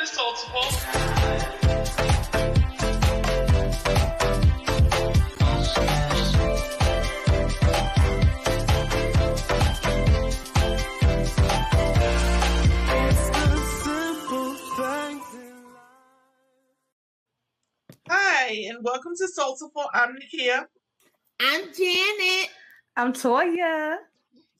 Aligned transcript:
to 0.00 0.06
Soulful. 0.06 0.62
Hi, 18.08 18.66
and 18.68 18.82
welcome 18.82 19.12
to 19.18 19.28
Soulful. 19.28 19.70
I'm 19.92 20.16
Nakia. 20.16 20.64
I'm 21.40 21.60
Janet. 21.74 22.48
I'm 22.96 23.12
Toya. 23.12 23.98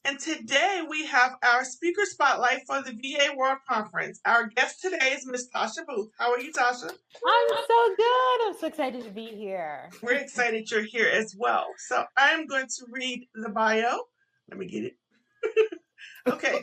And 0.04 0.18
today 0.18 0.82
we 0.88 1.06
have 1.06 1.36
our 1.42 1.62
speaker 1.62 2.02
spotlight 2.04 2.62
for 2.66 2.80
the 2.80 2.92
VA 2.92 3.36
World 3.36 3.58
Conference. 3.68 4.18
Our 4.24 4.48
guest 4.48 4.80
today 4.80 5.12
is 5.12 5.26
Miss 5.26 5.48
Tasha 5.54 5.86
Booth. 5.86 6.08
How 6.18 6.32
are 6.32 6.40
you, 6.40 6.52
Tasha? 6.52 6.90
I'm 6.90 7.48
so 7.68 7.94
good. 7.96 8.46
I'm 8.46 8.54
so 8.58 8.66
excited 8.68 9.04
to 9.04 9.10
be 9.10 9.26
here. 9.26 9.90
We're 10.02 10.14
excited 10.14 10.70
you're 10.70 10.84
here 10.84 11.08
as 11.08 11.36
well. 11.38 11.66
So 11.76 12.04
I'm 12.16 12.46
going 12.46 12.66
to 12.66 12.86
read 12.90 13.28
the 13.34 13.50
bio. 13.50 13.98
Let 14.48 14.58
me 14.58 14.66
get 14.66 14.84
it. 14.84 14.96
okay. 16.26 16.62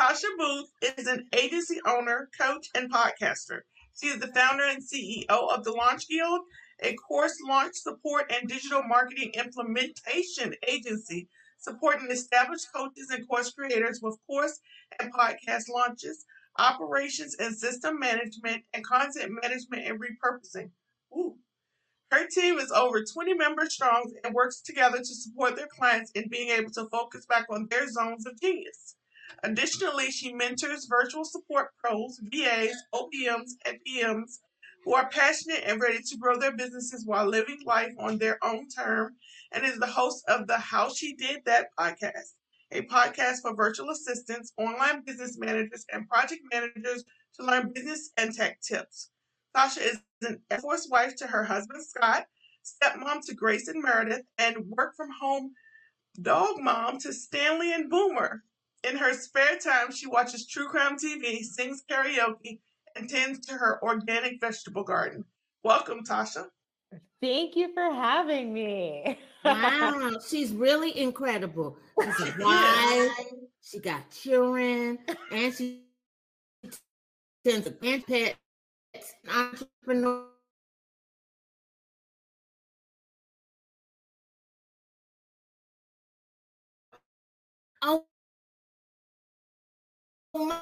Tasha 0.00 0.28
Booth 0.38 0.70
is 0.96 1.06
an 1.06 1.26
agency 1.34 1.78
owner, 1.86 2.30
coach, 2.40 2.68
and 2.74 2.90
podcaster. 2.90 3.60
She 4.00 4.06
is 4.06 4.18
the 4.18 4.28
founder 4.28 4.64
and 4.64 4.82
CEO 4.82 5.28
of 5.28 5.64
the 5.64 5.72
Launch 5.72 6.08
Guild, 6.08 6.40
a 6.80 6.94
course 6.94 7.36
launch 7.46 7.74
support 7.74 8.32
and 8.32 8.48
digital 8.48 8.82
marketing 8.82 9.32
implementation 9.34 10.54
agency 10.66 11.28
supporting 11.62 12.10
established 12.10 12.66
coaches 12.74 13.08
and 13.10 13.26
course 13.28 13.52
creators 13.52 14.00
with 14.02 14.18
course 14.26 14.60
and 15.00 15.14
podcast 15.14 15.70
launches, 15.72 16.26
operations 16.58 17.36
and 17.38 17.56
system 17.56 17.98
management, 17.98 18.64
and 18.74 18.84
content 18.84 19.32
management 19.42 19.86
and 19.86 20.00
repurposing. 20.00 20.70
Ooh. 21.16 21.36
Her 22.10 22.26
team 22.26 22.58
is 22.58 22.70
over 22.70 23.02
20 23.02 23.34
members 23.34 23.74
strong 23.74 24.12
and 24.22 24.34
works 24.34 24.60
together 24.60 24.98
to 24.98 25.04
support 25.04 25.56
their 25.56 25.68
clients 25.68 26.10
in 26.10 26.28
being 26.28 26.50
able 26.50 26.70
to 26.72 26.88
focus 26.90 27.24
back 27.24 27.46
on 27.48 27.68
their 27.70 27.88
zones 27.88 28.26
of 28.26 28.38
genius. 28.38 28.96
Additionally, 29.42 30.10
she 30.10 30.34
mentors 30.34 30.86
virtual 30.90 31.24
support 31.24 31.70
pros, 31.78 32.20
VAs, 32.22 32.76
OBMs, 32.92 33.52
and 33.64 33.78
PMs 33.88 34.40
who 34.84 34.94
are 34.94 35.08
passionate 35.08 35.62
and 35.64 35.80
ready 35.80 36.00
to 36.02 36.16
grow 36.18 36.36
their 36.36 36.54
businesses 36.54 37.06
while 37.06 37.26
living 37.26 37.60
life 37.64 37.94
on 37.98 38.18
their 38.18 38.38
own 38.44 38.68
term 38.68 39.16
and 39.52 39.64
is 39.64 39.78
the 39.78 39.86
host 39.86 40.24
of 40.28 40.46
the 40.46 40.58
How 40.58 40.88
She 40.88 41.14
Did 41.14 41.42
That 41.46 41.68
podcast, 41.78 42.34
a 42.70 42.82
podcast 42.82 43.42
for 43.42 43.54
virtual 43.54 43.90
assistants, 43.90 44.52
online 44.56 45.02
business 45.04 45.38
managers, 45.38 45.84
and 45.92 46.08
project 46.08 46.40
managers 46.52 47.04
to 47.38 47.46
learn 47.46 47.72
business 47.72 48.10
and 48.16 48.34
tech 48.34 48.60
tips. 48.60 49.10
Tasha 49.56 49.78
is 49.78 50.00
an 50.22 50.40
Air 50.50 50.58
Force 50.58 50.88
wife 50.90 51.14
to 51.16 51.26
her 51.26 51.44
husband 51.44 51.84
Scott, 51.84 52.26
stepmom 52.64 53.24
to 53.26 53.34
Grace 53.34 53.68
and 53.68 53.82
Meredith, 53.82 54.22
and 54.38 54.56
work 54.76 54.94
from 54.96 55.08
home 55.20 55.52
dog 56.20 56.60
mom 56.60 56.98
to 57.00 57.12
Stanley 57.12 57.72
and 57.72 57.90
Boomer. 57.90 58.42
In 58.84 58.96
her 58.96 59.12
spare 59.12 59.58
time, 59.58 59.92
she 59.92 60.06
watches 60.06 60.46
true 60.46 60.68
crime 60.68 60.96
TV, 60.96 61.42
sings 61.42 61.82
karaoke, 61.88 62.60
and 62.96 63.08
tends 63.08 63.46
to 63.46 63.54
her 63.54 63.82
organic 63.82 64.40
vegetable 64.40 64.84
garden. 64.84 65.24
Welcome, 65.62 66.04
Tasha. 66.04 66.46
Thank 67.20 67.56
you 67.56 67.72
for 67.72 67.90
having 67.92 68.52
me. 68.52 69.18
Wow, 69.44 70.18
she's 70.28 70.52
really 70.52 70.96
incredible. 70.96 71.76
She's 72.00 72.20
a 72.20 72.34
wife, 72.38 73.10
she 73.60 73.80
got 73.80 74.08
children, 74.10 74.98
and 75.32 75.52
she 75.52 75.82
tends 77.44 77.66
to 77.66 77.76
and 77.82 78.06
pets, 78.06 78.36
entrepreneur. 79.28 80.26
Oh, 87.82 88.04
my 90.34 90.60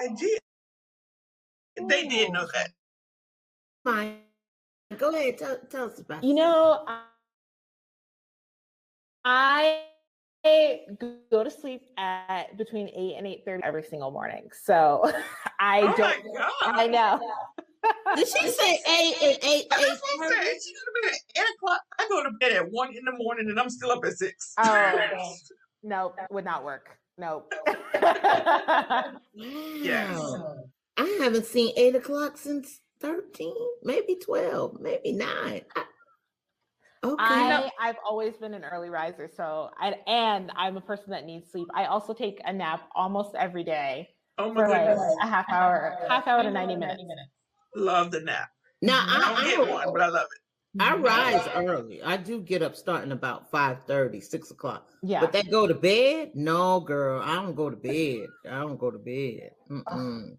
I 0.00 0.08
did. 0.16 0.38
They 1.86 2.08
didn't 2.08 2.32
know 2.34 2.46
that. 2.52 2.70
Fine. 3.84 4.18
Go 4.96 5.14
ahead, 5.14 5.38
tell, 5.38 5.58
tell 5.70 5.84
us 5.86 5.98
about 5.98 6.24
You 6.24 6.34
know, 6.34 6.84
I 9.24 9.82
go 11.30 11.44
to 11.44 11.50
sleep 11.50 11.82
at 11.98 12.56
between 12.56 12.88
8 12.88 13.14
and 13.18 13.26
8.30 13.26 13.60
every 13.64 13.82
single 13.82 14.10
morning. 14.10 14.48
So 14.62 15.10
I 15.60 15.80
Oh 15.82 15.94
don't 15.96 16.36
God. 16.36 16.50
I 16.62 16.86
know. 16.86 17.20
Did 18.16 18.28
she 18.28 18.48
say 18.48 18.80
eight 18.88 19.14
and 19.22 19.38
eight? 19.42 19.66
That's 19.70 19.82
eight 19.82 19.98
what 20.18 20.32
I'm 20.32 20.44
saying. 20.44 20.58
She 20.64 20.72
go 20.72 20.80
to 20.80 20.92
bed 21.02 21.12
at 21.36 21.42
8 21.42 21.44
o'clock. 21.56 21.80
I 21.98 22.08
go 22.08 22.22
to 22.24 22.30
bed 22.40 22.52
at 22.52 22.70
1 22.70 22.96
in 22.96 23.04
the 23.04 23.12
morning 23.12 23.50
and 23.50 23.60
I'm 23.60 23.70
still 23.70 23.90
up 23.90 24.04
at 24.04 24.14
6. 24.14 24.54
Oh, 24.58 24.92
okay. 24.94 25.22
Nope, 25.84 26.16
would 26.32 26.44
not 26.44 26.64
work. 26.64 26.88
Nope. 27.18 27.52
Yes. 29.32 30.34
Wow. 30.98 31.04
I 31.04 31.24
haven't 31.24 31.46
seen 31.46 31.72
eight 31.76 31.94
o'clock 31.94 32.36
since 32.36 32.80
13, 33.00 33.52
maybe 33.82 34.16
12, 34.16 34.80
maybe 34.80 35.12
nine. 35.12 35.62
I- 35.76 35.84
okay. 37.04 37.14
I 37.24 37.70
I've 37.80 37.96
always 38.04 38.36
been 38.36 38.54
an 38.54 38.64
early 38.64 38.90
riser, 38.90 39.30
so 39.34 39.70
I 39.78 39.96
and 40.06 40.50
I'm 40.56 40.76
a 40.76 40.80
person 40.80 41.10
that 41.10 41.24
needs 41.24 41.50
sleep. 41.50 41.68
I 41.74 41.86
also 41.86 42.12
take 42.12 42.40
a 42.44 42.52
nap 42.52 42.88
almost 42.94 43.34
every 43.34 43.64
day 43.64 44.08
Oh 44.38 44.52
my 44.52 44.62
for 44.62 44.68
like 44.68 44.98
a 45.22 45.26
half 45.26 45.46
hour, 45.50 45.96
half 46.08 46.26
hour 46.26 46.42
to 46.42 46.50
90 46.50 46.76
minutes. 46.76 47.02
Love 47.74 48.10
the 48.10 48.20
nap. 48.20 48.48
now, 48.82 49.04
I 49.06 49.20
don't 49.20 49.44
I, 49.44 49.50
get 49.50 49.72
one, 49.72 49.92
but 49.92 50.00
I 50.00 50.08
love 50.08 50.26
it. 50.32 50.40
I 50.80 50.96
rise 50.96 51.48
early. 51.54 52.02
I 52.02 52.16
do 52.16 52.40
get 52.40 52.62
up 52.62 52.76
starting 52.76 53.12
about 53.12 53.50
5 53.50 53.84
30, 53.84 54.20
6 54.20 54.50
o'clock. 54.50 54.88
Yeah. 55.02 55.20
But 55.20 55.32
they 55.32 55.42
go 55.42 55.66
to 55.66 55.74
bed? 55.74 56.32
No, 56.34 56.80
girl. 56.80 57.20
I 57.22 57.34
don't 57.36 57.54
go 57.54 57.70
to 57.70 57.76
bed. 57.76 58.28
I 58.48 58.60
don't 58.60 58.78
go 58.78 58.90
to 58.90 58.98
bed. 58.98 59.50
Mm-mm. 59.70 60.36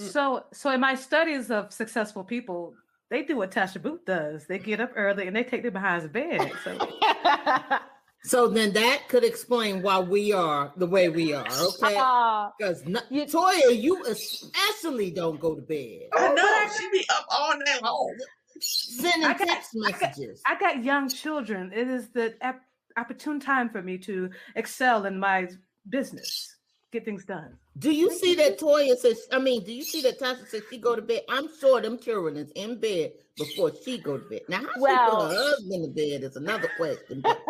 Mm. 0.00 0.08
So, 0.10 0.44
so 0.52 0.70
in 0.70 0.80
my 0.80 0.94
studies 0.94 1.50
of 1.50 1.72
successful 1.72 2.24
people, 2.24 2.74
they 3.10 3.22
do 3.22 3.36
what 3.36 3.50
Tasha 3.50 3.82
Booth 3.82 4.04
does. 4.06 4.46
They 4.46 4.58
get 4.58 4.80
up 4.80 4.92
early 4.96 5.26
and 5.26 5.34
they 5.36 5.44
take 5.44 5.62
their 5.62 5.70
behinds 5.70 6.04
to 6.04 6.08
bed. 6.10 6.50
So, 6.64 6.78
So 8.22 8.48
then 8.48 8.74
that 8.74 9.08
could 9.08 9.24
explain 9.24 9.80
why 9.80 9.98
we 9.98 10.30
are 10.32 10.72
the 10.76 10.86
way 10.86 11.08
we 11.08 11.32
are, 11.32 11.46
okay? 11.48 11.96
Uh, 11.96 12.00
Aw, 12.02 12.52
Because 12.58 12.84
You- 13.08 13.24
Toya, 13.24 13.80
you 13.80 14.04
especially 14.04 15.10
don't 15.10 15.40
go 15.40 15.54
to 15.54 15.62
bed. 15.62 16.02
Oh, 16.12 16.18
I 16.24 16.28
but 16.28 16.34
know. 16.34 16.42
I- 16.44 16.70
She 16.78 16.90
be 16.90 17.04
up 17.10 17.26
all 17.30 17.56
night 17.56 17.82
long. 17.82 18.14
Sending 18.60 19.24
I 19.24 19.32
got- 19.38 19.48
text 19.48 19.70
I 19.86 19.90
got- 19.90 20.00
messages. 20.02 20.42
I 20.46 20.58
got 20.58 20.84
young 20.84 21.08
children. 21.08 21.72
It 21.74 21.88
is 21.88 22.10
the 22.10 22.34
ap- 22.42 22.60
opportune 22.98 23.40
time 23.40 23.70
for 23.70 23.80
me 23.80 23.96
to 23.98 24.28
excel 24.54 25.06
in 25.06 25.18
my 25.18 25.48
business, 25.88 26.56
get 26.90 27.04
things 27.04 27.24
done. 27.24 27.56
Do 27.78 27.92
you 27.92 28.10
see 28.10 28.34
that 28.36 28.58
Toya 28.58 28.96
says? 28.96 29.26
I 29.32 29.38
mean, 29.38 29.64
do 29.64 29.72
you 29.72 29.82
see 29.82 30.02
that 30.02 30.18
Tasha 30.18 30.46
says 30.46 30.62
she 30.70 30.78
go 30.78 30.96
to 30.96 31.02
bed? 31.02 31.22
I'm 31.28 31.48
sure 31.58 31.80
them 31.80 31.98
children 31.98 32.36
is 32.36 32.50
in 32.52 32.78
bed 32.80 33.12
before 33.36 33.72
she 33.84 33.98
go 33.98 34.18
to 34.18 34.28
bed. 34.28 34.40
Now, 34.48 34.58
how 34.58 34.74
she 34.74 34.80
Well- 34.80 35.10
put 35.28 35.36
her 35.36 35.42
husband 35.42 35.84
to 35.84 35.90
bed 35.90 36.22
is 36.24 36.36
another 36.36 36.68
question. 36.76 37.20
But 37.22 37.40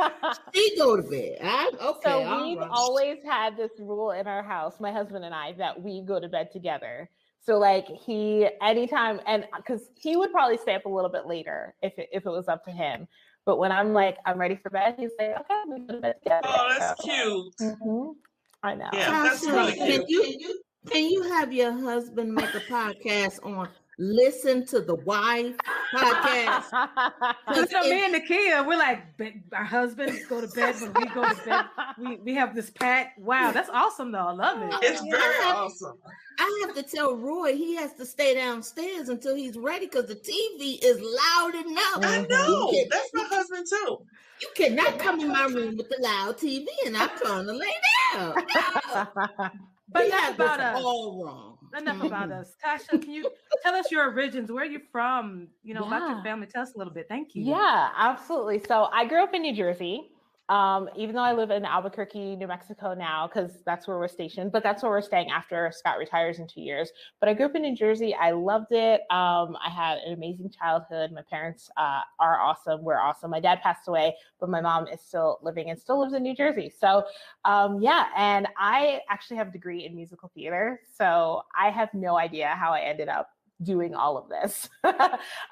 she 0.55 0.77
go 0.77 0.97
to 0.97 1.03
bed. 1.03 1.39
I, 1.43 1.71
okay, 1.81 2.01
so 2.11 2.45
we've 2.47 2.59
right. 2.59 2.69
always 2.71 3.19
had 3.25 3.57
this 3.57 3.71
rule 3.79 4.11
in 4.13 4.27
our 4.27 4.43
house, 4.43 4.79
my 4.81 4.93
husband 4.93 5.25
and 5.25 5.35
I, 5.35 5.53
that 5.55 5.81
we 5.83 6.03
go 6.03 6.21
to 6.21 6.29
bed 6.29 6.51
together. 6.53 7.09
So 7.43 7.59
like 7.59 7.87
he 7.89 8.47
anytime 8.63 9.19
and 9.27 9.47
because 9.57 9.89
he 9.99 10.15
would 10.15 10.31
probably 10.31 10.59
stay 10.59 10.75
up 10.75 10.85
a 10.85 10.89
little 10.91 11.11
bit 11.11 11.27
later 11.27 11.75
if 11.83 11.99
it, 11.99 12.11
if 12.13 12.27
it 12.27 12.31
was 12.31 12.49
up 12.49 12.65
to 12.67 12.71
him. 12.71 13.09
But 13.47 13.57
when 13.57 13.73
I'm 13.73 13.95
like 13.95 14.19
I'm 14.27 14.39
ready 14.39 14.57
for 14.57 14.69
bed, 14.69 14.97
he's 14.99 15.11
like, 15.19 15.31
okay, 15.41 15.63
we 15.67 15.81
go 15.81 15.95
to 15.95 16.01
bed 16.01 16.17
together. 16.23 16.47
Oh, 16.47 16.77
that's 16.79 17.03
So, 17.03 17.09
cute. 17.09 17.55
mhm. 17.83 18.15
I 18.63 18.75
know. 18.75 18.89
Yeah. 18.93 19.11
that's 19.11 19.47
Tasha, 19.47 19.53
really 19.53 19.77
can 19.77 20.05
you 20.09 20.63
can 20.91 21.11
you 21.11 21.23
have 21.23 21.53
your 21.53 21.73
husband 21.73 22.35
make 22.35 22.55
a 22.55 22.61
podcast 22.61 23.45
on 23.45 23.69
listen 24.01 24.65
to 24.67 24.81
the 24.81 24.95
wife 24.97 25.55
podcast? 25.95 26.65
So 27.71 27.81
me 27.83 28.05
and 28.05 28.15
Nakia, 28.15 28.67
we're 28.67 28.79
like 28.79 29.17
be- 29.19 29.43
our 29.53 29.65
husbands 29.65 30.25
go 30.29 30.41
to 30.41 30.49
bed 30.49 30.75
when 30.81 30.93
we 30.95 31.05
go 31.15 31.29
to 31.29 31.45
bed. 31.45 31.65
We 31.99 32.17
we 32.17 32.35
have 32.35 32.55
this 32.55 32.71
pact. 32.71 33.19
Wow, 33.19 33.51
that's 33.53 33.69
awesome 33.71 34.11
though. 34.13 34.27
I 34.29 34.33
love 34.33 34.63
it. 34.63 34.73
It's 34.83 35.01
very 35.03 35.45
awesome. 35.45 35.99
I 36.39 36.65
have 36.65 36.75
to 36.77 36.83
tell 36.83 37.15
Roy 37.17 37.55
he 37.55 37.77
has 37.77 37.93
to 37.95 38.07
stay 38.07 38.35
downstairs 38.35 39.09
until 39.11 39.35
he's 39.37 39.59
ready 39.59 39.87
because 39.87 40.07
the 40.07 40.15
TV 40.17 40.79
is 40.83 40.99
loud 41.01 41.55
enough. 41.55 41.99
I 42.03 42.27
know. 42.31 42.71
You, 42.73 42.87
That's 42.91 43.11
my 43.13 43.25
husband 43.29 43.67
too. 43.69 43.99
you 44.41 44.49
cannot 44.57 44.99
come 44.99 45.21
in 45.21 45.29
my 45.29 45.45
room 45.47 45.77
with 45.77 45.89
the 45.91 45.99
loud 46.01 46.39
TV 46.39 46.67
and 46.87 46.97
I'm 46.97 47.11
trying 47.23 47.47
to 47.47 47.53
lay 47.53 47.75
down. 48.15 48.35
But 49.93 50.03
We 50.03 50.07
enough 50.07 50.21
have 50.21 50.37
this 50.39 50.47
about 50.47 50.61
us. 50.61 50.83
all 50.85 51.25
wrong. 51.25 51.50
Enough 51.79 52.03
about 52.07 52.33
us. 52.33 52.55
Tasha, 52.65 53.01
can 53.01 53.13
you 53.13 53.31
tell 53.63 53.75
us 53.75 53.91
your 53.91 54.11
origins? 54.11 54.51
Where 54.51 54.63
are 54.63 54.67
you 54.67 54.81
from? 54.93 55.49
You 55.63 55.75
know, 55.75 55.87
about 55.87 56.09
your 56.09 56.23
family. 56.23 56.47
Tell 56.47 56.63
us 56.63 56.75
a 56.75 56.79
little 56.79 56.93
bit. 56.93 57.07
Thank 57.09 57.35
you. 57.35 57.45
Yeah, 57.45 57.91
absolutely. 57.97 58.63
So 58.67 58.89
I 58.93 59.07
grew 59.07 59.23
up 59.23 59.35
in 59.35 59.43
New 59.43 59.55
Jersey. 59.55 60.11
Um, 60.51 60.91
even 60.97 61.15
though 61.15 61.23
I 61.23 61.33
live 61.33 61.53
in 61.53 61.65
Albuquerque, 61.65 62.35
New 62.35 62.49
Mexico 62.49 62.93
now, 62.93 63.29
because 63.29 63.63
that's 63.65 63.87
where 63.87 63.99
we're 63.99 64.09
stationed, 64.09 64.51
but 64.51 64.65
that's 64.65 64.83
where 64.83 64.91
we're 64.91 65.01
staying 65.01 65.31
after 65.31 65.71
Scott 65.73 65.97
retires 65.97 66.41
in 66.41 66.49
two 66.49 66.61
years. 66.61 66.91
But 67.21 67.29
I 67.29 67.35
grew 67.35 67.47
up 67.47 67.55
in 67.55 67.63
New 67.63 67.77
Jersey. 67.77 68.17
I 68.17 68.33
loved 68.33 68.73
it. 68.73 69.03
Um, 69.11 69.57
I 69.65 69.71
had 69.71 69.99
an 69.99 70.13
amazing 70.13 70.51
childhood. 70.51 71.13
My 71.13 71.23
parents 71.23 71.71
uh, 71.77 72.01
are 72.19 72.41
awesome. 72.41 72.83
We're 72.83 72.99
awesome. 73.01 73.31
My 73.31 73.39
dad 73.39 73.61
passed 73.63 73.87
away, 73.87 74.17
but 74.41 74.51
my 74.51 74.61
mom 74.61 74.89
is 74.89 75.01
still 75.01 75.39
living 75.41 75.71
and 75.71 75.79
still 75.79 76.01
lives 76.01 76.15
in 76.15 76.25
New 76.25 76.35
Jersey. 76.35 76.73
So, 76.77 77.05
um, 77.45 77.81
yeah. 77.81 78.07
And 78.17 78.49
I 78.59 79.03
actually 79.09 79.37
have 79.37 79.49
a 79.49 79.53
degree 79.53 79.87
in 79.87 79.95
musical 79.95 80.33
theater. 80.35 80.81
So 80.99 81.43
I 81.57 81.71
have 81.71 81.95
no 81.95 82.19
idea 82.19 82.49
how 82.49 82.73
I 82.73 82.81
ended 82.81 83.09
up 83.09 83.31
doing 83.63 83.95
all 83.95 84.17
of 84.17 84.29
this. 84.29 84.69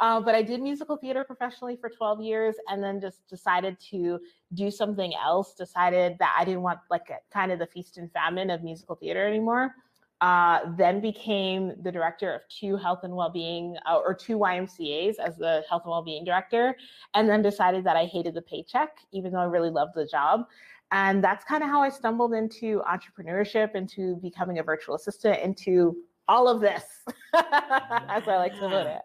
um, 0.01 0.25
but 0.25 0.35
I 0.35 0.43
did 0.43 0.61
musical 0.61 0.97
theater 0.97 1.25
professionally 1.25 1.77
for 1.77 1.91
12 1.91 2.23
years 2.23 2.55
and 2.69 2.83
then 2.83 3.01
just 3.01 3.27
decided 3.29 3.77
to 3.91 4.19
do 4.55 4.71
something 4.71 5.13
else, 5.15 5.55
decided 5.55 6.17
that 6.19 6.35
I 6.39 6.45
didn't 6.45 6.63
want 6.63 6.81
like 6.91 7.11
a, 7.11 7.17
kind 7.33 7.53
of 7.53 7.59
the 7.59 7.67
feast 7.67 7.99
and 7.99 8.11
famine 8.13 8.51
of 8.51 8.63
musical 8.63 8.97
theater 8.97 9.27
anymore. 9.27 9.75
Uh, 10.21 10.73
then 10.77 11.01
became 11.01 11.75
the 11.83 11.93
director 11.93 12.35
of 12.35 12.41
two 12.49 12.77
health 12.77 13.01
and 13.05 13.15
well-being 13.15 13.77
uh, 13.87 13.99
or 13.99 14.13
two 14.13 14.37
YMCA's 14.37 15.17
as 15.21 15.37
the 15.37 15.63
health 15.69 15.83
and 15.85 15.93
well-being 15.93 16.25
director, 16.25 16.75
and 17.15 17.29
then 17.29 17.41
decided 17.41 17.85
that 17.85 17.95
I 17.95 18.05
hated 18.05 18.35
the 18.35 18.43
paycheck, 18.43 18.99
even 19.13 19.31
though 19.31 19.39
I 19.39 19.45
really 19.45 19.71
loved 19.71 19.93
the 19.95 20.07
job. 20.07 20.47
And 20.91 21.23
that's 21.23 21.45
kind 21.45 21.63
of 21.63 21.69
how 21.69 21.83
I 21.83 21.89
stumbled 21.89 22.35
into 22.35 22.83
entrepreneurship, 22.83 23.77
into 23.77 24.17
becoming 24.17 24.59
a 24.59 24.63
virtual 24.65 24.97
assistant, 24.97 25.39
into 25.41 25.97
all 26.29 26.49
of 26.49 26.61
this, 26.61 26.85
as 27.35 28.29
I 28.29 28.37
like 28.37 28.55
to 28.55 28.61
put 28.61 28.87
it. 28.87 29.03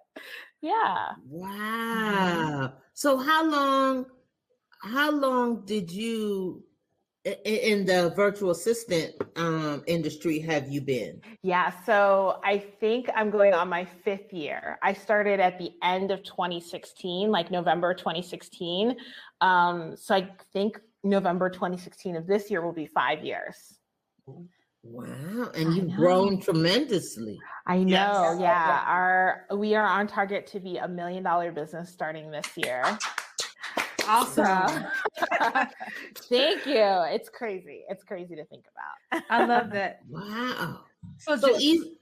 Yeah. 0.62 1.12
Wow. 1.28 2.74
So 2.94 3.18
how 3.18 3.50
long 3.50 4.06
how 4.82 5.12
long 5.12 5.66
did 5.66 5.92
you 5.92 6.64
in 7.46 7.86
the 7.86 8.12
virtual 8.16 8.52
assistant 8.52 9.16
um, 9.38 9.82
industry 9.88 10.40
have 10.40 10.68
you 10.68 10.82
been? 10.82 11.22
Yeah, 11.42 11.72
so 11.86 12.42
I 12.44 12.58
think 12.58 13.10
I'm 13.16 13.30
going 13.30 13.54
on 13.54 13.70
my 13.70 13.86
fifth 13.86 14.34
year. 14.34 14.78
I 14.84 14.94
started 14.94 15.40
at 15.40 15.58
the 15.58 15.72
end 15.82 16.12
of 16.12 16.22
2016, 16.24 17.32
like 17.32 17.50
November 17.50 17.94
2016. 17.94 18.98
Um, 19.40 19.96
so 19.96 20.16
I 20.16 20.30
think 20.52 20.80
November 21.04 21.50
2016 21.50 22.18
of 22.18 22.28
this 22.28 22.52
year 22.52 22.62
will 22.62 22.74
be 22.74 22.88
five 22.88 23.24
years. 23.24 23.80
Wow, 24.84 25.50
and 25.56 25.74
you've 25.74 25.96
grown 25.96 26.42
tremendously. 26.42 27.40
I 27.66 27.78
know. 27.78 28.36
Yes. 28.38 28.38
Yeah, 28.42 28.84
our 28.86 29.46
we 29.56 29.76
are 29.76 29.86
on 29.88 30.08
target 30.08 30.46
to 30.48 30.60
be 30.60 30.78
a 30.78 30.88
million 30.88 31.24
dollar 31.24 31.54
business 31.54 31.90
starting 31.90 32.30
this 32.30 32.48
year. 32.58 32.84
Awesome. 34.06 34.86
thank 36.30 36.66
you. 36.66 37.04
It's 37.08 37.30
crazy. 37.30 37.86
It's 37.88 38.04
crazy 38.04 38.36
to 38.36 38.44
think 38.46 38.66
about. 39.12 39.24
I 39.30 39.46
love 39.46 39.70
that. 39.72 40.02
Wow. 40.10 40.82
So, 41.18 41.38
so 41.38 41.58
even, 41.58 41.96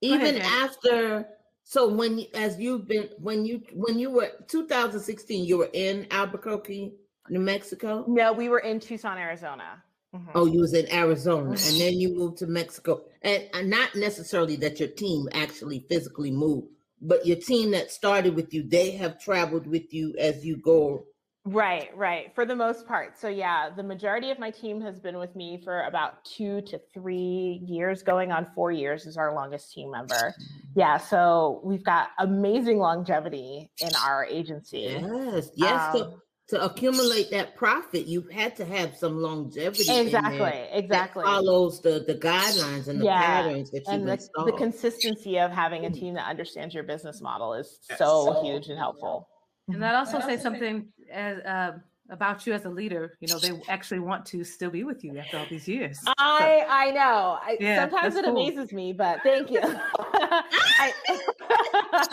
even 0.00 0.36
ahead, 0.36 0.42
after 0.42 1.26
so 1.64 1.88
when 1.88 2.24
as 2.34 2.60
you've 2.60 2.86
been 2.86 3.08
when 3.18 3.44
you 3.44 3.62
when 3.72 3.98
you 3.98 4.10
were 4.10 4.30
2016 4.46 5.44
you 5.44 5.58
were 5.58 5.70
in 5.72 6.06
Albuquerque, 6.12 6.94
New 7.28 7.40
Mexico? 7.40 8.04
No, 8.06 8.32
we 8.32 8.48
were 8.48 8.60
in 8.60 8.78
Tucson, 8.78 9.18
Arizona. 9.18 9.82
Mm-hmm. 10.14 10.30
Oh, 10.34 10.46
you 10.46 10.60
was 10.60 10.74
in 10.74 10.90
Arizona, 10.92 11.50
and 11.50 11.58
then 11.80 11.94
you 11.94 12.14
moved 12.14 12.38
to 12.38 12.46
Mexico, 12.46 13.02
and, 13.22 13.48
and 13.54 13.70
not 13.70 13.94
necessarily 13.94 14.56
that 14.56 14.80
your 14.80 14.88
team 14.88 15.28
actually 15.32 15.86
physically 15.88 16.30
moved, 16.30 16.68
but 17.00 17.26
your 17.26 17.36
team 17.36 17.70
that 17.72 17.90
started 17.90 18.34
with 18.34 18.52
you, 18.52 18.62
they 18.62 18.90
have 18.92 19.20
traveled 19.20 19.66
with 19.66 19.92
you 19.94 20.14
as 20.18 20.44
you 20.44 20.56
go. 20.56 21.04
Right, 21.46 21.88
right, 21.96 22.34
for 22.34 22.44
the 22.44 22.54
most 22.54 22.86
part. 22.86 23.18
So 23.18 23.28
yeah, 23.28 23.70
the 23.74 23.82
majority 23.82 24.30
of 24.30 24.38
my 24.38 24.50
team 24.50 24.78
has 24.82 25.00
been 25.00 25.16
with 25.16 25.34
me 25.34 25.58
for 25.64 25.84
about 25.84 26.22
two 26.24 26.60
to 26.62 26.78
three 26.92 27.62
years, 27.64 28.02
going 28.02 28.30
on 28.30 28.46
four 28.54 28.70
years 28.72 29.06
is 29.06 29.16
our 29.16 29.32
longest 29.34 29.72
team 29.72 29.90
member. 29.90 30.14
Mm-hmm. 30.14 30.80
Yeah, 30.80 30.98
so 30.98 31.60
we've 31.64 31.84
got 31.84 32.10
amazing 32.18 32.78
longevity 32.78 33.70
in 33.80 33.90
our 34.04 34.26
agency. 34.26 35.00
Yes, 35.00 35.50
yes. 35.54 35.94
Um, 35.94 35.98
so 35.98 36.20
to 36.50 36.64
accumulate 36.64 37.30
that 37.30 37.54
profit, 37.56 38.06
you've 38.06 38.30
had 38.30 38.56
to 38.56 38.64
have 38.64 38.96
some 38.96 39.20
longevity. 39.22 39.90
Exactly, 39.90 40.68
exactly. 40.72 41.24
follows 41.24 41.80
the 41.80 42.04
the 42.06 42.14
guidelines 42.14 42.88
and 42.88 43.00
the 43.00 43.04
yeah. 43.04 43.20
patterns 43.20 43.70
that 43.70 43.82
and 43.88 44.08
you've 44.08 44.18
the, 44.18 44.44
the 44.46 44.52
consistency 44.52 45.38
of 45.38 45.52
having 45.52 45.86
a 45.86 45.90
team 45.90 46.14
that 46.14 46.28
understands 46.28 46.74
your 46.74 46.84
business 46.84 47.20
model 47.20 47.54
is 47.54 47.78
so, 47.96 48.34
so 48.34 48.42
huge 48.42 48.68
and 48.68 48.78
helpful. 48.78 49.28
And 49.68 49.82
that 49.82 49.94
also 49.94 50.18
says 50.20 50.42
something 50.42 50.88
as 51.12 51.38
uh, 51.38 51.72
about 52.10 52.46
you 52.46 52.52
as 52.52 52.64
a 52.64 52.70
leader. 52.70 53.16
You 53.20 53.28
know, 53.28 53.38
they 53.38 53.52
actually 53.68 54.00
want 54.00 54.26
to 54.26 54.42
still 54.42 54.70
be 54.70 54.82
with 54.82 55.04
you 55.04 55.16
after 55.18 55.38
all 55.38 55.46
these 55.48 55.68
years. 55.68 56.00
I 56.18 56.66
I 56.68 56.90
know. 56.90 57.38
I, 57.40 57.56
yeah, 57.60 57.88
sometimes 57.88 58.16
it 58.16 58.24
cool. 58.24 58.36
amazes 58.36 58.72
me, 58.72 58.92
but 58.92 59.22
thank 59.22 59.50
you. 59.50 59.60
I, 59.64 60.92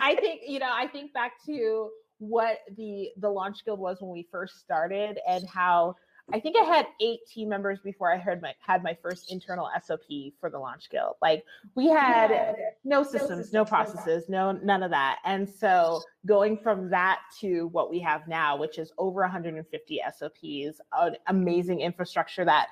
I 0.00 0.16
think 0.16 0.42
you 0.48 0.58
know. 0.58 0.70
I 0.70 0.88
think 0.88 1.12
back 1.12 1.32
to 1.46 1.90
what 2.28 2.58
the 2.76 3.10
the 3.18 3.28
launch 3.28 3.64
guild 3.64 3.78
was 3.78 4.00
when 4.00 4.10
we 4.10 4.26
first 4.30 4.60
started 4.60 5.18
and 5.28 5.46
how 5.48 5.96
I 6.32 6.40
think 6.40 6.56
I 6.58 6.64
had 6.64 6.86
eight 7.00 7.20
team 7.26 7.50
members 7.50 7.80
before 7.80 8.12
I 8.12 8.16
heard 8.16 8.40
my 8.40 8.54
had 8.58 8.82
my 8.82 8.96
first 9.02 9.30
internal 9.30 9.68
SOP 9.84 10.32
for 10.40 10.48
the 10.48 10.58
launch 10.58 10.88
guild. 10.88 11.16
Like 11.20 11.44
we 11.74 11.88
had 11.88 12.56
no 12.82 13.02
systems, 13.02 13.52
no 13.52 13.64
processes, 13.64 14.24
no 14.28 14.52
none 14.52 14.82
of 14.82 14.90
that. 14.90 15.18
And 15.24 15.48
so 15.48 16.00
going 16.24 16.56
from 16.56 16.88
that 16.90 17.20
to 17.40 17.66
what 17.68 17.90
we 17.90 18.00
have 18.00 18.26
now, 18.26 18.56
which 18.56 18.78
is 18.78 18.90
over 18.96 19.20
150 19.20 20.00
SOPs, 20.16 20.80
an 20.96 21.16
amazing 21.26 21.80
infrastructure 21.80 22.44
that 22.46 22.68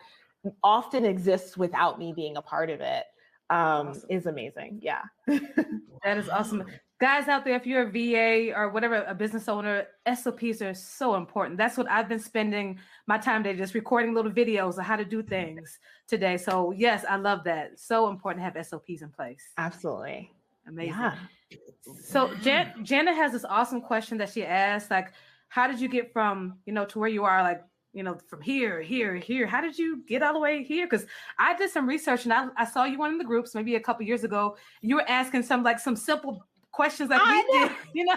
often 0.64 1.04
exists 1.04 1.56
without 1.56 1.98
me 1.98 2.14
being 2.16 2.38
a 2.38 2.42
part 2.42 2.70
of 2.70 2.80
it, 2.80 3.04
um, 3.50 3.88
awesome. 3.88 4.06
is 4.08 4.24
amazing. 4.24 4.80
Yeah. 4.82 5.02
that 5.26 6.16
is 6.16 6.30
awesome 6.30 6.64
guys 7.02 7.26
out 7.26 7.44
there, 7.44 7.56
if 7.56 7.66
you're 7.66 7.82
a 7.82 7.90
VA 7.90 8.56
or 8.56 8.68
whatever, 8.68 9.04
a 9.08 9.14
business 9.14 9.48
owner, 9.48 9.88
SOPs 10.14 10.62
are 10.62 10.72
so 10.72 11.16
important. 11.16 11.58
That's 11.58 11.76
what 11.76 11.90
I've 11.90 12.08
been 12.08 12.20
spending 12.20 12.78
my 13.08 13.18
time 13.18 13.42
today, 13.42 13.58
just 13.58 13.74
recording 13.74 14.14
little 14.14 14.30
videos 14.30 14.78
of 14.78 14.84
how 14.84 14.94
to 14.94 15.04
do 15.04 15.20
things 15.20 15.80
today. 16.06 16.36
So 16.36 16.70
yes, 16.70 17.04
I 17.08 17.16
love 17.16 17.42
that. 17.42 17.80
So 17.80 18.08
important 18.08 18.44
to 18.44 18.44
have 18.44 18.64
SOPs 18.64 19.02
in 19.02 19.08
place. 19.08 19.42
Absolutely. 19.58 20.30
Amazing. 20.68 20.92
Yeah. 20.92 21.14
So 22.04 22.32
Jan- 22.36 22.84
Janet 22.84 23.16
has 23.16 23.32
this 23.32 23.44
awesome 23.44 23.80
question 23.80 24.16
that 24.18 24.30
she 24.30 24.46
asked, 24.46 24.88
like, 24.88 25.12
how 25.48 25.66
did 25.66 25.80
you 25.80 25.88
get 25.88 26.12
from, 26.12 26.58
you 26.66 26.72
know, 26.72 26.84
to 26.84 27.00
where 27.00 27.08
you 27.08 27.24
are, 27.24 27.42
like, 27.42 27.62
you 27.92 28.04
know, 28.04 28.16
from 28.28 28.40
here, 28.40 28.80
here, 28.80 29.16
here. 29.16 29.46
How 29.46 29.60
did 29.60 29.76
you 29.76 30.02
get 30.06 30.22
all 30.22 30.32
the 30.32 30.38
way 30.38 30.62
here? 30.62 30.86
Because 30.86 31.04
I 31.38 31.54
did 31.54 31.68
some 31.68 31.86
research 31.86 32.24
and 32.24 32.32
I, 32.32 32.46
I 32.56 32.64
saw 32.64 32.84
you 32.84 32.96
one 32.96 33.10
in 33.10 33.18
the 33.18 33.24
groups 33.24 33.54
maybe 33.54 33.74
a 33.74 33.80
couple 33.80 34.06
years 34.06 34.24
ago. 34.24 34.56
You 34.80 34.94
were 34.96 35.08
asking 35.08 35.42
some 35.42 35.62
like 35.62 35.78
some 35.78 35.96
simple 35.96 36.46
questions 36.72 37.10
like 37.10 37.20
I 37.22 37.30
we 37.30 37.58
know. 37.60 37.68
did, 37.68 37.76
you 37.94 38.04
know. 38.04 38.14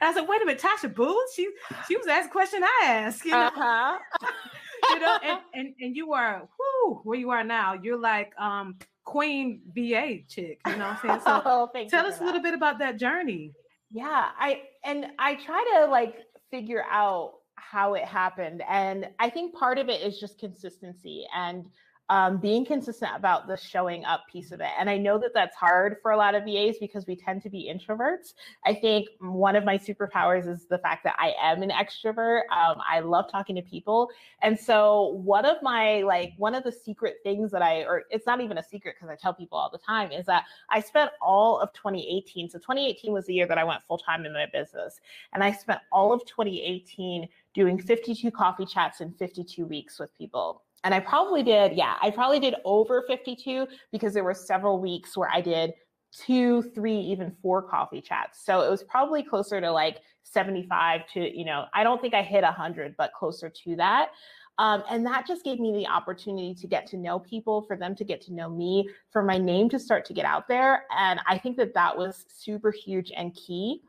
I 0.00 0.14
said, 0.14 0.26
wait 0.26 0.42
a 0.42 0.46
minute, 0.46 0.60
Tasha 0.60 0.92
Booth, 0.92 1.32
she 1.34 1.48
she 1.86 1.96
was 1.96 2.06
asking 2.06 2.32
question 2.32 2.62
I 2.64 2.86
asked, 2.86 3.24
you 3.24 3.32
know. 3.32 3.46
Uh-huh. 3.46 3.98
you 4.90 4.98
know, 5.00 5.18
and, 5.22 5.38
and 5.54 5.74
and 5.80 5.96
you 5.96 6.12
are 6.12 6.48
whoo, 6.58 7.00
where 7.04 7.18
you 7.18 7.30
are 7.30 7.44
now, 7.44 7.74
you're 7.74 7.98
like 7.98 8.32
um 8.38 8.76
queen 9.04 9.60
VA 9.74 10.18
chick, 10.28 10.60
you 10.66 10.76
know 10.76 10.88
what 10.88 11.04
I'm 11.04 11.08
saying? 11.08 11.20
So 11.24 11.42
oh, 11.74 11.86
tell 11.88 12.06
us 12.06 12.20
a 12.20 12.24
little 12.24 12.42
bit 12.42 12.54
about 12.54 12.78
that 12.78 12.98
journey. 12.98 13.52
Yeah, 13.90 14.28
I 14.38 14.62
and 14.84 15.06
I 15.18 15.34
try 15.34 15.64
to 15.76 15.86
like 15.86 16.16
figure 16.50 16.84
out 16.90 17.34
how 17.56 17.94
it 17.94 18.04
happened. 18.04 18.62
And 18.68 19.08
I 19.18 19.30
think 19.30 19.54
part 19.54 19.78
of 19.78 19.88
it 19.88 20.00
is 20.00 20.18
just 20.18 20.38
consistency 20.38 21.26
and 21.34 21.66
um, 22.10 22.38
being 22.38 22.66
consistent 22.66 23.12
about 23.14 23.46
the 23.46 23.56
showing 23.56 24.04
up 24.04 24.26
piece 24.26 24.50
of 24.50 24.60
it. 24.60 24.70
And 24.78 24.90
I 24.90 24.98
know 24.98 25.16
that 25.20 25.30
that's 25.32 25.54
hard 25.54 25.98
for 26.02 26.10
a 26.10 26.16
lot 26.16 26.34
of 26.34 26.44
VAs 26.44 26.76
because 26.80 27.06
we 27.06 27.14
tend 27.14 27.40
to 27.42 27.48
be 27.48 27.72
introverts. 27.72 28.34
I 28.66 28.74
think 28.74 29.06
one 29.20 29.54
of 29.54 29.64
my 29.64 29.78
superpowers 29.78 30.48
is 30.48 30.66
the 30.66 30.78
fact 30.78 31.04
that 31.04 31.14
I 31.20 31.34
am 31.40 31.62
an 31.62 31.70
extrovert. 31.70 32.40
Um, 32.50 32.78
I 32.86 32.98
love 32.98 33.30
talking 33.30 33.54
to 33.54 33.62
people. 33.62 34.10
And 34.42 34.58
so, 34.58 35.20
one 35.22 35.46
of 35.46 35.58
my, 35.62 36.02
like, 36.02 36.32
one 36.36 36.56
of 36.56 36.64
the 36.64 36.72
secret 36.72 37.18
things 37.22 37.52
that 37.52 37.62
I, 37.62 37.84
or 37.84 38.02
it's 38.10 38.26
not 38.26 38.40
even 38.40 38.58
a 38.58 38.62
secret 38.64 38.96
because 38.96 39.08
I 39.08 39.14
tell 39.14 39.32
people 39.32 39.56
all 39.56 39.70
the 39.70 39.78
time, 39.78 40.10
is 40.10 40.26
that 40.26 40.46
I 40.68 40.80
spent 40.80 41.12
all 41.22 41.60
of 41.60 41.72
2018. 41.74 42.50
So, 42.50 42.58
2018 42.58 43.12
was 43.12 43.26
the 43.26 43.34
year 43.34 43.46
that 43.46 43.56
I 43.56 43.62
went 43.62 43.84
full 43.86 43.98
time 43.98 44.26
in 44.26 44.32
my 44.32 44.46
business. 44.52 45.00
And 45.32 45.44
I 45.44 45.52
spent 45.52 45.78
all 45.92 46.12
of 46.12 46.26
2018 46.26 47.28
doing 47.54 47.78
52 47.80 48.32
coffee 48.32 48.66
chats 48.66 49.00
in 49.00 49.12
52 49.12 49.64
weeks 49.64 50.00
with 50.00 50.16
people 50.18 50.62
and 50.84 50.94
I 50.94 51.00
probably 51.00 51.42
did, 51.42 51.72
yeah, 51.76 51.96
I 52.00 52.10
probably 52.10 52.40
did 52.40 52.54
over 52.64 53.04
52 53.06 53.66
because 53.92 54.14
there 54.14 54.24
were 54.24 54.34
several 54.34 54.80
weeks 54.80 55.16
where 55.16 55.30
I 55.30 55.40
did 55.40 55.72
two, 56.12 56.62
three, 56.74 56.98
even 56.98 57.36
four 57.42 57.62
coffee 57.62 58.00
chats. 58.00 58.44
So 58.44 58.62
it 58.62 58.70
was 58.70 58.82
probably 58.82 59.22
closer 59.22 59.60
to 59.60 59.70
like 59.70 60.00
75 60.24 61.02
to, 61.14 61.38
you 61.38 61.44
know, 61.44 61.66
I 61.74 61.84
don't 61.84 62.00
think 62.00 62.14
I 62.14 62.22
hit 62.22 62.42
100, 62.42 62.96
but 62.96 63.12
closer 63.12 63.50
to 63.64 63.76
that. 63.76 64.10
Um, 64.58 64.82
and 64.90 65.06
that 65.06 65.26
just 65.26 65.42
gave 65.42 65.58
me 65.58 65.72
the 65.72 65.86
opportunity 65.86 66.54
to 66.54 66.66
get 66.66 66.86
to 66.88 66.98
know 66.98 67.18
people, 67.18 67.62
for 67.62 67.76
them 67.76 67.94
to 67.96 68.04
get 68.04 68.20
to 68.22 68.34
know 68.34 68.50
me, 68.50 68.88
for 69.10 69.22
my 69.22 69.38
name 69.38 69.70
to 69.70 69.78
start 69.78 70.04
to 70.06 70.12
get 70.12 70.26
out 70.26 70.48
there. 70.48 70.84
And 70.96 71.18
I 71.26 71.38
think 71.38 71.56
that 71.56 71.72
that 71.74 71.96
was 71.96 72.26
super 72.28 72.70
huge 72.70 73.10
and 73.16 73.34
key 73.34 73.82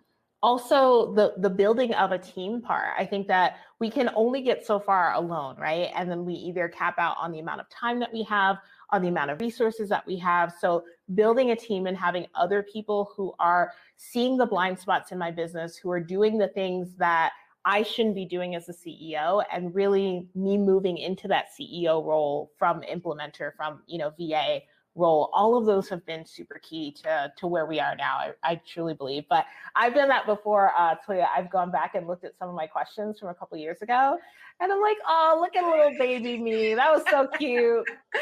also 0.44 1.14
the 1.14 1.34
the 1.38 1.50
building 1.50 1.94
of 1.94 2.12
a 2.12 2.18
team 2.18 2.62
part 2.62 2.90
i 2.98 3.06
think 3.06 3.28
that 3.28 3.58
we 3.82 3.90
can 3.90 4.12
only 4.16 4.44
get 4.44 4.64
so 4.64 4.80
far 4.80 5.14
alone 5.14 5.58
right? 5.58 5.90
And 5.96 6.10
then 6.10 6.24
we 6.24 6.34
either 6.34 6.70
cap 6.70 6.96
out 7.00 7.18
on 7.20 7.32
the 7.32 7.40
amount 7.40 7.62
of 7.62 7.70
time 7.70 8.00
that 8.00 8.14
we 8.14 8.24
have 8.24 8.58
on 8.92 9.02
the 9.02 9.08
amount 9.08 9.32
of 9.32 9.42
resources 9.42 9.90
that 9.90 10.06
we 10.06 10.18
have. 10.18 10.54
So 10.60 10.84
building 11.16 11.52
a 11.52 11.56
team 11.56 11.88
and 11.88 11.98
having 11.98 12.28
other 12.36 12.64
people 12.64 13.12
who 13.16 13.34
are 13.40 13.72
seeing 13.98 14.38
the 14.38 14.46
blind 14.46 14.78
spots 14.78 15.12
in 15.12 15.18
my 15.18 15.32
business 15.32 15.76
who 15.76 15.90
are 15.92 16.00
doing 16.00 16.38
the 16.38 16.50
things 16.50 16.96
that 16.98 17.32
I 17.66 17.84
shouldn't 17.84 18.16
be 18.16 18.26
doing 18.26 18.56
as 18.56 18.70
a 18.70 18.74
CEO 18.74 19.44
and 19.52 19.74
really 19.74 20.28
me 20.36 20.58
moving 20.58 20.98
into 20.98 21.28
that 21.30 21.48
CEO 21.60 22.06
role 22.06 22.52
from 22.58 22.82
implementer 22.82 23.56
from 23.56 23.82
you 23.88 23.98
know 23.98 24.12
VA 24.18 24.62
role. 24.96 25.30
All 25.34 25.58
of 25.58 25.66
those 25.66 25.88
have 25.90 26.06
been 26.06 26.26
super 26.26 26.60
key 26.60 26.92
to 27.04 27.32
to 27.38 27.48
where 27.48 27.66
we 27.66 27.80
are 27.80 27.96
now 27.96 28.18
I, 28.18 28.32
I 28.44 28.62
truly 28.68 28.94
believe. 28.94 29.24
But 29.30 29.46
I've 29.76 29.94
done 29.94 30.10
that 30.10 30.26
before 30.26 30.72
uh 30.78 30.96
Toya. 31.08 31.28
I've 31.36 31.50
gone 31.50 31.72
back 31.72 31.96
and 31.96 32.08
looked 32.08 32.26
at 32.26 32.38
some 32.38 32.50
of 32.50 32.56
my 32.56 32.68
questions 32.68 33.20
from 33.20 33.30
a 33.30 33.34
couple 33.34 33.58
years 33.58 33.82
ago 33.82 34.18
and 34.60 34.72
I'm 34.72 34.82
like 34.82 34.98
oh 35.08 35.38
look 35.42 35.56
at 35.56 35.64
little 35.64 35.98
baby 35.98 36.38
me. 36.38 36.74
That 36.74 36.92
was 36.92 37.04
so 37.10 37.28
cute. 37.38 37.88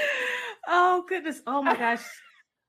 Oh 0.72 1.04
goodness. 1.08 1.42
Oh 1.48 1.64
my 1.64 1.76
gosh. 1.76 2.04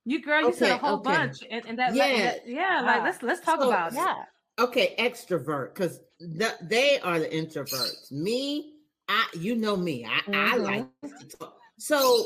You 0.07 0.23
girl 0.23 0.41
you 0.41 0.49
okay, 0.49 0.57
said 0.57 0.71
a 0.71 0.79
whole 0.79 1.01
okay. 1.01 1.11
bunch 1.11 1.39
and, 1.51 1.67
and 1.67 1.79
that 1.79 1.95
yeah 1.95 2.17
that, 2.17 2.49
yeah 2.49 2.83
like 2.87 3.03
let's 3.03 3.23
let's 3.23 3.41
talk 3.43 3.61
so, 3.61 3.69
about 3.69 3.93
yeah. 3.93 4.15
okay 4.59 4.95
extrovert 4.99 5.75
because 5.75 6.01
the, 6.19 6.55
they 6.63 6.99
are 7.01 7.19
the 7.19 7.27
introverts. 7.27 8.11
Me 8.11 8.73
I 9.11 9.27
you 9.35 9.57
know 9.57 9.77
me. 9.77 10.07
I, 10.07 10.09
mm-hmm. 10.09 10.35
I 10.35 10.57
like 10.57 10.87
to 11.19 11.37
talk. 11.37 11.57
So 11.79 12.25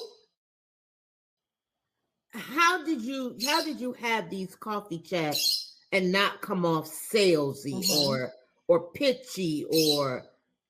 how 2.34 2.84
did 2.84 3.02
you 3.02 3.36
how 3.46 3.62
did 3.64 3.80
you 3.80 3.92
have 3.92 4.28
these 4.28 4.54
coffee 4.56 4.98
chats 4.98 5.74
and 5.92 6.10
not 6.10 6.40
come 6.40 6.66
off 6.66 6.90
salesy 6.90 7.74
mm-hmm. 7.74 8.08
or 8.08 8.32
or 8.66 8.90
pitchy 8.92 9.64
or 9.70 10.24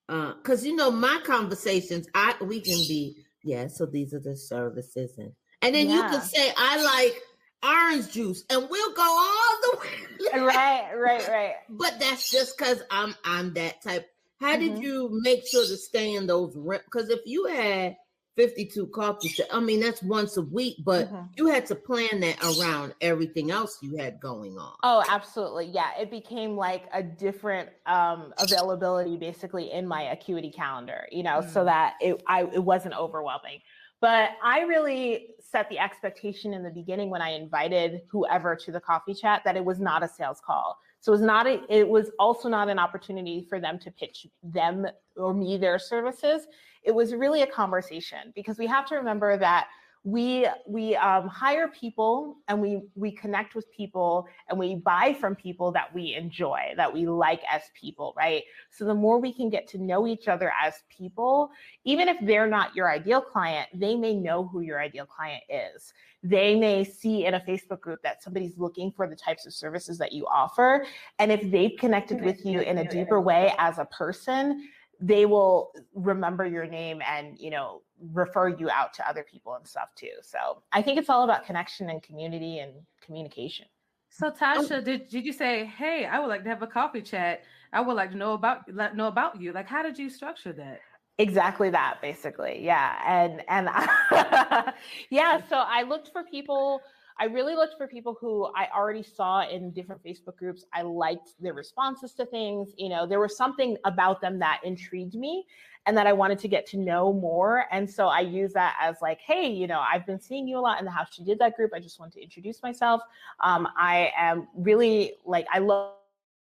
uh 0.09 0.35
because 0.35 0.66
you 0.66 0.76
know 0.76 0.90
my 0.90 1.21
conversations 1.25 2.06
i 2.14 2.35
we 2.42 2.61
can 2.61 2.78
be 2.88 3.16
yeah 3.42 3.66
so 3.66 3.87
these 3.87 4.12
are 4.12 4.21
the 4.21 4.37
services 4.37 5.16
and 5.16 5.33
and 5.62 5.75
then 5.75 5.88
yeah. 5.88 5.97
you 5.97 6.02
can 6.02 6.21
say 6.21 6.52
i 6.56 6.83
like 6.83 7.23
orange 7.64 8.12
juice 8.12 8.44
and 8.50 8.68
we'll 8.68 8.92
go 8.92 9.02
all 9.02 9.59
the 9.62 9.78
way 10.38 10.40
right 10.40 10.90
right 10.94 11.28
right 11.28 11.54
but 11.71 11.99
that's 11.99 12.30
just 12.30 12.59
because 12.59 12.83
i'm 12.90 13.14
i'm 13.25 13.54
that 13.54 13.83
type 13.83 14.06
how 14.40 14.52
mm-hmm. 14.52 14.75
did 14.75 14.83
you 14.83 15.09
make 15.23 15.47
sure 15.47 15.64
to 15.64 15.76
stay 15.78 16.14
in 16.14 16.26
those 16.26 16.54
because 16.54 17.09
if 17.09 17.21
you 17.25 17.47
had 17.47 17.97
52 18.36 18.88
coffee. 18.88 19.34
I 19.52 19.60
mean, 19.60 19.80
that's 19.80 20.02
once 20.02 20.36
a 20.36 20.42
week, 20.42 20.76
but 20.84 21.06
mm-hmm. 21.06 21.26
you 21.36 21.46
had 21.46 21.66
to 21.66 21.74
plan 21.74 22.20
that 22.20 22.36
around 22.42 22.94
everything 23.00 23.50
else 23.50 23.78
you 23.80 23.96
had 23.96 24.20
going 24.20 24.58
on. 24.58 24.74
Oh, 24.82 25.04
absolutely. 25.08 25.66
Yeah. 25.66 25.90
It 26.00 26.10
became 26.10 26.56
like 26.56 26.84
a 26.92 27.02
different 27.02 27.68
um, 27.86 28.32
availability 28.38 29.16
basically 29.16 29.70
in 29.70 29.86
my 29.86 30.02
acuity 30.02 30.50
calendar, 30.50 31.06
you 31.12 31.22
know, 31.22 31.40
mm-hmm. 31.40 31.50
so 31.50 31.64
that 31.64 31.94
it 32.00 32.22
I 32.26 32.42
it 32.42 32.62
wasn't 32.62 32.94
overwhelming. 32.94 33.60
But 34.00 34.30
I 34.42 34.60
really 34.62 35.28
set 35.40 35.68
the 35.70 35.78
expectation 35.78 36.52
in 36.52 36.62
the 36.62 36.70
beginning 36.70 37.10
when 37.10 37.22
I 37.22 37.30
invited 37.30 38.02
whoever 38.10 38.56
to 38.56 38.72
the 38.72 38.80
coffee 38.80 39.14
chat 39.14 39.42
that 39.44 39.56
it 39.56 39.64
was 39.64 39.80
not 39.80 40.02
a 40.02 40.08
sales 40.08 40.42
call. 40.44 40.76
So 41.00 41.12
it 41.12 41.16
was 41.16 41.22
not 41.22 41.46
a, 41.46 41.62
it 41.68 41.88
was 41.88 42.10
also 42.18 42.48
not 42.48 42.68
an 42.68 42.78
opportunity 42.78 43.46
for 43.48 43.60
them 43.60 43.78
to 43.78 43.90
pitch 43.90 44.26
them 44.42 44.86
or 45.16 45.32
me 45.32 45.56
their 45.56 45.78
services 45.78 46.46
it 46.84 46.94
was 46.94 47.14
really 47.14 47.42
a 47.42 47.46
conversation 47.46 48.32
because 48.34 48.58
we 48.58 48.66
have 48.66 48.86
to 48.86 48.96
remember 48.96 49.36
that 49.38 49.68
we 50.04 50.46
we 50.66 50.94
um, 50.96 51.26
hire 51.28 51.68
people 51.68 52.36
and 52.48 52.60
we 52.60 52.82
we 52.94 53.10
connect 53.10 53.54
with 53.54 53.70
people 53.72 54.28
and 54.50 54.58
we 54.58 54.74
buy 54.74 55.16
from 55.18 55.34
people 55.34 55.72
that 55.72 55.92
we 55.94 56.14
enjoy 56.14 56.60
that 56.76 56.92
we 56.92 57.06
like 57.06 57.40
as 57.50 57.62
people 57.74 58.12
right? 58.14 58.42
So 58.70 58.84
the 58.84 58.94
more 58.94 59.18
we 59.18 59.32
can 59.32 59.48
get 59.48 59.66
to 59.68 59.78
know 59.78 60.06
each 60.06 60.28
other 60.28 60.52
as 60.62 60.74
people 60.90 61.50
even 61.84 62.06
if 62.06 62.18
they're 62.20 62.46
not 62.46 62.76
your 62.76 62.90
ideal 62.90 63.22
client 63.22 63.68
they 63.72 63.96
may 63.96 64.14
know 64.14 64.46
who 64.46 64.60
your 64.60 64.78
ideal 64.78 65.06
client 65.06 65.42
is. 65.48 65.94
They 66.22 66.54
may 66.54 66.84
see 66.84 67.24
in 67.24 67.34
a 67.34 67.40
facebook 67.40 67.80
group 67.80 68.02
that 68.02 68.22
somebody's 68.22 68.58
looking 68.58 68.92
for 68.92 69.08
the 69.08 69.16
types 69.16 69.46
of 69.46 69.54
services 69.54 69.96
that 69.98 70.12
you 70.12 70.26
offer. 70.26 70.84
And 71.18 71.32
if 71.32 71.50
they've 71.50 71.78
connected 71.78 72.22
with 72.22 72.44
you 72.44 72.60
in 72.60 72.78
a 72.78 72.88
deeper 72.88 73.20
way. 73.20 73.54
as 73.58 73.78
a 73.78 73.86
person 73.86 74.68
they 75.00 75.26
will 75.26 75.72
remember 75.94 76.46
your 76.46 76.66
name 76.66 77.02
and 77.06 77.38
you 77.38 77.50
know 77.50 77.82
refer 78.12 78.48
you 78.48 78.68
out 78.70 78.92
to 78.94 79.08
other 79.08 79.24
people 79.30 79.54
and 79.54 79.66
stuff 79.66 79.88
too. 79.94 80.12
So 80.22 80.62
i 80.72 80.82
think 80.82 80.98
it's 80.98 81.08
all 81.08 81.24
about 81.24 81.46
connection 81.46 81.90
and 81.90 82.02
community 82.02 82.58
and 82.58 82.72
communication. 83.04 83.66
So 84.10 84.28
oh. 84.28 84.30
tasha 84.30 84.84
did, 84.84 85.08
did 85.08 85.24
you 85.24 85.32
say 85.32 85.64
hey 85.64 86.06
i 86.06 86.18
would 86.18 86.28
like 86.28 86.42
to 86.44 86.48
have 86.48 86.62
a 86.62 86.66
coffee 86.66 87.02
chat. 87.02 87.42
I 87.72 87.80
would 87.80 87.94
like 87.94 88.10
to 88.12 88.16
know 88.16 88.34
about 88.34 88.72
let 88.72 88.96
know 88.96 89.08
about 89.08 89.40
you. 89.40 89.52
Like 89.52 89.68
how 89.68 89.82
did 89.82 89.98
you 89.98 90.08
structure 90.08 90.52
that? 90.52 90.80
Exactly 91.18 91.70
that 91.70 92.00
basically. 92.02 92.60
Yeah. 92.62 92.98
And 93.06 93.42
and 93.48 93.68
yeah 95.10 95.40
so 95.48 95.56
i 95.56 95.82
looked 95.82 96.10
for 96.12 96.24
people 96.24 96.80
I 97.18 97.26
really 97.26 97.54
looked 97.54 97.76
for 97.78 97.87
people 97.87 98.16
who 98.21 98.50
I 98.56 98.68
already 98.75 99.02
saw 99.02 99.49
in 99.49 99.71
different 99.71 100.02
Facebook 100.02 100.37
groups. 100.37 100.64
I 100.73 100.83
liked 100.83 101.30
their 101.40 101.54
responses 101.54 102.12
to 102.14 102.26
things. 102.26 102.73
You 102.76 102.88
know, 102.88 103.06
there 103.06 103.21
was 103.21 103.37
something 103.37 103.76
about 103.85 104.21
them 104.21 104.38
that 104.40 104.61
intrigued 104.64 105.14
me 105.14 105.47
and 105.87 105.97
that 105.97 106.06
I 106.06 106.12
wanted 106.12 106.38
to 106.40 106.49
get 106.49 106.66
to 106.68 106.76
know 106.76 107.12
more. 107.12 107.66
And 107.71 107.88
so 107.88 108.09
I 108.09 108.21
use 108.21 108.52
that 108.54 108.76
as 108.80 108.97
like, 109.00 109.21
hey, 109.21 109.47
you 109.47 109.66
know, 109.66 109.80
I've 109.80 110.06
been 110.06 110.21
seeing 110.21 110.49
you 110.49 110.59
a 110.59 110.61
lot 110.61 110.78
in 110.78 110.85
the 110.85 110.90
How 110.90 111.04
She 111.04 111.23
Did 111.23 111.38
That 111.38 111.56
group. 111.56 111.73
I 111.75 111.78
just 111.78 112.00
want 112.00 112.12
to 112.14 112.23
introduce 112.23 112.62
myself. 112.62 113.02
Um, 113.40 113.68
I 113.76 114.11
am 114.16 114.49
really 114.56 115.14
like, 115.25 115.47
I 115.52 115.59
love 115.59 115.92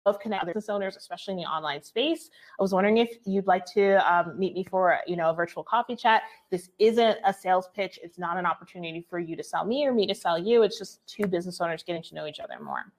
of 0.08 0.20
connect 0.20 0.46
business 0.46 0.70
owners, 0.70 0.96
especially 0.96 1.34
in 1.34 1.38
the 1.38 1.46
online 1.46 1.84
space. 1.84 2.30
I 2.60 2.64
was 2.64 2.74
wondering 2.74 2.98
if 2.98 3.18
you'd 3.26 3.48
like 3.48 3.66
to 3.74 3.96
um, 4.12 4.38
meet 4.38 4.54
me 4.54 4.64
for 4.64 5.00
you 5.06 5.16
know 5.16 5.30
a 5.30 5.34
virtual 5.34 5.64
coffee 5.64 5.96
chat. 5.96 6.24
This 6.50 6.70
isn't 6.80 7.18
a 7.26 7.34
sales 7.34 7.70
pitch. 7.76 8.00
It's 8.02 8.18
not 8.18 8.38
an 8.38 8.46
opportunity 8.46 9.06
for 9.10 9.20
you 9.20 9.36
to 9.36 9.44
sell 9.44 9.66
me 9.66 9.86
or 9.86 9.94
me 9.94 10.08
to 10.08 10.16
sell 10.16 10.40
you. 10.40 10.64
It's 10.64 10.78
just 10.78 11.06
two 11.08 11.28
business 11.28 11.62
owners 11.62 11.84
getting 11.84 12.04
to 12.04 12.16
know 12.16 12.26
each 12.26 12.40
other 12.40 12.56
more. 12.62 12.92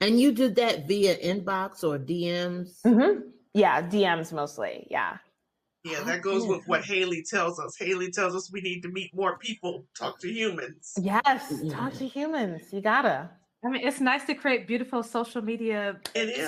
And 0.00 0.18
you 0.18 0.32
did 0.32 0.56
that 0.56 0.88
via 0.88 1.16
inbox 1.18 1.84
or 1.84 1.96
DMs? 1.96 2.82
Mm-hmm. 2.82 3.20
Yeah, 3.54 3.82
DMs 3.82 4.32
mostly. 4.32 4.88
Yeah. 4.90 5.18
Yeah, 5.84 6.02
that 6.02 6.22
goes 6.22 6.46
with 6.46 6.66
what 6.66 6.84
Haley 6.84 7.22
tells 7.22 7.60
us. 7.60 7.76
Haley 7.76 8.10
tells 8.10 8.34
us 8.34 8.52
we 8.52 8.60
need 8.60 8.82
to 8.82 8.88
meet 8.88 9.14
more 9.14 9.38
people, 9.38 9.84
talk 9.98 10.18
to 10.20 10.28
humans. 10.28 10.94
Yes, 11.00 11.52
talk 11.70 11.92
to 11.94 12.06
humans. 12.06 12.72
You 12.72 12.80
gotta. 12.80 13.30
I 13.64 13.68
mean, 13.68 13.86
it's 13.86 14.00
nice 14.00 14.24
to 14.24 14.34
create 14.34 14.66
beautiful 14.66 15.02
social 15.02 15.40
media 15.40 16.00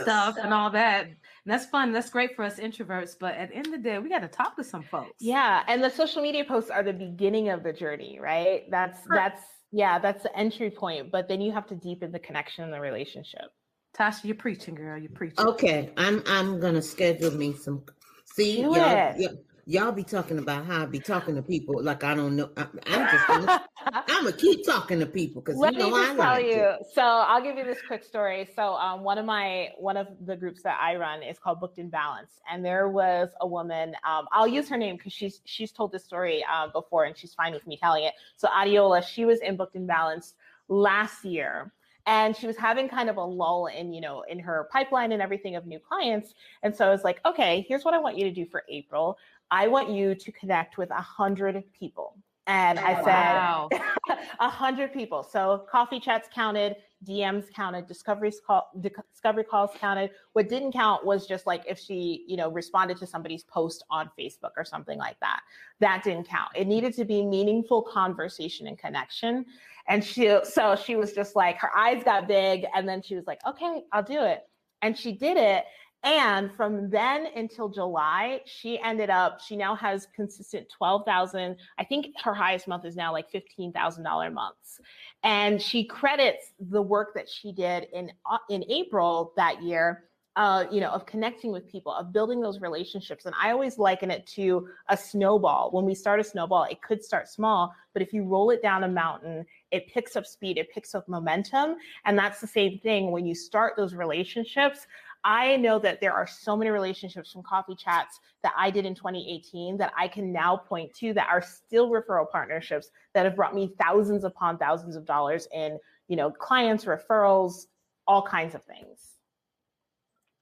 stuff 0.02 0.36
and 0.42 0.52
all 0.52 0.70
that. 0.70 1.06
And 1.06 1.16
that's 1.46 1.66
fun. 1.66 1.92
That's 1.92 2.10
great 2.10 2.34
for 2.34 2.44
us 2.44 2.58
introverts. 2.58 3.14
But 3.18 3.34
at 3.36 3.50
the 3.50 3.56
end 3.56 3.66
of 3.66 3.72
the 3.72 3.78
day, 3.78 3.98
we 4.00 4.08
got 4.08 4.20
to 4.20 4.28
talk 4.28 4.56
to 4.56 4.64
some 4.64 4.82
folks. 4.82 5.12
Yeah, 5.20 5.62
and 5.68 5.82
the 5.82 5.90
social 5.90 6.22
media 6.22 6.44
posts 6.44 6.70
are 6.70 6.82
the 6.82 6.92
beginning 6.92 7.50
of 7.50 7.62
the 7.62 7.72
journey, 7.72 8.18
right? 8.20 8.62
That's 8.70 8.98
sure. 9.04 9.14
that's 9.14 9.42
yeah, 9.70 9.98
that's 9.98 10.22
the 10.24 10.36
entry 10.36 10.70
point. 10.70 11.12
But 11.12 11.28
then 11.28 11.40
you 11.40 11.52
have 11.52 11.66
to 11.68 11.76
deepen 11.76 12.10
the 12.10 12.18
connection 12.18 12.64
and 12.64 12.72
the 12.72 12.80
relationship. 12.80 13.52
Tasha, 13.96 14.24
you're 14.24 14.34
preaching, 14.34 14.74
girl. 14.74 14.98
You're 14.98 15.10
preaching. 15.12 15.46
Okay, 15.46 15.92
I'm 15.96 16.22
I'm 16.26 16.58
gonna 16.58 16.82
schedule 16.82 17.30
me 17.30 17.52
some. 17.52 17.84
See, 18.24 18.56
Do 18.56 18.62
y'all, 18.62 19.14
y'all 19.16 19.36
be 19.66 20.04
talking 20.04 20.38
about 20.38 20.66
how 20.66 20.82
I 20.82 20.86
be 20.86 21.00
talking 21.00 21.34
to 21.36 21.42
people 21.42 21.82
like 21.82 22.04
I 22.04 22.14
don't 22.14 22.36
know. 22.36 22.50
I, 22.56 22.62
am 22.86 23.10
just 23.10 23.26
gonna, 23.28 23.64
I'm 23.86 24.24
gonna 24.24 24.32
keep 24.32 24.64
talking 24.64 25.00
to 25.00 25.06
people 25.06 25.42
because 25.42 25.60
you 25.60 25.78
know 25.78 25.94
I 25.94 26.06
tell 26.06 26.16
like 26.16 26.46
you. 26.46 26.74
So 26.92 27.02
I'll 27.02 27.42
give 27.42 27.56
you 27.56 27.64
this 27.64 27.78
quick 27.86 28.04
story. 28.04 28.48
So 28.54 28.74
um, 28.74 29.02
one 29.02 29.18
of 29.18 29.24
my 29.24 29.70
one 29.78 29.96
of 29.96 30.08
the 30.24 30.36
groups 30.36 30.62
that 30.62 30.78
I 30.80 30.96
run 30.96 31.22
is 31.22 31.38
called 31.38 31.60
Booked 31.60 31.78
in 31.78 31.88
Balance, 31.88 32.40
and 32.50 32.64
there 32.64 32.88
was 32.88 33.30
a 33.40 33.46
woman. 33.46 33.94
Um, 34.08 34.26
I'll 34.32 34.48
use 34.48 34.68
her 34.68 34.76
name 34.76 34.96
because 34.96 35.12
she's 35.12 35.40
she's 35.44 35.72
told 35.72 35.92
this 35.92 36.04
story 36.04 36.44
uh, 36.52 36.68
before, 36.68 37.04
and 37.04 37.16
she's 37.16 37.34
fine 37.34 37.52
with 37.52 37.66
me 37.66 37.76
telling 37.76 38.04
it. 38.04 38.14
So 38.36 38.48
Adiola, 38.48 39.02
she 39.02 39.24
was 39.24 39.40
in 39.40 39.56
Booked 39.56 39.76
in 39.76 39.86
Balance 39.86 40.34
last 40.68 41.24
year 41.24 41.72
and 42.06 42.36
she 42.36 42.46
was 42.46 42.56
having 42.56 42.88
kind 42.88 43.08
of 43.08 43.16
a 43.16 43.24
lull 43.24 43.66
in 43.66 43.92
you 43.92 44.00
know 44.00 44.22
in 44.28 44.38
her 44.38 44.68
pipeline 44.70 45.12
and 45.12 45.22
everything 45.22 45.56
of 45.56 45.66
new 45.66 45.78
clients 45.78 46.34
and 46.62 46.74
so 46.74 46.86
i 46.86 46.90
was 46.90 47.04
like 47.04 47.20
okay 47.24 47.64
here's 47.68 47.84
what 47.84 47.94
i 47.94 47.98
want 47.98 48.16
you 48.16 48.24
to 48.24 48.30
do 48.30 48.46
for 48.46 48.62
april 48.68 49.16
I 49.54 49.68
want 49.68 49.88
you 49.88 50.16
to 50.16 50.32
connect 50.32 50.78
with 50.78 50.90
a 50.90 51.00
hundred 51.00 51.62
people. 51.72 52.18
And 52.48 52.76
I 52.76 53.00
oh, 53.00 53.68
said 53.70 54.18
a 54.40 54.48
hundred 54.48 54.92
people. 54.92 55.22
So 55.22 55.64
coffee 55.70 56.00
chats 56.00 56.28
counted, 56.34 56.74
DMs 57.06 57.52
counted, 57.52 57.86
discoveries 57.86 58.40
call, 58.44 58.68
discovery 58.80 59.44
calls 59.44 59.70
counted. 59.78 60.10
What 60.32 60.48
didn't 60.48 60.72
count 60.72 61.06
was 61.06 61.28
just 61.28 61.46
like 61.46 61.62
if 61.68 61.78
she, 61.78 62.24
you 62.26 62.36
know, 62.36 62.50
responded 62.50 62.96
to 62.96 63.06
somebody's 63.06 63.44
post 63.44 63.84
on 63.90 64.10
Facebook 64.18 64.50
or 64.56 64.64
something 64.64 64.98
like 64.98 65.20
that. 65.20 65.40
That 65.78 66.02
didn't 66.02 66.26
count. 66.26 66.50
It 66.56 66.66
needed 66.66 66.92
to 66.94 67.04
be 67.04 67.24
meaningful 67.24 67.80
conversation 67.82 68.66
and 68.66 68.76
connection. 68.76 69.46
And 69.86 70.02
she, 70.02 70.36
so 70.42 70.74
she 70.74 70.96
was 70.96 71.12
just 71.12 71.36
like, 71.36 71.58
her 71.58 71.70
eyes 71.76 72.02
got 72.02 72.26
big, 72.26 72.66
and 72.74 72.88
then 72.88 73.02
she 73.02 73.14
was 73.14 73.26
like, 73.28 73.38
"Okay, 73.46 73.82
I'll 73.92 74.02
do 74.02 74.20
it." 74.24 74.48
And 74.82 74.98
she 74.98 75.12
did 75.12 75.36
it, 75.36 75.64
And 76.04 76.52
from 76.52 76.90
then 76.90 77.28
until 77.34 77.70
July, 77.70 78.42
she 78.44 78.78
ended 78.78 79.08
up, 79.08 79.40
she 79.40 79.56
now 79.56 79.74
has 79.74 80.06
consistent 80.14 80.68
12,000. 80.68 81.56
I 81.78 81.84
think 81.84 82.08
her 82.22 82.34
highest 82.34 82.68
month 82.68 82.84
is 82.84 82.94
now 82.94 83.10
like 83.10 83.32
$15,000 83.32 84.32
months. 84.32 84.80
And 85.22 85.60
she 85.60 85.84
credits 85.84 86.52
the 86.60 86.82
work 86.82 87.14
that 87.14 87.28
she 87.28 87.52
did 87.52 87.86
in, 87.94 88.12
uh, 88.30 88.36
in 88.50 88.64
April 88.70 89.32
that 89.36 89.62
year 89.62 90.04
uh, 90.36 90.64
you 90.70 90.80
know, 90.80 90.90
of 90.90 91.06
connecting 91.06 91.52
with 91.52 91.70
people, 91.70 91.92
of 91.92 92.12
building 92.12 92.40
those 92.40 92.60
relationships. 92.60 93.24
And 93.24 93.34
I 93.40 93.52
always 93.52 93.78
liken 93.78 94.10
it 94.10 94.26
to 94.34 94.68
a 94.88 94.96
snowball. 94.96 95.70
When 95.70 95.84
we 95.84 95.94
start 95.94 96.18
a 96.18 96.24
snowball, 96.24 96.64
it 96.64 96.82
could 96.82 97.04
start 97.04 97.28
small, 97.28 97.72
but 97.92 98.02
if 98.02 98.12
you 98.12 98.24
roll 98.24 98.50
it 98.50 98.60
down 98.60 98.82
a 98.82 98.88
mountain, 98.88 99.46
it 99.70 99.86
picks 99.92 100.16
up 100.16 100.26
speed, 100.26 100.58
it 100.58 100.72
picks 100.72 100.94
up 100.94 101.08
momentum. 101.08 101.76
And 102.04 102.18
that's 102.18 102.40
the 102.40 102.48
same 102.48 102.80
thing 102.80 103.12
when 103.12 103.26
you 103.26 103.34
start 103.34 103.74
those 103.76 103.94
relationships. 103.94 104.88
I 105.24 105.56
know 105.56 105.78
that 105.78 106.00
there 106.02 106.12
are 106.12 106.26
so 106.26 106.54
many 106.56 106.70
relationships 106.70 107.32
from 107.32 107.42
coffee 107.42 107.74
chats 107.74 108.20
that 108.42 108.52
I 108.56 108.70
did 108.70 108.84
in 108.84 108.94
2018 108.94 109.78
that 109.78 109.92
I 109.96 110.06
can 110.06 110.32
now 110.32 110.56
point 110.56 110.92
to 110.96 111.14
that 111.14 111.28
are 111.30 111.40
still 111.40 111.90
referral 111.90 112.30
partnerships 112.30 112.90
that 113.14 113.24
have 113.24 113.34
brought 113.34 113.54
me 113.54 113.72
thousands 113.80 114.24
upon 114.24 114.58
thousands 114.58 114.96
of 114.96 115.06
dollars 115.06 115.48
in, 115.52 115.78
you 116.08 116.16
know, 116.16 116.30
clients, 116.30 116.84
referrals, 116.84 117.66
all 118.06 118.20
kinds 118.22 118.54
of 118.54 118.62
things. 118.64 119.12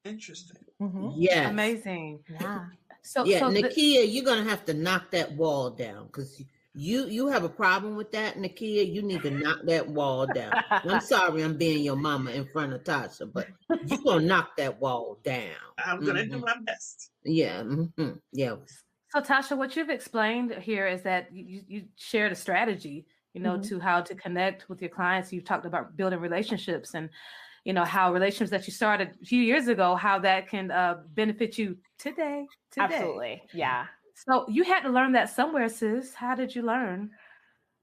Interesting. 0.04 0.64
Mm-hmm. 0.80 1.10
Yeah. 1.14 1.48
Amazing. 1.50 2.20
Yeah. 2.28 2.66
So 3.02 3.24
yeah, 3.24 3.38
so 3.38 3.50
Nakia, 3.50 3.70
the- 4.02 4.06
you're 4.08 4.24
gonna 4.24 4.48
have 4.48 4.64
to 4.64 4.74
knock 4.74 5.12
that 5.12 5.32
wall 5.32 5.70
down 5.70 6.06
because 6.06 6.42
you 6.74 7.06
you 7.06 7.28
have 7.28 7.44
a 7.44 7.48
problem 7.48 7.96
with 7.96 8.10
that, 8.12 8.36
Nakia. 8.36 8.90
You 8.90 9.02
need 9.02 9.22
to 9.22 9.30
knock 9.30 9.60
that 9.64 9.86
wall 9.86 10.26
down. 10.26 10.52
I'm 10.70 11.00
sorry, 11.02 11.42
I'm 11.42 11.56
being 11.56 11.84
your 11.84 11.96
mama 11.96 12.30
in 12.30 12.46
front 12.46 12.72
of 12.72 12.82
Tasha, 12.82 13.30
but 13.30 13.48
you're 13.86 13.98
gonna 13.98 14.24
knock 14.24 14.56
that 14.56 14.80
wall 14.80 15.18
down. 15.22 15.54
I'm 15.84 16.00
gonna 16.00 16.22
mm-hmm. 16.22 16.32
do 16.32 16.40
my 16.40 16.54
best. 16.64 17.10
Yeah. 17.24 17.62
Mm-hmm. 17.62 18.12
Yeah. 18.32 18.56
So 19.10 19.20
Tasha, 19.20 19.56
what 19.56 19.76
you've 19.76 19.90
explained 19.90 20.54
here 20.54 20.86
is 20.86 21.02
that 21.02 21.28
you, 21.30 21.62
you 21.68 21.84
shared 21.96 22.32
a 22.32 22.36
strategy, 22.36 23.04
you 23.34 23.42
know, 23.42 23.58
mm-hmm. 23.58 23.68
to 23.68 23.80
how 23.80 24.00
to 24.00 24.14
connect 24.14 24.70
with 24.70 24.80
your 24.80 24.90
clients. 24.90 25.30
You've 25.30 25.44
talked 25.44 25.66
about 25.66 25.94
building 25.96 26.20
relationships 26.20 26.94
and 26.94 27.10
you 27.64 27.74
know 27.74 27.84
how 27.84 28.12
relationships 28.12 28.50
that 28.50 28.66
you 28.66 28.72
started 28.72 29.10
a 29.22 29.24
few 29.24 29.40
years 29.40 29.68
ago 29.68 29.94
how 29.94 30.18
that 30.18 30.48
can 30.48 30.72
uh, 30.72 30.96
benefit 31.14 31.56
you 31.56 31.76
today, 31.96 32.44
today 32.72 32.84
absolutely 32.84 33.42
yeah 33.54 33.86
so 34.14 34.46
you 34.48 34.64
had 34.64 34.80
to 34.80 34.88
learn 34.88 35.12
that 35.12 35.30
somewhere 35.30 35.68
sis 35.68 36.14
how 36.14 36.34
did 36.34 36.54
you 36.54 36.62
learn 36.62 37.10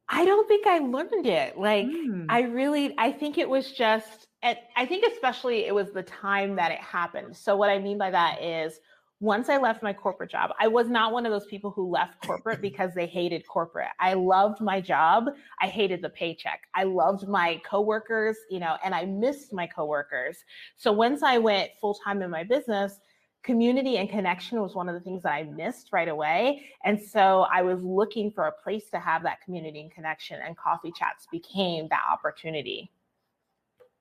i 0.08 0.26
don't 0.26 0.48
think 0.48 0.66
i 0.68 0.80
learned 0.80 1.26
it 1.26 1.58
like 1.58 1.86
mm. 1.86 2.26
i 2.30 2.42
really 2.42 2.94
i 2.98 3.12
think 3.12 3.38
it 3.38 3.48
was 3.48 3.72
just 3.72 4.28
and 4.42 4.58
i 4.76 4.86
think 4.86 5.04
especially 5.12 5.66
it 5.66 5.74
was 5.74 5.92
the 5.92 6.04
time 6.04 6.56
that 6.56 6.72
it 6.72 6.80
happened 6.80 7.36
so 7.36 7.56
what 7.56 7.70
i 7.70 7.78
mean 7.78 7.98
by 7.98 8.12
that 8.12 8.42
is 8.42 8.80
once 9.22 9.50
I 9.50 9.58
left 9.58 9.84
my 9.84 9.92
corporate 9.92 10.32
job, 10.32 10.52
I 10.60 10.68
was 10.70 10.88
not 10.88 11.12
one 11.12 11.26
of 11.26 11.32
those 11.32 11.46
people 11.48 11.72
who 11.72 11.90
left 11.90 12.26
corporate 12.26 12.62
because 12.62 12.94
they 12.94 13.06
hated 13.06 13.46
corporate. 13.48 13.90
I 14.00 14.14
loved 14.14 14.62
my 14.62 14.80
job. 14.80 15.26
I 15.62 15.68
hated 15.68 16.02
the 16.02 16.10
paycheck. 16.10 16.62
I 16.74 16.84
loved 16.84 17.28
my 17.28 17.62
coworkers, 17.70 18.38
you 18.50 18.60
know, 18.60 18.78
and 18.84 18.96
I 18.96 19.06
missed 19.06 19.52
my 19.52 19.68
coworkers. 19.68 20.38
So 20.78 20.94
once 20.94 21.22
I 21.22 21.38
went 21.38 21.72
full 21.82 21.96
time 21.96 22.22
in 22.22 22.30
my 22.30 22.44
business, 22.44 23.00
community 23.44 23.98
and 23.98 24.10
connection 24.10 24.62
was 24.62 24.76
one 24.76 24.90
of 24.90 24.96
the 24.96 25.02
things 25.02 25.24
that 25.24 25.32
I 25.34 25.44
missed 25.44 25.90
right 25.92 26.08
away. 26.08 26.66
And 26.84 27.02
so 27.02 27.46
I 27.52 27.62
was 27.62 27.82
looking 27.84 28.32
for 28.32 28.48
a 28.48 28.52
place 28.52 28.90
to 28.92 29.00
have 29.00 29.24
that 29.24 29.42
community 29.44 29.82
and 29.82 29.92
connection, 29.92 30.40
and 30.46 30.58
coffee 30.58 30.92
chats 30.98 31.28
became 31.32 31.88
that 31.90 32.04
opportunity. 32.12 32.92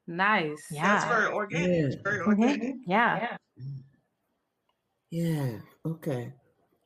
Nice. 0.06 0.64
Yeah. 0.70 0.82
That's 0.82 1.04
very 1.04 1.32
organic. 1.32 1.92
Yeah. 1.92 1.96
Very 2.02 2.20
organic. 2.20 2.62
Mm-hmm. 2.62 2.90
yeah. 2.90 3.16
yeah. 3.16 3.36
Yeah. 5.10 5.58
Okay. 5.86 6.32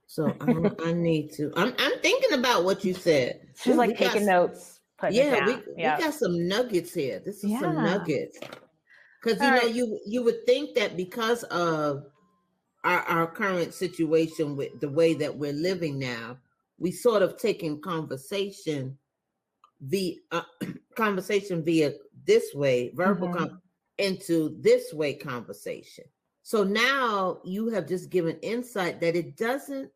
So 0.07 0.33
I, 0.41 0.89
I 0.89 0.93
need 0.93 1.33
to. 1.33 1.53
I'm 1.57 1.75
I'm 1.79 1.99
thinking 2.01 2.39
about 2.39 2.65
what 2.65 2.85
you 2.85 2.95
said. 2.95 3.41
She's 3.61 3.77
like 3.77 3.91
we 3.91 3.97
taking 3.97 4.27
got, 4.27 4.51
notes. 4.51 4.81
Yeah, 5.11 5.47
we, 5.47 5.57
yeah, 5.77 5.97
we 5.97 6.05
got 6.05 6.15
some 6.15 6.47
nuggets 6.47 6.95
here. 6.95 7.21
This 7.25 7.43
is 7.43 7.51
yeah. 7.51 7.61
some 7.61 7.75
nuggets. 7.75 8.39
Because 9.23 9.41
you 9.41 9.47
All 9.47 9.53
know, 9.53 9.63
right. 9.63 9.75
you 9.75 9.99
you 10.07 10.23
would 10.23 10.45
think 10.47 10.77
that 10.77 10.97
because 10.97 11.43
of 11.45 12.05
our, 12.85 13.01
our 13.03 13.27
current 13.27 13.75
situation 13.75 14.57
with 14.57 14.81
the 14.81 14.89
way 14.89 15.15
that 15.15 15.37
we're 15.37 15.53
living 15.53 15.99
now, 15.99 16.39
we 16.79 16.91
sort 16.91 17.23
of 17.23 17.39
taking 17.39 17.81
conversation 17.81 18.99
the 19.81 20.19
uh, 20.31 20.43
conversation 20.97 21.65
via 21.65 21.93
this 22.25 22.55
way, 22.55 22.93
verbal 22.95 23.29
mm-hmm. 23.29 23.39
com- 23.39 23.63
into 23.99 24.57
this 24.61 24.93
way 24.93 25.15
conversation. 25.15 26.05
So 26.43 26.65
now 26.65 27.41
you 27.45 27.69
have 27.71 27.87
just 27.87 28.11
given 28.11 28.37
insight 28.43 29.01
that 29.01 29.17
it 29.17 29.37
doesn't 29.37 29.91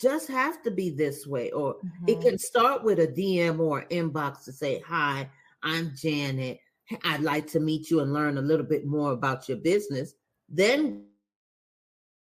just 0.00 0.28
have 0.28 0.62
to 0.62 0.70
be 0.70 0.90
this 0.90 1.26
way, 1.26 1.50
or 1.50 1.74
mm-hmm. 1.74 2.04
it 2.06 2.20
can 2.20 2.38
start 2.38 2.84
with 2.84 3.00
a 3.00 3.06
DM 3.06 3.58
or 3.58 3.84
inbox 3.90 4.44
to 4.44 4.52
say, 4.52 4.80
Hi, 4.86 5.28
I'm 5.62 5.92
Janet. 5.96 6.60
I'd 7.04 7.20
like 7.20 7.46
to 7.48 7.60
meet 7.60 7.90
you 7.90 8.00
and 8.00 8.12
learn 8.12 8.38
a 8.38 8.42
little 8.42 8.64
bit 8.64 8.86
more 8.86 9.12
about 9.12 9.48
your 9.48 9.58
business. 9.58 10.14
Then 10.48 11.07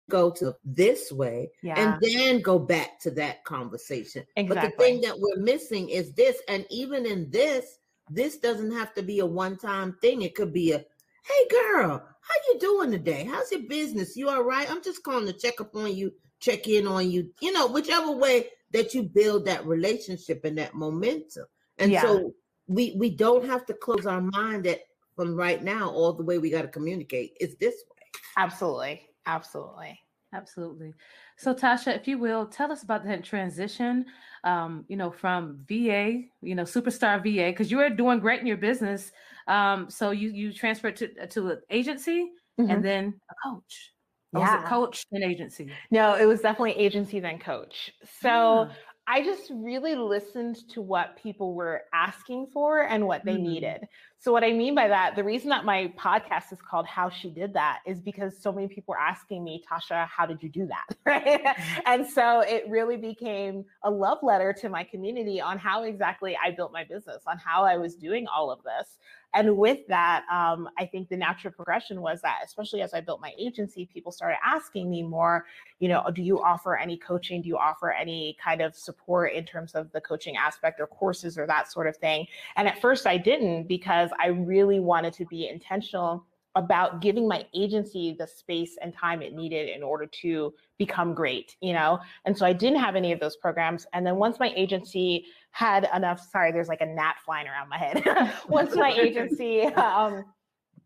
go 0.09 0.31
to 0.31 0.55
this 0.65 1.11
way 1.11 1.51
yeah. 1.63 1.79
and 1.79 2.01
then 2.01 2.41
go 2.41 2.59
back 2.59 3.01
to 3.01 3.11
that 3.13 3.45
conversation. 3.45 4.25
Exactly. 4.37 4.55
But 4.55 4.63
the 4.63 4.85
thing 4.85 5.01
that 5.03 5.19
we're 5.19 5.43
missing 5.43 5.89
is 5.89 6.13
this. 6.13 6.41
And 6.49 6.65
even 6.71 7.07
in 7.07 7.31
this, 7.31 7.79
this 8.09 8.39
doesn't 8.39 8.73
have 8.73 8.95
to 8.95 9.03
be 9.03 9.19
a 9.21 9.27
one 9.27 9.57
time 9.57 9.97
thing. 10.01 10.23
It 10.23 10.35
could 10.35 10.53
be 10.53 10.73
a, 10.73 10.79
hey 10.79 11.49
girl, 11.51 11.99
how 11.99 12.35
you 12.53 12.59
doing 12.59 12.91
today? 12.91 13.25
How's 13.25 13.51
your 13.51 13.63
business? 13.63 14.17
You 14.17 14.29
all 14.29 14.45
right? 14.45 14.71
I'm 14.71 14.83
just 14.83 15.03
calling 15.03 15.27
to 15.27 15.33
check 15.33 15.61
up 15.61 15.75
on 15.75 15.95
you, 15.95 16.13
check 16.41 16.69
in 16.69 16.87
on 16.87 17.11
you, 17.11 17.31
you 17.41 17.53
know, 17.53 17.67
whichever 17.67 18.13
way 18.13 18.49
that 18.73 18.95
you 18.95 19.03
build 19.03 19.45
that 19.47 19.67
relationship 19.67 20.45
and 20.45 20.59
that 20.59 20.75
momentum. 20.75 21.47
And 21.79 21.93
yeah. 21.93 22.03
so 22.03 22.35
we 22.69 22.97
we 22.99 23.11
don't 23.11 23.47
have 23.47 23.67
to 23.67 23.75
close 23.75 24.07
our 24.07 24.21
mind 24.21 24.65
that 24.65 24.81
from 25.15 25.35
right 25.35 25.63
now 25.63 25.89
all 25.89 26.13
the 26.13 26.23
way 26.23 26.39
we 26.39 26.51
got 26.51 26.63
to 26.63 26.69
communicate 26.69 27.37
is 27.41 27.57
this 27.57 27.75
way. 27.75 28.21
Absolutely. 28.37 29.03
Absolutely. 29.27 30.01
Absolutely. 30.33 30.93
So 31.37 31.55
Tasha, 31.55 31.97
if 31.97 32.09
you 32.09 32.19
will, 32.19 32.47
tell 32.47 32.71
us 32.73 32.83
about 32.83 33.05
that 33.05 33.25
transition, 33.25 34.05
um, 34.45 34.85
you 34.89 34.97
know, 34.97 35.11
from 35.11 35.61
VA, 35.69 36.23
you 36.43 36.55
know, 36.55 36.65
superstar 36.65 37.23
VA, 37.23 37.51
because 37.53 37.71
you 37.71 37.79
were 37.79 37.89
doing 37.89 38.19
great 38.19 38.41
in 38.41 38.47
your 38.47 38.57
business 38.57 39.13
um, 39.47 39.89
so 39.89 40.11
you 40.11 40.31
you 40.31 40.53
transferred 40.53 40.97
to 40.97 41.27
to 41.29 41.51
an 41.51 41.61
agency 41.71 42.31
mm-hmm. 42.61 42.71
and 42.71 42.85
then 42.85 43.15
a 43.31 43.49
coach. 43.49 43.93
Or 44.33 44.41
yeah. 44.41 44.57
was 44.57 44.65
it 44.65 44.69
coach 44.69 45.07
and 45.13 45.25
agency? 45.25 45.71
No, 45.91 46.15
it 46.15 46.27
was 46.27 46.41
definitely 46.41 46.73
agency 46.73 47.21
then 47.21 47.39
coach. 47.39 47.93
So 48.21 48.65
yeah. 48.65 48.73
I 49.07 49.23
just 49.23 49.51
really 49.55 49.95
listened 49.95 50.57
to 50.71 50.83
what 50.83 51.17
people 51.17 51.55
were 51.55 51.83
asking 51.95 52.49
for 52.53 52.83
and 52.83 53.07
what 53.07 53.25
they 53.25 53.35
mm-hmm. 53.35 53.45
needed. 53.45 53.81
So, 54.19 54.33
what 54.33 54.43
I 54.43 54.53
mean 54.53 54.75
by 54.75 54.89
that, 54.89 55.15
the 55.15 55.23
reason 55.23 55.51
that 55.51 55.65
my 55.65 55.93
podcast 55.99 56.53
is 56.53 56.59
called 56.61 56.87
How 56.87 57.11
She 57.11 57.31
Did 57.31 57.53
That 57.55 57.81
is 57.87 58.01
because 58.01 58.37
so 58.41 58.51
many 58.51 58.67
people 58.67 58.93
were 58.93 58.99
asking 58.99 59.45
me, 59.45 59.63
Tasha, 59.71 60.09
how 60.09 60.27
did 60.27 60.43
you 60.43 60.49
do 60.49 60.67
that? 60.67 60.85
Right. 61.07 61.45
Mm-hmm. 61.45 61.81
and 61.87 62.07
so 62.07 62.41
it 62.41 62.65
really 62.69 62.97
became 62.97 63.65
a 63.85 63.91
love 63.91 64.19
letter 64.23 64.53
to 64.61 64.69
my 64.69 64.83
community 64.83 65.41
on 65.41 65.57
how 65.59 65.85
exactly 65.85 66.37
I 66.43 66.51
built 66.51 66.73
my 66.73 66.83
business, 66.83 67.23
on 67.27 67.39
how 67.39 67.65
I 67.65 67.77
was 67.77 67.95
doing 67.95 68.27
all 68.27 68.51
of 68.51 68.59
this. 68.65 68.99
And 69.35 69.57
with 69.57 69.87
that, 69.89 70.25
um, 70.33 70.69
I 70.79 70.87
think 70.87 71.09
the 71.09 71.17
natural 71.17 71.53
progression 71.53 72.01
was 72.01 72.23
that, 72.23 72.39
especially 72.45 72.81
as 72.81 72.95
I 72.95 73.01
built 73.01 73.21
my 73.21 73.33
agency, 73.39 73.89
people 73.93 74.11
started 74.11 74.39
asking 74.45 74.91
me 74.91 75.03
more, 75.03 75.45
you 75.79 75.89
know, 75.89 76.03
do 76.15 76.23
you 76.23 76.43
offer 76.43 76.77
any 76.77 76.97
coaching? 76.97 77.43
Do 77.43 77.49
you 77.49 77.59
offer 77.59 77.93
any 77.93 78.37
kind 78.43 78.63
of 78.63 78.75
support 78.75 79.33
in 79.33 79.45
terms 79.45 79.75
of 79.75 79.93
the 79.93 80.01
coaching 80.01 80.37
aspect 80.37 80.81
or 80.81 80.87
courses 80.87 81.37
or 81.37 81.47
that 81.47 81.71
sort 81.71 81.87
of 81.87 81.97
thing? 81.97 82.27
And 82.57 82.67
at 82.67 82.81
first 82.81 83.07
I 83.07 83.19
didn't 83.19 83.69
because 83.69 84.11
I 84.19 84.29
really 84.29 84.81
wanted 84.81 85.13
to 85.15 85.27
be 85.27 85.49
intentional 85.49 86.25
about 86.57 87.03
giving 87.03 87.29
my 87.29 87.45
agency 87.55 88.17
the 88.19 88.27
space 88.27 88.77
and 88.83 88.93
time 88.93 89.21
it 89.21 89.35
needed 89.35 89.69
in 89.69 89.83
order 89.83 90.07
to 90.07 90.53
become 90.79 91.15
great, 91.15 91.55
you 91.61 91.75
know? 91.75 92.01
And 92.25 92.37
so 92.37 92.47
I 92.47 92.55
didn't 92.55 92.81
have 92.81 92.97
any 92.97 93.13
of 93.13 93.21
those 93.21 93.37
programs. 93.37 93.87
And 93.93 94.07
then 94.07 94.17
once 94.17 94.41
my 94.41 94.53
agency 94.57 95.27
had 95.51 95.89
enough, 95.95 96.21
sorry, 96.33 96.53
there's 96.53 96.69
like 96.69 96.81
a 96.81 96.87
gnat 96.87 97.17
flying 97.25 97.47
around 97.47 97.69
my 97.69 97.79
head. 97.79 98.33
once 98.49 98.75
my 98.75 98.91
agency 98.91 99.65
um, 99.65 100.25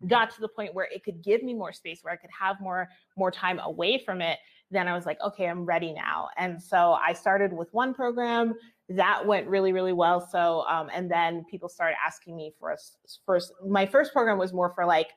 got 0.09 0.31
to 0.35 0.41
the 0.41 0.49
point 0.49 0.75
where 0.75 0.89
it 0.93 1.05
could 1.05 1.23
give 1.23 1.43
me 1.43 1.55
more 1.55 1.73
space, 1.73 2.01
where 2.03 2.13
I 2.13 2.17
could 2.17 2.31
have 2.39 2.61
more 2.61 2.89
more 3.17 3.31
time 3.31 3.61
away 3.61 4.03
from 4.05 4.21
it, 4.21 4.39
then 4.73 4.89
I 4.89 4.95
was 4.95 5.07
like, 5.07 5.19
okay, 5.25 5.47
I'm 5.47 5.65
ready 5.65 5.93
now. 5.93 6.31
And 6.37 6.61
so 6.61 6.97
I 7.05 7.13
started 7.13 7.53
with 7.53 7.69
one 7.73 7.95
program 7.95 8.55
that 8.91 9.25
went 9.25 9.47
really 9.47 9.73
really 9.73 9.93
well 9.93 10.21
so 10.21 10.65
um, 10.69 10.91
and 10.93 11.09
then 11.09 11.45
people 11.49 11.69
started 11.69 11.95
asking 12.05 12.37
me 12.37 12.53
for 12.59 12.73
a 12.73 12.77
first 13.25 13.53
my 13.65 13.87
first 13.87 14.13
program 14.13 14.37
was 14.37 14.53
more 14.53 14.73
for 14.75 14.85
like 14.85 15.11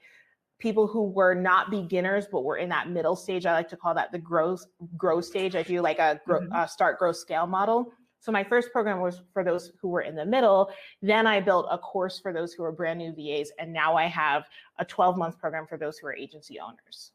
people 0.63 0.87
who 0.87 1.03
were 1.03 1.35
not 1.35 1.69
beginners 1.69 2.25
but 2.31 2.43
were 2.43 2.57
in 2.57 2.69
that 2.69 2.89
middle 2.89 3.15
stage 3.15 3.45
i 3.45 3.53
like 3.53 3.69
to 3.69 3.77
call 3.77 3.93
that 3.93 4.11
the 4.11 4.17
growth 4.17 4.65
growth 4.97 5.25
stage 5.25 5.55
i 5.55 5.61
do 5.61 5.81
like 5.81 5.99
a 5.99 6.19
grow, 6.25 6.39
mm-hmm. 6.39 6.53
uh, 6.53 6.65
start 6.65 6.97
grow 6.97 7.11
scale 7.11 7.45
model 7.45 7.91
so 8.19 8.31
my 8.31 8.43
first 8.43 8.71
program 8.71 9.01
was 9.01 9.21
for 9.33 9.43
those 9.43 9.73
who 9.81 9.89
were 9.89 10.01
in 10.01 10.15
the 10.15 10.25
middle 10.25 10.71
then 11.01 11.27
i 11.27 11.39
built 11.39 11.67
a 11.69 11.77
course 11.77 12.19
for 12.19 12.33
those 12.33 12.53
who 12.53 12.63
are 12.63 12.71
brand 12.71 12.97
new 12.97 13.13
vas 13.13 13.51
and 13.59 13.71
now 13.71 13.95
i 13.95 14.05
have 14.05 14.45
a 14.79 14.85
12 14.85 15.17
month 15.17 15.37
program 15.37 15.67
for 15.67 15.77
those 15.77 15.97
who 15.97 16.07
are 16.07 16.15
agency 16.15 16.59
owners 16.59 17.11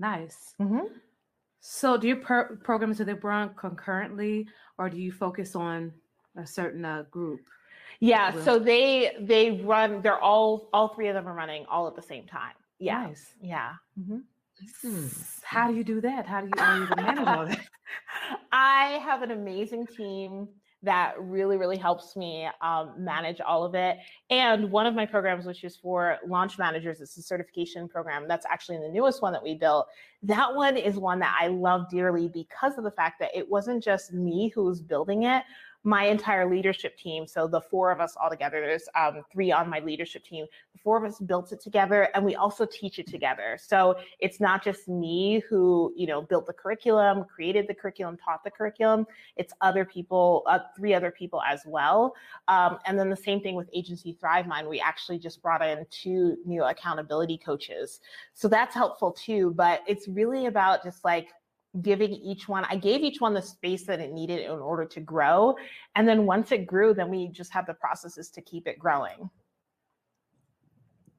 Nice. 0.00 0.54
Mhm. 0.58 0.88
So, 1.60 1.98
do 1.98 2.08
your 2.08 2.16
per- 2.16 2.56
programs 2.56 2.96
do 2.96 3.04
they 3.04 3.12
run 3.12 3.54
concurrently, 3.54 4.48
or 4.78 4.88
do 4.88 4.96
you 4.96 5.12
focus 5.12 5.54
on 5.54 5.92
a 6.36 6.46
certain 6.46 6.84
uh, 6.86 7.02
group? 7.10 7.40
Yeah, 8.00 8.32
so 8.42 8.58
they 8.58 9.14
they 9.20 9.50
run. 9.62 10.00
They're 10.02 10.18
all 10.18 10.68
all 10.72 10.88
three 10.88 11.08
of 11.08 11.14
them 11.14 11.28
are 11.28 11.34
running 11.34 11.66
all 11.66 11.86
at 11.86 11.94
the 11.94 12.02
same 12.02 12.26
time. 12.26 12.54
Yeah, 12.78 13.06
Nice. 13.08 13.34
yeah. 13.42 13.72
Mhm. 14.00 14.22
Hmm. 14.82 15.06
How 15.42 15.70
do 15.70 15.76
you 15.76 15.84
do 15.84 16.00
that? 16.00 16.26
How 16.26 16.40
do 16.40 16.46
you, 16.46 16.52
are 16.62 16.78
you 16.78 16.88
manage 16.96 17.26
all 17.26 17.46
that? 17.46 17.60
I 18.52 19.00
have 19.04 19.22
an 19.22 19.30
amazing 19.30 19.86
team 19.86 20.48
that 20.82 21.14
really, 21.20 21.56
really 21.58 21.76
helps 21.76 22.16
me 22.16 22.48
um, 22.62 22.92
manage 22.96 23.40
all 23.40 23.64
of 23.64 23.74
it. 23.74 23.98
And 24.30 24.70
one 24.70 24.86
of 24.86 24.94
my 24.94 25.04
programs, 25.06 25.44
which 25.44 25.62
is 25.64 25.76
for 25.76 26.16
launch 26.26 26.58
managers, 26.58 27.00
it's 27.02 27.16
a 27.18 27.22
certification 27.22 27.86
program. 27.88 28.26
That's 28.28 28.46
actually 28.46 28.78
the 28.78 28.88
newest 28.88 29.20
one 29.20 29.32
that 29.34 29.42
we 29.42 29.54
built. 29.54 29.88
That 30.22 30.54
one 30.54 30.76
is 30.76 30.96
one 30.96 31.18
that 31.20 31.36
I 31.40 31.48
love 31.48 31.88
dearly 31.90 32.28
because 32.28 32.76
of 32.76 32.84
the 32.84 32.90
fact 32.90 33.20
that 33.20 33.30
it 33.34 33.48
wasn't 33.48 33.82
just 33.82 34.12
me 34.12 34.48
who 34.54 34.64
was 34.64 34.80
building 34.80 35.22
it. 35.24 35.44
My 35.82 36.04
entire 36.04 36.46
leadership 36.46 36.98
team, 36.98 37.26
so 37.26 37.48
the 37.48 37.62
four 37.62 37.90
of 37.90 38.00
us 38.00 38.14
all 38.22 38.28
together, 38.28 38.60
there's 38.60 38.86
um, 38.94 39.22
three 39.32 39.50
on 39.50 39.70
my 39.70 39.80
leadership 39.80 40.22
team. 40.22 40.44
The 40.74 40.78
four 40.78 40.98
of 40.98 41.10
us 41.10 41.18
built 41.20 41.52
it 41.52 41.60
together, 41.62 42.10
and 42.14 42.22
we 42.22 42.34
also 42.34 42.66
teach 42.66 42.98
it 42.98 43.06
together. 43.06 43.56
So 43.58 43.96
it's 44.18 44.40
not 44.40 44.62
just 44.62 44.88
me 44.88 45.42
who, 45.48 45.90
you 45.96 46.06
know, 46.06 46.20
built 46.20 46.46
the 46.46 46.52
curriculum, 46.52 47.24
created 47.24 47.66
the 47.66 47.72
curriculum, 47.72 48.18
taught 48.18 48.44
the 48.44 48.50
curriculum 48.50 49.06
it's 49.40 49.54
other 49.62 49.86
people, 49.86 50.42
uh, 50.46 50.58
three 50.76 50.92
other 50.92 51.10
people 51.10 51.40
as 51.48 51.62
well. 51.64 52.14
Um, 52.46 52.78
and 52.84 52.98
then 52.98 53.08
the 53.08 53.16
same 53.16 53.40
thing 53.40 53.54
with 53.54 53.70
Agency 53.72 54.12
Thrive 54.12 54.46
Mind. 54.46 54.68
We 54.68 54.80
actually 54.80 55.18
just 55.18 55.40
brought 55.40 55.62
in 55.62 55.86
two 55.90 56.36
new 56.44 56.62
accountability 56.62 57.38
coaches. 57.38 58.00
So 58.34 58.48
that's 58.48 58.74
helpful 58.74 59.12
too. 59.12 59.54
But 59.56 59.80
it's 59.86 60.06
really 60.14 60.46
about 60.46 60.82
just 60.84 61.04
like 61.04 61.28
giving 61.82 62.12
each 62.12 62.48
one, 62.48 62.64
I 62.68 62.76
gave 62.76 63.02
each 63.02 63.20
one 63.20 63.34
the 63.34 63.42
space 63.42 63.86
that 63.86 64.00
it 64.00 64.12
needed 64.12 64.40
in 64.44 64.50
order 64.50 64.84
to 64.84 65.00
grow. 65.00 65.56
And 65.94 66.08
then 66.08 66.26
once 66.26 66.52
it 66.52 66.66
grew, 66.66 66.94
then 66.94 67.10
we 67.10 67.28
just 67.28 67.52
have 67.52 67.66
the 67.66 67.74
processes 67.74 68.30
to 68.30 68.42
keep 68.42 68.66
it 68.66 68.78
growing. 68.78 69.30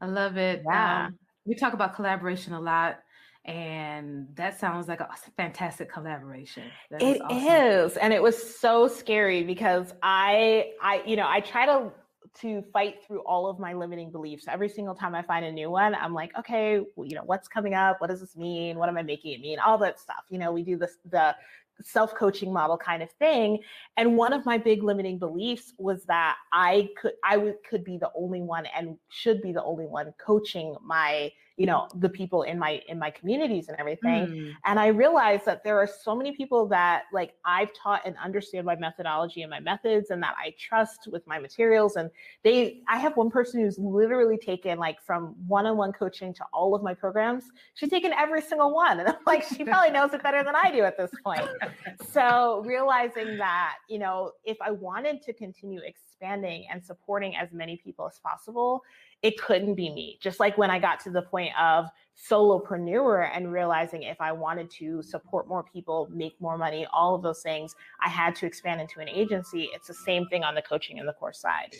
I 0.01 0.07
love 0.07 0.37
it. 0.37 0.63
Yeah. 0.65 1.05
Um, 1.07 1.19
we 1.45 1.55
talk 1.55 1.73
about 1.73 1.95
collaboration 1.95 2.53
a 2.53 2.59
lot, 2.59 2.99
and 3.45 4.27
that 4.35 4.59
sounds 4.59 4.87
like 4.87 4.99
a 4.99 5.09
fantastic 5.37 5.91
collaboration. 5.91 6.63
That 6.89 7.01
It 7.01 7.21
awesome. 7.21 7.37
is, 7.37 7.97
and 7.97 8.13
it 8.13 8.21
was 8.21 8.59
so 8.59 8.87
scary 8.87 9.43
because 9.43 9.93
I, 10.03 10.71
I, 10.81 11.03
you 11.05 11.15
know, 11.15 11.27
I 11.27 11.39
try 11.39 11.65
to 11.65 11.91
to 12.39 12.63
fight 12.73 12.95
through 13.05 13.19
all 13.21 13.47
of 13.47 13.59
my 13.59 13.73
limiting 13.73 14.11
beliefs. 14.11 14.45
Every 14.47 14.69
single 14.69 14.95
time 14.95 15.13
I 15.15 15.21
find 15.21 15.45
a 15.45 15.51
new 15.51 15.69
one, 15.69 15.95
I'm 15.95 16.13
like, 16.13 16.31
okay, 16.37 16.79
well, 16.95 17.05
you 17.05 17.15
know, 17.15 17.23
what's 17.25 17.47
coming 17.47 17.73
up? 17.73 17.99
What 17.99 18.09
does 18.09 18.21
this 18.21 18.35
mean? 18.35 18.77
What 18.77 18.89
am 18.89 18.97
I 18.97 19.03
making 19.03 19.33
it 19.33 19.41
mean? 19.41 19.59
All 19.59 19.77
that 19.79 19.99
stuff. 19.99 20.23
You 20.29 20.39
know, 20.39 20.51
we 20.51 20.63
do 20.63 20.77
this 20.77 20.97
the 21.09 21.35
self 21.83 22.13
coaching 22.15 22.53
model 22.53 22.77
kind 22.77 23.03
of 23.03 23.11
thing. 23.13 23.59
And 23.97 24.17
one 24.17 24.33
of 24.33 24.45
my 24.45 24.57
big 24.57 24.83
limiting 24.83 25.17
beliefs 25.17 25.73
was 25.77 26.03
that 26.05 26.37
I 26.53 26.89
could 26.99 27.13
I 27.23 27.53
could 27.69 27.83
be 27.83 27.97
the 27.97 28.11
only 28.15 28.41
one 28.41 28.65
and 28.75 28.97
should 29.09 29.41
be 29.41 29.51
the 29.51 29.63
only 29.63 29.85
one 29.85 30.13
coaching 30.23 30.75
my 30.83 31.31
you 31.61 31.67
know 31.67 31.87
the 31.99 32.09
people 32.09 32.41
in 32.41 32.57
my 32.57 32.81
in 32.87 32.97
my 32.97 33.11
communities 33.11 33.67
and 33.67 33.77
everything. 33.79 34.25
Hmm. 34.25 34.49
and 34.65 34.79
i 34.79 34.87
realized 34.87 35.45
that 35.45 35.63
there 35.63 35.77
are 35.77 35.87
so 36.05 36.15
many 36.15 36.31
people 36.31 36.67
that 36.67 37.03
like 37.13 37.35
i've 37.45 37.71
taught 37.73 38.01
and 38.03 38.15
understand 38.17 38.65
my 38.65 38.75
methodology 38.75 39.43
and 39.43 39.51
my 39.51 39.59
methods 39.59 40.09
and 40.09 40.23
that 40.23 40.33
i 40.43 40.51
trust 40.57 41.07
with 41.11 41.23
my 41.27 41.37
materials. 41.37 41.97
And 41.97 42.09
they 42.43 42.81
i 42.89 42.97
have 42.97 43.15
one 43.15 43.29
person 43.29 43.61
who's 43.61 43.77
literally 43.77 44.39
taken 44.39 44.79
like 44.79 44.99
from 45.07 45.35
one-on-one 45.47 45.93
coaching 45.93 46.33
to 46.33 46.43
all 46.51 46.73
of 46.73 46.81
my 46.81 46.95
programs 46.95 47.43
she's 47.75 47.91
taken 47.91 48.11
every 48.13 48.41
single 48.41 48.73
one. 48.73 48.99
And 48.99 49.09
i'm 49.09 49.23
like 49.27 49.43
she 49.43 49.63
probably 49.63 49.91
knows 49.91 50.13
it 50.15 50.23
better 50.23 50.43
than 50.43 50.55
i 50.55 50.71
do 50.71 50.81
at 50.81 50.97
this 50.97 51.11
point. 51.23 51.47
So 52.11 52.63
realizing 52.65 53.37
that 53.37 53.75
you 53.87 53.99
know 53.99 54.31
if 54.43 54.57
i 54.61 54.71
wanted 54.71 55.21
to 55.27 55.31
continue 55.33 55.81
expanding 55.91 56.65
and 56.71 56.83
supporting 56.83 57.35
as 57.35 57.49
many 57.51 57.75
people 57.85 58.07
as 58.07 58.17
possible 58.19 58.81
it 59.23 59.39
couldn't 59.39 59.75
be 59.75 59.89
me. 59.89 60.17
Just 60.21 60.39
like 60.39 60.57
when 60.57 60.69
I 60.71 60.79
got 60.79 60.99
to 61.01 61.11
the 61.11 61.21
point 61.21 61.51
of 61.59 61.85
solopreneur 62.29 63.29
and 63.33 63.51
realizing 63.51 64.03
if 64.03 64.19
I 64.19 64.31
wanted 64.31 64.69
to 64.71 65.01
support 65.03 65.47
more 65.47 65.63
people, 65.63 66.07
make 66.11 66.39
more 66.39 66.57
money, 66.57 66.87
all 66.91 67.15
of 67.15 67.21
those 67.21 67.41
things, 67.41 67.75
I 68.03 68.09
had 68.09 68.35
to 68.37 68.45
expand 68.45 68.81
into 68.81 68.99
an 68.99 69.07
agency. 69.09 69.69
It's 69.73 69.87
the 69.87 69.93
same 69.93 70.27
thing 70.27 70.43
on 70.43 70.55
the 70.55 70.61
coaching 70.61 70.99
and 70.99 71.07
the 71.07 71.13
course 71.13 71.39
side. 71.39 71.75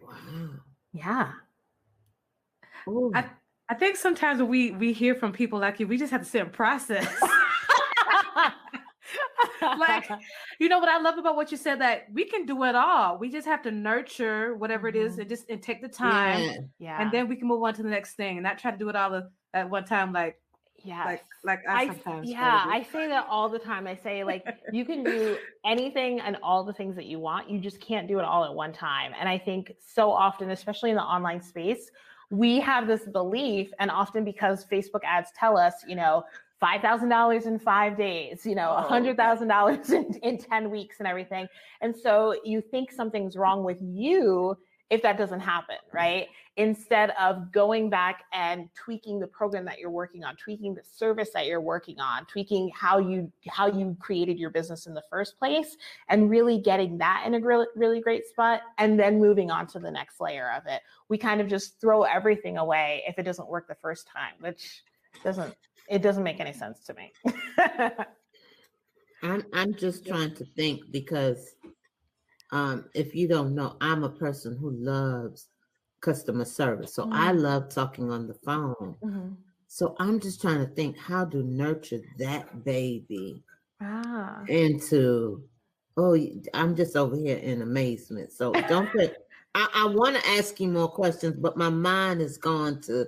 Wow. 0.00 0.50
Yeah. 0.92 1.32
Ooh. 2.88 3.12
I- 3.14 3.30
I 3.68 3.74
think 3.74 3.96
sometimes 3.96 4.38
when 4.38 4.48
we 4.48 4.70
we 4.70 4.92
hear 4.92 5.16
from 5.16 5.32
people 5.32 5.58
like 5.58 5.80
you, 5.80 5.88
we 5.88 5.98
just 5.98 6.12
have 6.12 6.22
to 6.22 6.28
sit 6.28 6.40
and 6.40 6.52
process. 6.52 7.12
Like, 9.88 10.08
you 10.58 10.68
know 10.68 10.78
what 10.78 10.88
I 10.88 10.98
love 10.98 11.18
about 11.18 11.36
what 11.36 11.50
you 11.50 11.56
said 11.56 11.80
that 11.80 12.06
we 12.12 12.24
can 12.24 12.46
do 12.46 12.64
it 12.64 12.74
all. 12.74 13.18
We 13.18 13.28
just 13.30 13.46
have 13.46 13.62
to 13.62 13.70
nurture 13.70 14.54
whatever 14.56 14.88
it 14.88 14.96
is 14.96 15.16
Mhm. 15.16 15.20
and 15.20 15.28
just 15.28 15.48
and 15.50 15.62
take 15.62 15.80
the 15.82 15.88
time, 15.88 16.40
Yeah. 16.42 16.58
yeah. 16.78 17.02
and 17.02 17.10
then 17.12 17.28
we 17.28 17.36
can 17.36 17.48
move 17.48 17.62
on 17.62 17.74
to 17.74 17.82
the 17.82 17.88
next 17.90 18.14
thing 18.14 18.36
and 18.38 18.44
not 18.44 18.58
try 18.58 18.70
to 18.70 18.76
do 18.76 18.88
it 18.88 18.96
all 18.96 19.14
at- 19.14 19.30
at 19.54 19.68
one 19.70 19.84
time. 19.84 20.12
Like 20.12 20.40
yeah. 20.84 21.04
like 21.04 21.24
like 21.44 21.60
I, 21.68 21.82
I, 21.82 21.86
sometimes. 21.88 22.30
yeah. 22.30 22.64
I 22.66 22.82
say 22.92 23.08
that 23.08 23.26
all 23.28 23.48
the 23.48 23.58
time. 23.58 23.86
I 23.86 23.94
say 23.96 24.22
like 24.24 24.44
you 24.72 24.84
can 24.84 25.02
do 25.04 25.36
anything 25.64 26.20
and 26.20 26.36
all 26.42 26.62
the 26.64 26.72
things 26.72 26.94
that 26.96 27.06
you 27.06 27.18
want. 27.18 27.50
You 27.50 27.58
just 27.58 27.80
can't 27.80 28.06
do 28.06 28.18
it 28.18 28.24
all 28.24 28.44
at 28.44 28.54
one 28.54 28.72
time. 28.72 29.12
And 29.18 29.28
I 29.28 29.38
think 29.38 29.72
so 29.84 30.10
often, 30.10 30.50
especially 30.50 30.90
in 30.90 30.96
the 30.96 31.02
online 31.02 31.40
space, 31.42 31.90
we 32.30 32.58
have 32.60 32.86
this 32.88 33.04
belief, 33.06 33.72
and 33.78 33.90
often 33.90 34.24
because 34.24 34.64
Facebook 34.66 35.04
ads 35.04 35.30
tell 35.38 35.56
us, 35.56 35.74
you 35.86 35.94
know, 35.96 36.24
five 36.60 36.80
thousand 36.80 37.08
dollars 37.08 37.46
in 37.46 37.58
five 37.58 37.96
days, 37.96 38.46
you 38.46 38.54
know, 38.54 38.70
oh, 38.70 38.82
a 38.82 38.84
Oh, 38.84 38.88
hundred 38.88 39.16
thousand 39.16 39.48
dollars 39.48 39.90
in, 39.90 40.14
in 40.22 40.38
ten 40.38 40.70
weeks, 40.70 40.96
and 40.98 41.08
everything. 41.08 41.46
And 41.80 41.94
so 41.96 42.34
you 42.44 42.60
think 42.60 42.92
something's 42.92 43.36
wrong 43.36 43.64
with 43.64 43.78
you 43.80 44.56
if 44.88 45.02
that 45.02 45.18
doesn't 45.18 45.40
happen, 45.40 45.76
mm-hmm. 45.88 45.96
right? 45.96 46.28
Instead 46.56 47.10
of 47.20 47.52
going 47.52 47.90
back 47.90 48.24
and 48.32 48.68
tweaking 48.74 49.18
the 49.18 49.26
program 49.26 49.64
that 49.66 49.78
you're 49.78 49.90
working 49.90 50.24
on, 50.24 50.36
tweaking 50.36 50.74
the 50.74 50.82
service 50.82 51.30
that 51.34 51.46
you're 51.46 51.60
working 51.60 52.00
on, 52.00 52.24
tweaking 52.26 52.70
how 52.74 52.98
you 52.98 53.30
how 53.48 53.66
you 53.66 53.94
created 54.00 54.38
your 54.38 54.48
business 54.50 54.86
in 54.86 54.94
the 54.94 55.02
first 55.10 55.38
place, 55.38 55.76
and 56.08 56.30
really 56.30 56.58
getting 56.58 56.96
that 56.98 57.24
in 57.26 57.34
a 57.34 57.40
really, 57.40 57.66
really 57.76 58.00
great 58.00 58.26
spot, 58.26 58.62
and 58.78 58.98
then 58.98 59.18
moving 59.20 59.50
on 59.50 59.66
to 59.66 59.78
the 59.78 59.90
next 59.90 60.20
layer 60.20 60.50
of 60.56 60.62
it. 60.66 60.80
We 61.08 61.18
kind 61.18 61.40
of 61.40 61.48
just 61.48 61.78
throw 61.80 62.04
everything 62.04 62.56
away 62.56 63.02
if 63.06 63.18
it 63.18 63.24
doesn't 63.24 63.48
work 63.48 63.68
the 63.68 63.76
first 63.76 64.06
time, 64.06 64.34
which 64.40 64.82
doesn't 65.22 65.54
it 65.88 66.02
doesn't 66.02 66.22
make 66.24 66.40
any 66.40 66.52
sense 66.52 66.80
to 66.84 66.94
me. 66.94 67.12
I'm 69.22 69.44
I'm 69.52 69.74
just 69.74 70.06
trying 70.06 70.34
to 70.34 70.44
think 70.56 70.82
because 70.90 71.54
um 72.50 72.88
if 72.94 73.14
you 73.14 73.28
don't 73.28 73.54
know, 73.54 73.76
I'm 73.80 74.04
a 74.04 74.10
person 74.10 74.56
who 74.56 74.70
loves 74.70 75.48
customer 76.00 76.44
service. 76.44 76.94
So 76.94 77.08
I 77.12 77.32
Mm. 77.32 77.40
love 77.40 77.68
talking 77.70 78.10
on 78.10 78.26
the 78.26 78.34
phone. 78.34 78.96
Mhm. 79.02 79.36
So 79.68 79.96
I'm 79.98 80.20
just 80.20 80.40
trying 80.40 80.64
to 80.66 80.72
think 80.74 80.96
how 80.96 81.24
to 81.24 81.42
nurture 81.42 82.00
that 82.18 82.64
baby 82.64 83.42
Ah. 83.80 84.44
into 84.48 85.42
oh 85.96 86.16
I'm 86.54 86.76
just 86.76 86.96
over 86.96 87.16
here 87.16 87.38
in 87.38 87.62
amazement. 87.62 88.32
So 88.32 88.52
don't 88.68 88.92
put 88.92 89.16
I, 89.54 89.68
I 89.74 89.86
want 89.86 90.16
to 90.16 90.26
ask 90.28 90.60
you 90.60 90.68
more 90.68 90.88
questions, 90.88 91.36
but 91.38 91.56
my 91.56 91.70
mind 91.70 92.20
has 92.20 92.36
gone 92.36 92.80
to 92.82 93.06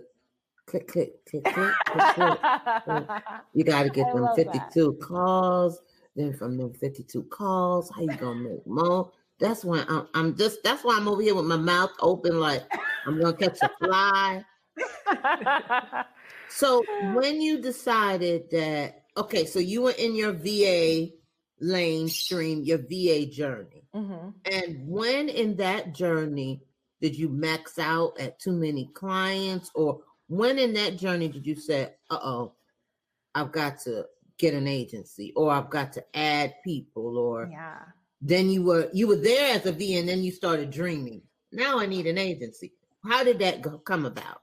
click, 0.69 0.87
click, 0.89 1.25
click, 1.27 1.45
click, 1.45 1.73
click, 1.87 2.39
click. 2.85 3.09
You 3.55 3.65
got 3.65 3.83
to 3.85 3.91
get 3.91 4.07
I 4.09 4.13
them 4.13 4.23
love 4.23 4.37
that. 4.37 4.53
52 4.53 4.99
calls. 5.03 5.81
Then 6.15 6.33
from 6.35 6.57
them 6.57 6.73
52 6.75 7.23
calls, 7.25 7.91
how 7.95 8.03
you 8.03 8.17
gonna 8.17 8.41
make 8.41 8.67
more? 8.67 9.11
That's 9.41 9.65
why 9.65 9.85
I'm, 9.89 10.09
I'm 10.15 10.37
just. 10.37 10.63
That's 10.65 10.83
why 10.85 10.97
I'm 10.97 11.07
over 11.09 11.23
here 11.23 11.35
with 11.35 11.45
my 11.45 11.57
mouth 11.57 11.93
open, 12.01 12.41
like 12.41 12.65
I'm 13.07 13.21
gonna 13.21 13.37
catch 13.37 13.59
a 13.63 13.71
fly. 13.81 14.45
So 16.51 16.83
when 17.15 17.41
you 17.43 17.61
decided 17.61 18.51
that, 18.53 19.05
okay, 19.19 19.45
so 19.45 19.59
you 19.59 19.83
were 19.83 19.93
in 19.99 20.15
your 20.17 20.33
VA 20.33 21.11
lane 21.61 22.09
stream, 22.09 22.63
your 22.65 22.79
VA 22.79 23.27
journey, 23.27 23.85
Mhm. 23.95 24.33
and 24.51 24.89
when 24.89 25.29
in 25.29 25.57
that 25.57 25.95
journey 25.95 26.63
did 27.03 27.15
you 27.17 27.29
max 27.29 27.79
out 27.79 28.19
at 28.19 28.41
too 28.41 28.53
many 28.53 28.87
clients, 28.95 29.71
or 29.75 30.01
when 30.29 30.59
in 30.59 30.73
that 30.75 30.97
journey 30.97 31.29
did 31.29 31.47
you 31.47 31.57
say, 31.57 31.95
"Uh 32.11 32.19
oh, 32.23 32.53
I've 33.35 33.53
got 33.53 33.81
to 33.81 34.07
get 34.39 34.55
an 34.55 34.69
agency, 34.69 35.33
or 35.35 35.51
I've 35.51 35.71
got 35.71 35.93
to 35.95 36.05
add 36.17 36.55
people," 36.65 37.19
or 37.19 37.49
Yeah. 37.51 37.81
then 38.21 38.51
you 38.51 38.63
were 38.63 38.89
you 38.93 39.09
were 39.09 39.17
there 39.17 39.55
as 39.57 39.67
a 39.67 39.73
V 39.73 39.97
and 39.99 40.09
then 40.09 40.23
you 40.23 40.31
started 40.31 40.71
dreaming. 40.71 41.23
Now 41.53 41.79
I 41.79 41.87
need 41.87 42.07
an 42.07 42.19
agency. 42.19 42.73
How 43.05 43.25
did 43.25 43.39
that 43.41 43.63
go, 43.63 43.79
come 43.79 44.05
about? 44.07 44.43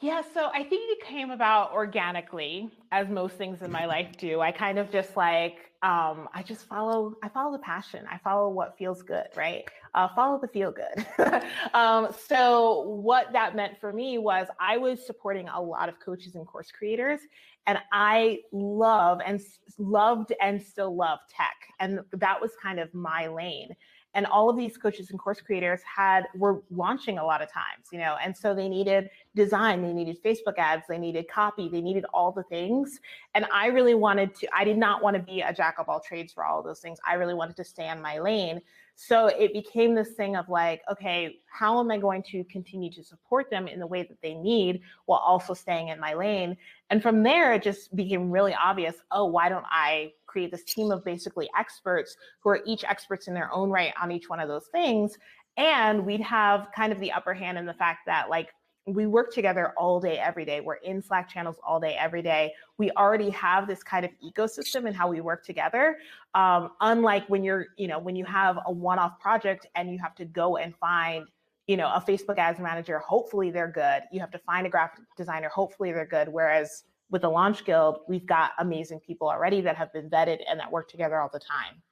Yeah, 0.00 0.22
so 0.34 0.50
I 0.52 0.64
think 0.64 0.82
it 0.98 1.06
came 1.06 1.30
about 1.30 1.72
organically, 1.72 2.68
as 2.92 3.08
most 3.08 3.36
things 3.36 3.62
in 3.62 3.70
my 3.70 3.86
life 3.86 4.08
do. 4.18 4.40
I 4.40 4.52
kind 4.52 4.78
of 4.78 4.90
just 4.90 5.16
like 5.16 5.56
um, 5.84 6.30
I 6.32 6.42
just 6.42 6.66
follow, 6.66 7.14
I 7.22 7.28
follow 7.28 7.52
the 7.52 7.58
passion. 7.58 8.06
I 8.10 8.16
follow 8.16 8.48
what 8.48 8.78
feels 8.78 9.02
good, 9.02 9.26
right? 9.36 9.68
Uh, 9.94 10.08
follow 10.08 10.40
the 10.40 10.48
feel 10.48 10.72
good. 10.72 11.06
um, 11.74 12.08
so 12.26 12.88
what 13.02 13.30
that 13.34 13.54
meant 13.54 13.78
for 13.78 13.92
me 13.92 14.16
was 14.16 14.46
I 14.58 14.78
was 14.78 15.04
supporting 15.04 15.46
a 15.48 15.60
lot 15.60 15.90
of 15.90 16.00
coaches 16.00 16.36
and 16.36 16.46
course 16.46 16.72
creators 16.72 17.20
and 17.66 17.78
I 17.92 18.40
love 18.50 19.20
and 19.26 19.42
loved 19.76 20.32
and 20.40 20.62
still 20.62 20.96
love 20.96 21.18
tech. 21.28 21.54
And 21.80 22.00
that 22.12 22.40
was 22.40 22.52
kind 22.62 22.80
of 22.80 22.92
my 22.94 23.26
lane 23.26 23.76
and 24.14 24.26
all 24.26 24.48
of 24.48 24.56
these 24.56 24.76
coaches 24.76 25.10
and 25.10 25.18
course 25.18 25.40
creators 25.40 25.80
had 25.82 26.24
were 26.34 26.62
launching 26.70 27.18
a 27.18 27.24
lot 27.24 27.42
of 27.42 27.52
times 27.52 27.86
you 27.92 27.98
know 27.98 28.16
and 28.22 28.36
so 28.36 28.54
they 28.54 28.68
needed 28.68 29.10
design 29.34 29.82
they 29.82 29.92
needed 29.92 30.22
facebook 30.22 30.58
ads 30.58 30.84
they 30.88 30.98
needed 30.98 31.26
copy 31.28 31.68
they 31.68 31.80
needed 31.80 32.04
all 32.14 32.32
the 32.32 32.42
things. 32.44 33.00
And 33.34 33.46
i 33.52 33.66
really 33.66 33.94
wanted 33.94 34.34
to 34.36 34.48
i 34.56 34.64
did 34.64 34.78
not 34.78 35.02
want 35.02 35.16
to 35.16 35.22
be 35.22 35.40
a 35.40 35.52
jack 35.52 35.76
of 35.78 35.88
all 35.88 36.00
trades 36.00 36.32
for 36.32 36.44
all 36.44 36.60
of 36.60 36.64
those 36.64 36.80
things. 36.80 36.98
I 37.06 37.14
really 37.14 37.34
wanted 37.34 37.56
to 37.56 37.64
stay 37.64 37.88
on 37.88 38.00
my 38.00 38.18
lane. 38.18 38.60
So 38.96 39.26
it 39.26 39.52
became 39.52 39.94
this 39.94 40.12
thing 40.12 40.36
of 40.36 40.48
like 40.48 40.82
okay 40.90 41.38
how 41.46 41.80
am 41.80 41.90
i 41.90 41.98
going 41.98 42.22
to 42.30 42.44
continue 42.44 42.90
to 42.92 43.02
support 43.02 43.50
them 43.50 43.66
in 43.66 43.80
the 43.80 43.86
way 43.86 44.02
that 44.04 44.20
they 44.22 44.34
need 44.34 44.82
while 45.06 45.20
also 45.20 45.54
staying 45.54 45.88
in 45.88 45.98
my 45.98 46.14
lane? 46.14 46.56
And 46.90 47.02
from 47.02 47.22
there 47.22 47.54
it 47.54 47.62
just 47.62 47.94
became 47.96 48.30
really 48.30 48.54
obvious 48.54 48.96
oh 49.10 49.26
why 49.26 49.48
don't 49.48 49.66
i 49.68 50.12
create 50.34 50.50
this 50.50 50.64
team 50.64 50.90
of 50.90 51.04
basically 51.04 51.48
experts 51.56 52.16
who 52.40 52.50
are 52.50 52.60
each 52.66 52.82
experts 52.82 53.28
in 53.28 53.34
their 53.34 53.52
own 53.52 53.70
right 53.70 53.92
on 54.02 54.10
each 54.10 54.28
one 54.28 54.40
of 54.40 54.48
those 54.48 54.66
things. 54.66 55.16
And 55.56 56.04
we'd 56.04 56.20
have 56.22 56.66
kind 56.74 56.92
of 56.92 56.98
the 56.98 57.12
upper 57.12 57.32
hand 57.32 57.56
in 57.56 57.66
the 57.66 57.74
fact 57.74 58.00
that, 58.06 58.28
like, 58.28 58.48
we 58.84 59.06
work 59.06 59.32
together 59.32 59.72
all 59.78 60.00
day, 60.00 60.18
every 60.18 60.44
day. 60.44 60.60
We're 60.60 60.74
in 60.74 61.00
Slack 61.00 61.28
channels 61.28 61.56
all 61.64 61.78
day, 61.78 61.94
every 61.94 62.20
day. 62.20 62.52
We 62.78 62.90
already 62.90 63.30
have 63.30 63.68
this 63.68 63.84
kind 63.84 64.04
of 64.04 64.10
ecosystem 64.28 64.88
and 64.88 64.96
how 64.96 65.08
we 65.08 65.20
work 65.20 65.44
together. 65.44 65.98
Um, 66.34 66.72
unlike 66.80 67.24
when 67.28 67.44
you're, 67.44 67.66
you 67.78 67.86
know, 67.86 68.00
when 68.00 68.16
you 68.16 68.24
have 68.24 68.58
a 68.66 68.72
one 68.72 68.98
off 68.98 69.20
project 69.20 69.68
and 69.76 69.92
you 69.92 69.98
have 70.00 70.16
to 70.16 70.24
go 70.24 70.56
and 70.56 70.74
find, 70.76 71.26
you 71.68 71.76
know, 71.76 71.86
a 71.94 72.00
Facebook 72.00 72.38
ads 72.38 72.58
manager, 72.58 72.98
hopefully 72.98 73.52
they're 73.52 73.70
good. 73.70 74.02
You 74.10 74.18
have 74.18 74.32
to 74.32 74.40
find 74.40 74.66
a 74.66 74.70
graphic 74.70 75.04
designer, 75.16 75.48
hopefully 75.48 75.92
they're 75.92 76.04
good. 76.04 76.28
Whereas 76.28 76.82
with 77.10 77.22
the 77.22 77.28
Launch 77.28 77.64
Guild, 77.64 78.00
we've 78.08 78.26
got 78.26 78.52
amazing 78.58 79.00
people 79.00 79.28
already 79.28 79.62
that 79.62 79.76
have 79.76 79.92
been 79.92 80.10
vetted 80.10 80.38
and 80.48 80.60
that 80.60 80.72
work 80.72 80.88
together 80.88 81.20
all 81.20 81.30
the 81.32 81.40
time. 81.40 81.82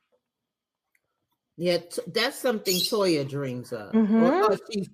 Yeah, 1.56 1.78
that's 2.06 2.38
something 2.38 2.76
Toya 2.76 3.28
dreams 3.28 3.72
of. 3.72 3.92
Mhm. 3.92 4.22
Or, 4.22 4.52
or 4.52 4.58
she's 4.70 4.88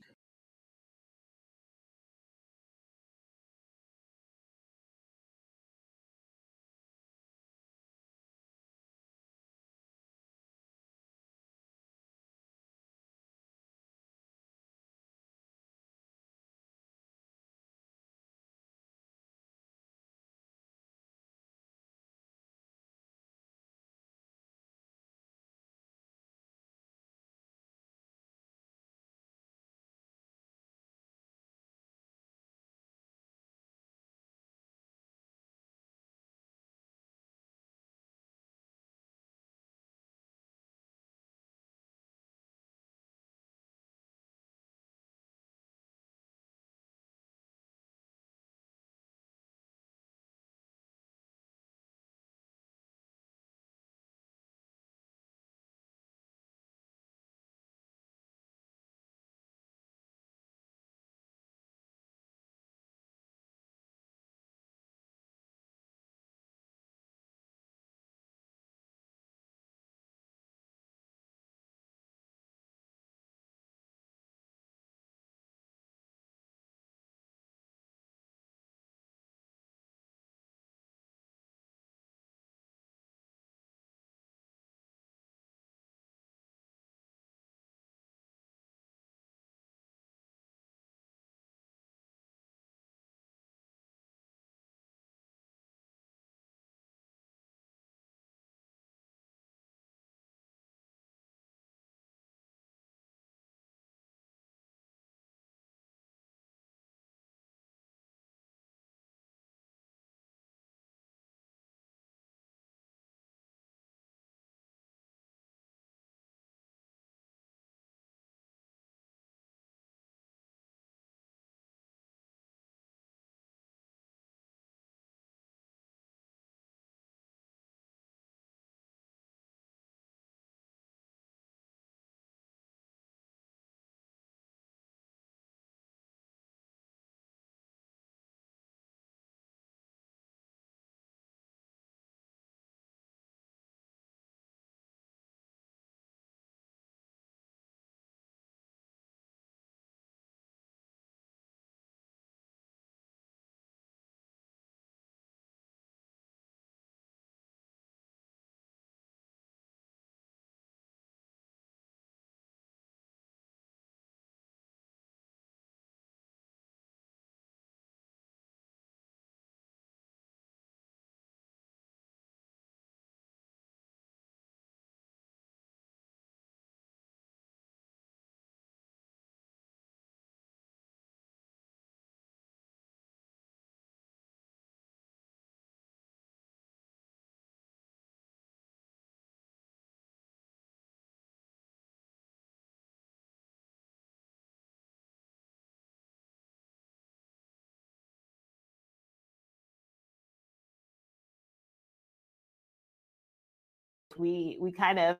we 204.18 204.59
we 204.61 204.72
kind 204.72 204.98
of 204.98 205.16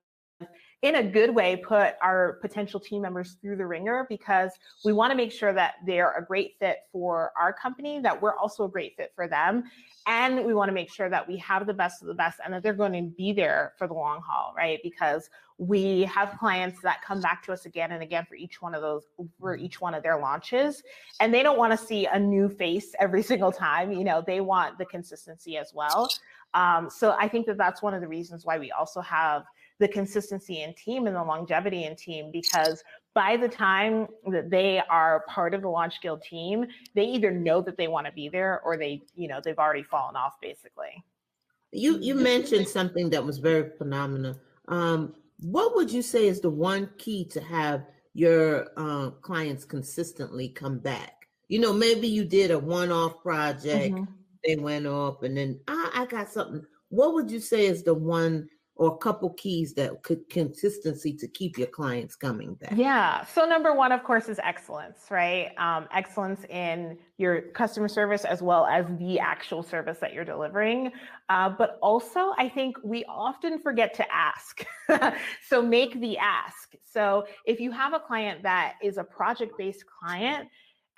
in 0.83 0.97
a 0.97 1.03
good 1.03 1.35
way 1.35 1.57
put 1.57 1.95
our 2.01 2.35
potential 2.41 2.79
team 2.79 3.03
members 3.03 3.37
through 3.41 3.57
the 3.57 3.67
wringer 3.67 4.07
because 4.09 4.53
we 4.85 4.93
want 4.93 5.11
to 5.11 5.17
make 5.17 5.33
sure 5.33 5.53
that 5.53 5.75
they're 5.85 6.13
a 6.13 6.25
great 6.25 6.55
fit 6.61 6.79
for 6.93 7.33
our 7.39 7.53
company 7.53 7.99
that 8.01 8.21
we're 8.21 8.37
also 8.37 8.65
a 8.65 8.69
great 8.69 8.95
fit 8.97 9.11
for 9.17 9.27
them 9.27 9.65
and 10.07 10.45
we 10.47 10.55
want 10.55 10.69
to 10.69 10.73
make 10.73 10.91
sure 10.91 11.11
that 11.11 11.27
we 11.27 11.37
have 11.37 11.67
the 11.67 11.75
best 11.75 12.01
of 12.01 12.07
the 12.07 12.15
best 12.15 12.39
and 12.45 12.55
that 12.55 12.63
they're 12.63 12.73
going 12.73 12.93
to 12.93 13.11
be 13.17 13.33
there 13.33 13.73
for 13.77 13.89
the 13.89 13.95
long 13.95 14.21
haul 14.25 14.55
right? 14.57 14.79
Because 14.85 15.29
we 15.61 16.03
have 16.05 16.39
clients 16.39 16.81
that 16.83 17.03
come 17.03 17.21
back 17.21 17.43
to 17.45 17.53
us 17.53 17.67
again 17.67 17.91
and 17.91 18.01
again 18.01 18.25
for 18.29 18.37
each 18.37 18.63
one 18.63 18.77
of 18.77 18.81
those 18.81 19.03
for 19.41 19.57
mm-hmm. 19.57 19.65
each 19.65 19.81
one 19.81 19.93
of 19.93 20.05
their 20.05 20.21
launches 20.21 20.85
and 21.19 21.35
they 21.35 21.43
don't 21.43 21.59
want 21.59 21.77
to 21.77 21.87
see 21.87 22.07
a 22.07 22.19
new 22.19 22.49
face 22.49 22.95
every 23.01 23.23
single 23.31 23.51
time 23.51 23.91
you 23.91 24.05
know? 24.05 24.23
They 24.25 24.41
want 24.41 24.79
the 24.79 24.85
consistency 24.85 25.57
as 25.57 25.73
well 25.75 26.09
um, 26.55 26.89
so 26.91 27.17
i 27.19 27.29
think 27.29 27.47
that 27.47 27.57
that's 27.57 27.83
one 27.83 27.95
of 27.95 28.01
the 28.01 28.09
reasons 28.09 28.45
why 28.45 28.59
we 28.59 28.71
also 28.73 29.01
have 29.01 29.45
the 29.81 29.89
consistency 29.89 30.63
in 30.63 30.75
team 30.75 31.07
and 31.07 31.15
the 31.15 31.23
longevity 31.23 31.85
in 31.85 31.95
team 31.95 32.31
because 32.33 32.83
by 33.15 33.37
the 33.37 33.49
time 33.49 34.07
that 34.27 34.51
they 34.51 34.81
are 34.89 35.25
part 35.29 35.55
of 35.55 35.63
the 35.63 35.69
launch 35.69 36.01
guild 36.01 36.23
team 36.23 36.65
they 36.95 37.05
either 37.05 37.31
know 37.31 37.61
that 37.61 37.77
they 37.77 37.89
want 37.89 38.07
to 38.07 38.13
be 38.13 38.29
there 38.29 38.61
or 38.65 38.77
they 38.77 39.03
you 39.15 39.29
know 39.29 39.41
they've 39.43 39.59
already 39.59 39.83
fallen 39.83 40.17
off 40.17 40.35
basically. 40.41 41.03
You 41.73 41.99
you 41.99 42.15
mentioned 42.15 42.69
something 42.69 43.11
that 43.11 43.25
was 43.25 43.39
very 43.39 43.71
phenomenal. 43.77 44.39
Um, 44.69 45.15
what 45.41 45.75
would 45.77 45.91
you 45.91 46.01
say 46.01 46.27
is 46.27 46.41
the 46.41 46.51
one 46.51 46.91
key 46.97 47.25
to 47.27 47.41
have 47.43 47.85
your 48.15 48.69
uh, 48.77 49.11
clients 49.11 49.65
consistently 49.65 50.49
come 50.49 50.79
back? 50.79 51.27
You 51.49 51.61
know 51.61 51.73
maybe 51.73 52.09
you 52.09 52.25
did 52.25 52.51
a 52.51 52.59
one-off 52.59 53.23
project 53.23 53.95
mm-hmm. 53.95 54.13
They 54.49 54.57
went 54.57 54.87
off 54.87 55.23
and 55.23 55.37
then 55.37 55.61
ah, 55.69 55.91
i 55.95 56.07
got 56.07 56.29
something 56.29 56.65
what 56.89 57.13
would 57.13 57.31
you 57.31 57.39
say 57.41 57.67
is 57.67 57.83
the 57.83 57.95
one 57.95 58.49
or 58.79 58.95
a 58.95 58.97
couple 58.97 59.31
keys 59.31 59.75
that 59.75 60.03
could 60.05 60.29
consistency 60.31 61.13
to 61.13 61.27
keep 61.27 61.59
your 61.59 61.67
clients 61.67 62.15
coming 62.15 62.55
back? 62.55 62.73
Yeah. 62.77 63.25
So 63.25 63.45
number 63.45 63.75
one, 63.75 63.91
of 63.91 64.05
course, 64.05 64.29
is 64.29 64.39
excellence, 64.43 65.01
right? 65.11 65.51
Um, 65.59 65.89
excellence 65.93 66.45
in 66.49 66.97
your 67.19 67.43
customer 67.43 67.89
service 67.89 68.25
as 68.25 68.41
well 68.41 68.67
as 68.67 68.87
the 68.99 69.19
actual 69.19 69.65
service 69.65 69.99
that 69.99 70.15
you're 70.15 70.25
delivering. 70.25 70.93
Uh, 71.29 71.51
but 71.51 71.81
also, 71.83 72.33
I 72.39 72.49
think 72.49 72.77
we 72.85 73.05
often 73.09 73.59
forget 73.59 73.95
to 73.95 74.07
ask. 74.15 74.65
so 75.49 75.61
make 75.61 76.01
the 76.01 76.17
ask. 76.17 76.75
So 76.85 77.27
if 77.45 77.59
you 77.59 77.73
have 77.73 77.95
a 77.95 78.01
client 78.01 78.45
that 78.45 78.75
is 78.81 78.97
a 78.97 79.05
project-based 79.05 79.85
client, 79.87 80.49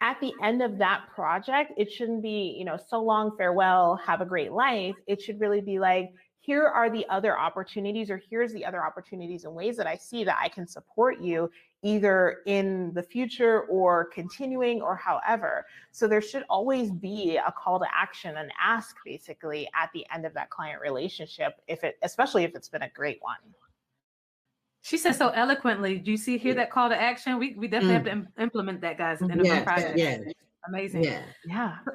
at 0.00 0.18
the 0.20 0.32
end 0.42 0.62
of 0.62 0.78
that 0.78 1.02
project, 1.14 1.72
it 1.76 1.92
shouldn't 1.92 2.22
be, 2.22 2.56
you 2.58 2.64
know, 2.64 2.78
so 2.88 3.02
long, 3.02 3.36
farewell, 3.36 3.96
have 3.96 4.20
a 4.20 4.26
great 4.26 4.52
life. 4.52 4.94
It 5.06 5.20
should 5.20 5.40
really 5.40 5.60
be 5.60 5.78
like, 5.78 6.12
here 6.42 6.66
are 6.66 6.88
the 6.88 7.06
other 7.10 7.38
opportunities, 7.38 8.10
or 8.10 8.20
here's 8.30 8.52
the 8.52 8.64
other 8.64 8.82
opportunities 8.82 9.44
and 9.44 9.54
ways 9.54 9.76
that 9.76 9.86
I 9.86 9.96
see 9.96 10.24
that 10.24 10.38
I 10.40 10.48
can 10.48 10.66
support 10.66 11.20
you 11.20 11.50
either 11.82 12.38
in 12.46 12.92
the 12.94 13.02
future 13.02 13.62
or 13.62 14.06
continuing 14.06 14.80
or 14.80 14.96
however. 14.96 15.66
So 15.92 16.08
there 16.08 16.22
should 16.22 16.44
always 16.48 16.90
be 16.90 17.36
a 17.36 17.52
call 17.52 17.78
to 17.78 17.86
action 17.94 18.38
and 18.38 18.50
ask 18.60 18.96
basically 19.04 19.68
at 19.74 19.90
the 19.92 20.06
end 20.12 20.24
of 20.24 20.32
that 20.34 20.48
client 20.48 20.80
relationship, 20.80 21.60
if 21.68 21.84
it, 21.84 21.98
especially 22.02 22.44
if 22.44 22.54
it's 22.54 22.68
been 22.68 22.82
a 22.82 22.90
great 22.90 23.18
one. 23.20 23.36
She 24.82 24.96
said 24.96 25.12
so 25.12 25.28
eloquently. 25.30 25.98
Do 25.98 26.10
you 26.10 26.16
see 26.16 26.38
here 26.38 26.54
that 26.54 26.70
call 26.70 26.88
to 26.88 27.00
action? 27.00 27.38
We 27.38 27.54
we 27.54 27.68
definitely 27.68 27.94
mm. 27.94 27.96
have 27.96 28.04
to 28.04 28.10
Im- 28.12 28.28
implement 28.38 28.80
that, 28.80 28.98
guys, 28.98 29.20
in 29.20 29.28
yeah, 29.44 29.58
a 29.58 29.64
project. 29.64 29.98
Yeah. 29.98 30.18
Amazing. 30.68 31.04
Yeah. 31.04 31.22
Yeah. 31.46 31.76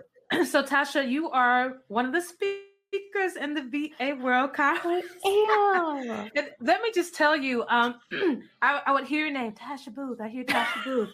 So 0.49 0.63
Tasha, 0.63 1.07
you 1.07 1.29
are 1.29 1.77
one 1.87 2.05
of 2.05 2.11
the 2.11 2.19
speakers 2.19 2.65
speakers 2.95 3.35
in 3.35 3.53
the 3.53 3.89
VA 3.99 4.15
world, 4.15 4.53
Kyle. 4.53 4.79
let 6.61 6.81
me 6.81 6.91
just 6.93 7.15
tell 7.15 7.35
you, 7.35 7.63
um, 7.67 7.95
I, 8.61 8.81
I, 8.85 8.91
would 8.91 9.05
hear 9.05 9.25
your 9.25 9.33
name, 9.33 9.53
Tasha 9.53 9.93
Booth. 9.93 10.21
I 10.21 10.27
hear 10.27 10.43
Tasha 10.43 10.83
Booth 10.83 11.09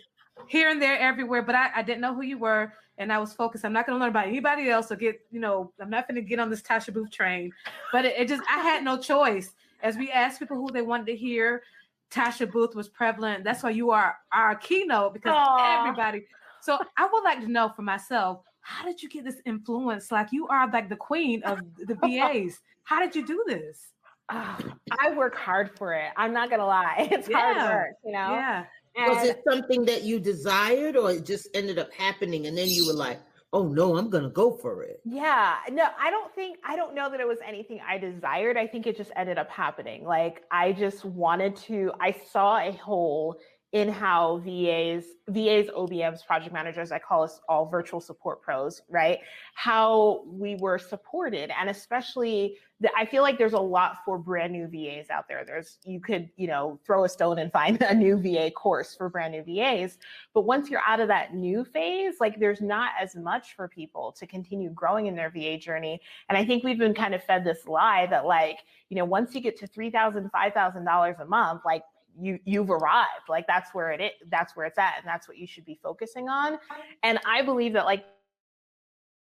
here 0.47 0.69
and 0.69 0.81
there, 0.81 0.99
everywhere, 0.99 1.41
but 1.41 1.55
I, 1.55 1.69
I 1.75 1.81
didn't 1.81 2.01
know 2.01 2.13
who 2.13 2.23
you 2.23 2.37
were, 2.37 2.73
and 2.97 3.11
I 3.11 3.19
was 3.19 3.33
focused. 3.33 3.65
I'm 3.65 3.73
not 3.73 3.85
going 3.85 3.97
to 3.97 3.99
learn 3.99 4.11
about 4.11 4.27
anybody 4.27 4.69
else 4.69 4.91
or 4.91 4.95
get, 4.95 5.19
you 5.31 5.39
know, 5.39 5.71
I'm 5.79 5.89
not 5.89 6.07
going 6.07 6.15
to 6.15 6.21
get 6.21 6.39
on 6.39 6.49
this 6.49 6.61
Tasha 6.61 6.93
Booth 6.93 7.11
train. 7.11 7.51
But 7.91 8.05
it, 8.05 8.15
it 8.17 8.27
just, 8.27 8.43
I 8.49 8.59
had 8.59 8.83
no 8.83 8.97
choice. 8.97 9.53
As 9.83 9.97
we 9.97 10.11
asked 10.11 10.39
people 10.39 10.57
who 10.57 10.71
they 10.71 10.81
wanted 10.81 11.07
to 11.07 11.15
hear, 11.15 11.63
Tasha 12.11 12.51
Booth 12.51 12.75
was 12.75 12.89
prevalent. 12.89 13.43
That's 13.43 13.63
why 13.63 13.71
you 13.71 13.91
are 13.91 14.17
our 14.33 14.55
keynote 14.55 15.13
because 15.13 15.33
Aww. 15.33 15.79
everybody. 15.79 16.25
So 16.61 16.77
I 16.97 17.09
would 17.11 17.23
like 17.23 17.39
to 17.41 17.47
know 17.47 17.71
for 17.75 17.81
myself 17.81 18.43
how 18.61 18.85
did 18.85 19.01
you 19.01 19.09
get 19.09 19.23
this 19.23 19.41
influence? 19.45 20.11
Like 20.11 20.31
you 20.31 20.47
are 20.47 20.69
like 20.69 20.89
the 20.89 20.95
queen 20.95 21.41
of 21.43 21.59
the 21.77 21.95
VAs. 22.01 22.59
How 22.83 22.99
did 22.99 23.15
you 23.15 23.25
do 23.25 23.43
this? 23.47 23.93
Oh, 24.29 24.57
I 24.99 25.11
work 25.15 25.35
hard 25.35 25.77
for 25.77 25.93
it. 25.93 26.11
I'm 26.15 26.33
not 26.33 26.49
gonna 26.49 26.65
lie. 26.65 27.07
It's 27.11 27.27
yeah. 27.27 27.39
hard 27.39 27.57
work, 27.57 27.95
you 28.05 28.11
know. 28.11 28.33
Yeah. 28.33 28.65
And 28.95 29.13
was 29.13 29.23
it 29.27 29.41
something 29.49 29.85
that 29.85 30.03
you 30.03 30.19
desired 30.19 30.95
or 30.97 31.11
it 31.11 31.25
just 31.25 31.47
ended 31.53 31.79
up 31.79 31.91
happening 31.93 32.47
and 32.47 32.57
then 32.57 32.69
you 32.69 32.85
were 32.87 32.93
like, 32.93 33.19
oh 33.53 33.67
no, 33.67 33.97
I'm 33.97 34.09
gonna 34.09 34.29
go 34.29 34.51
for 34.51 34.83
it? 34.83 35.01
Yeah. 35.03 35.55
No, 35.71 35.87
I 35.99 36.09
don't 36.09 36.33
think 36.33 36.57
I 36.63 36.75
don't 36.75 36.95
know 36.95 37.09
that 37.09 37.19
it 37.19 37.27
was 37.27 37.39
anything 37.45 37.79
I 37.87 37.97
desired. 37.97 38.57
I 38.57 38.67
think 38.67 38.87
it 38.87 38.95
just 38.97 39.11
ended 39.15 39.37
up 39.37 39.49
happening. 39.49 40.05
Like 40.05 40.43
I 40.51 40.71
just 40.71 41.03
wanted 41.05 41.55
to, 41.67 41.91
I 41.99 42.11
saw 42.31 42.57
a 42.59 42.71
hole 42.71 43.39
in 43.73 43.87
how 43.87 44.37
VAs, 44.39 45.05
VAs, 45.29 45.69
OBMs, 45.69 46.25
project 46.25 46.51
managers, 46.51 46.91
I 46.91 46.99
call 46.99 47.23
us 47.23 47.39
all 47.47 47.65
virtual 47.65 48.01
support 48.01 48.41
pros, 48.41 48.81
right? 48.89 49.19
How 49.55 50.23
we 50.25 50.55
were 50.55 50.77
supported. 50.77 51.51
And 51.57 51.69
especially, 51.69 52.57
the, 52.81 52.89
I 52.97 53.05
feel 53.05 53.21
like 53.23 53.37
there's 53.37 53.53
a 53.53 53.59
lot 53.59 53.99
for 54.03 54.17
brand 54.17 54.51
new 54.51 54.67
VAs 54.67 55.09
out 55.09 55.29
there. 55.29 55.45
There's, 55.45 55.77
you 55.85 56.01
could, 56.01 56.29
you 56.35 56.47
know, 56.47 56.81
throw 56.85 57.05
a 57.05 57.09
stone 57.09 57.39
and 57.39 57.49
find 57.49 57.81
a 57.89 57.93
new 57.93 58.17
VA 58.17 58.51
course 58.51 58.93
for 58.93 59.07
brand 59.07 59.33
new 59.33 59.43
VAs. 59.43 59.97
But 60.33 60.41
once 60.41 60.69
you're 60.69 60.83
out 60.85 60.99
of 60.99 61.07
that 61.07 61.33
new 61.33 61.63
phase, 61.63 62.15
like 62.19 62.41
there's 62.41 62.59
not 62.59 62.91
as 62.99 63.15
much 63.15 63.55
for 63.55 63.69
people 63.69 64.13
to 64.19 64.27
continue 64.27 64.69
growing 64.71 65.05
in 65.05 65.15
their 65.15 65.29
VA 65.29 65.57
journey. 65.57 66.01
And 66.27 66.37
I 66.37 66.43
think 66.43 66.65
we've 66.65 66.79
been 66.79 66.93
kind 66.93 67.15
of 67.15 67.23
fed 67.23 67.45
this 67.45 67.65
lie 67.67 68.05
that, 68.07 68.25
like, 68.25 68.57
you 68.89 68.97
know, 68.97 69.05
once 69.05 69.33
you 69.33 69.39
get 69.39 69.57
to 69.59 69.67
$3,000, 69.67 70.29
$5,000 70.29 71.21
a 71.21 71.25
month, 71.25 71.61
like 71.63 71.83
you 72.19 72.39
you've 72.45 72.69
arrived. 72.69 73.29
Like 73.29 73.47
that's 73.47 73.73
where 73.73 73.91
it 73.91 74.01
is 74.01 74.11
that's 74.29 74.55
where 74.55 74.65
it's 74.65 74.77
at 74.77 74.95
and 74.97 75.07
that's 75.07 75.27
what 75.27 75.37
you 75.37 75.47
should 75.47 75.65
be 75.65 75.79
focusing 75.81 76.29
on. 76.29 76.57
And 77.03 77.19
i 77.25 77.41
believe 77.41 77.73
that 77.73 77.85
like 77.85 78.05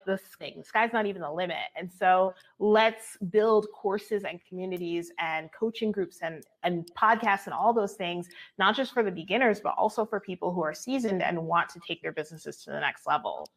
this 0.05 0.21
thing 0.37 0.55
the 0.57 0.63
sky's 0.63 0.91
not 0.93 1.05
even 1.05 1.21
the 1.21 1.31
limit. 1.31 1.57
And 1.75 1.91
so 1.91 2.33
let's 2.59 3.17
build 3.29 3.67
courses 3.73 4.23
and 4.23 4.39
communities 4.47 5.11
and 5.19 5.49
coaching 5.57 5.91
groups 5.91 6.19
and 6.21 6.43
and 6.63 6.89
podcasts 6.97 7.45
and 7.45 7.53
all 7.53 7.73
those 7.73 7.93
things 7.93 8.27
not 8.57 8.75
just 8.75 8.93
for 8.93 9.03
the 9.03 9.11
beginners 9.11 9.59
but 9.61 9.75
also 9.77 10.05
for 10.05 10.19
people 10.19 10.53
who 10.53 10.61
are 10.61 10.73
seasoned 10.73 11.21
and 11.21 11.37
want 11.41 11.69
to 11.69 11.79
take 11.87 12.01
their 12.01 12.11
businesses 12.11 12.63
to 12.63 12.71
the 12.71 12.79
next 12.79 13.07
level. 13.07 13.47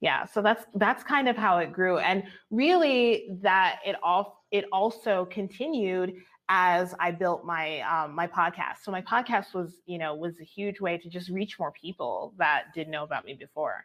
Yeah 0.00 0.26
so 0.26 0.42
that's 0.42 0.64
that's 0.74 1.02
kind 1.02 1.28
of 1.28 1.36
how 1.36 1.58
it 1.58 1.72
grew. 1.72 1.98
And 1.98 2.24
really 2.50 3.28
that 3.42 3.80
it 3.84 3.96
all 4.02 4.44
it 4.50 4.64
also 4.72 5.26
continued 5.26 6.14
as 6.48 6.94
I 7.00 7.10
built 7.10 7.44
my 7.44 7.80
um, 7.80 8.14
my 8.14 8.26
podcast. 8.26 8.78
So 8.82 8.92
my 8.92 9.02
podcast 9.02 9.54
was, 9.54 9.80
you 9.86 9.98
know, 9.98 10.14
was 10.14 10.40
a 10.40 10.44
huge 10.44 10.80
way 10.80 10.98
to 10.98 11.08
just 11.08 11.28
reach 11.28 11.58
more 11.58 11.72
people 11.72 12.34
that 12.38 12.74
didn't 12.74 12.92
know 12.92 13.04
about 13.04 13.24
me 13.24 13.34
before. 13.34 13.84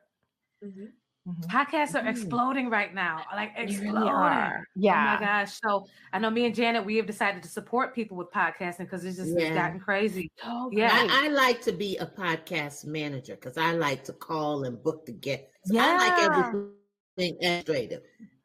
Mm-hmm. 0.63 0.85
Mm-hmm. 1.27 1.55
Podcasts 1.55 1.93
are 1.93 1.99
mm-hmm. 1.99 2.07
exploding 2.07 2.69
right 2.69 2.95
now, 2.95 3.21
like 3.35 3.51
exploding. 3.55 3.93
Really 3.93 4.07
yeah. 4.75 5.17
Oh 5.19 5.19
my 5.19 5.25
gosh. 5.25 5.59
So 5.63 5.85
I 6.11 6.17
know 6.17 6.31
me 6.31 6.45
and 6.45 6.55
Janet, 6.55 6.83
we 6.83 6.95
have 6.95 7.05
decided 7.05 7.43
to 7.43 7.49
support 7.49 7.93
people 7.93 8.17
with 8.17 8.31
podcasting 8.31 8.79
because 8.79 9.05
it's 9.05 9.17
just 9.17 9.37
yeah. 9.37 9.53
gotten 9.53 9.79
crazy. 9.79 10.31
Oh, 10.43 10.69
yeah. 10.71 10.89
I, 10.91 11.25
I, 11.25 11.27
like 11.29 11.61
to 11.61 11.73
be 11.73 11.95
a 11.97 12.07
podcast 12.07 12.85
manager 12.85 13.35
because 13.35 13.55
I 13.55 13.73
like 13.73 14.03
to 14.05 14.13
call 14.13 14.63
and 14.63 14.81
book 14.81 15.05
the 15.05 15.11
guests. 15.11 15.45
Yeah. 15.67 15.85
I 15.85 16.07
like 16.07 16.23
everything 16.23 17.37
administrative. 17.39 18.01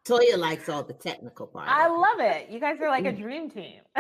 Toya 0.07 0.39
likes 0.39 0.69
all 0.69 0.83
the 0.83 0.93
technical 0.93 1.47
part. 1.47 1.69
I 1.69 1.89
love 1.89 2.21
it. 2.21 2.49
You 2.49 2.61
guys 2.61 2.81
are 2.81 2.89
like 2.89 3.05
a 3.07 3.13
mm. 3.13 3.21
dream 3.21 3.51
team. 3.51 3.81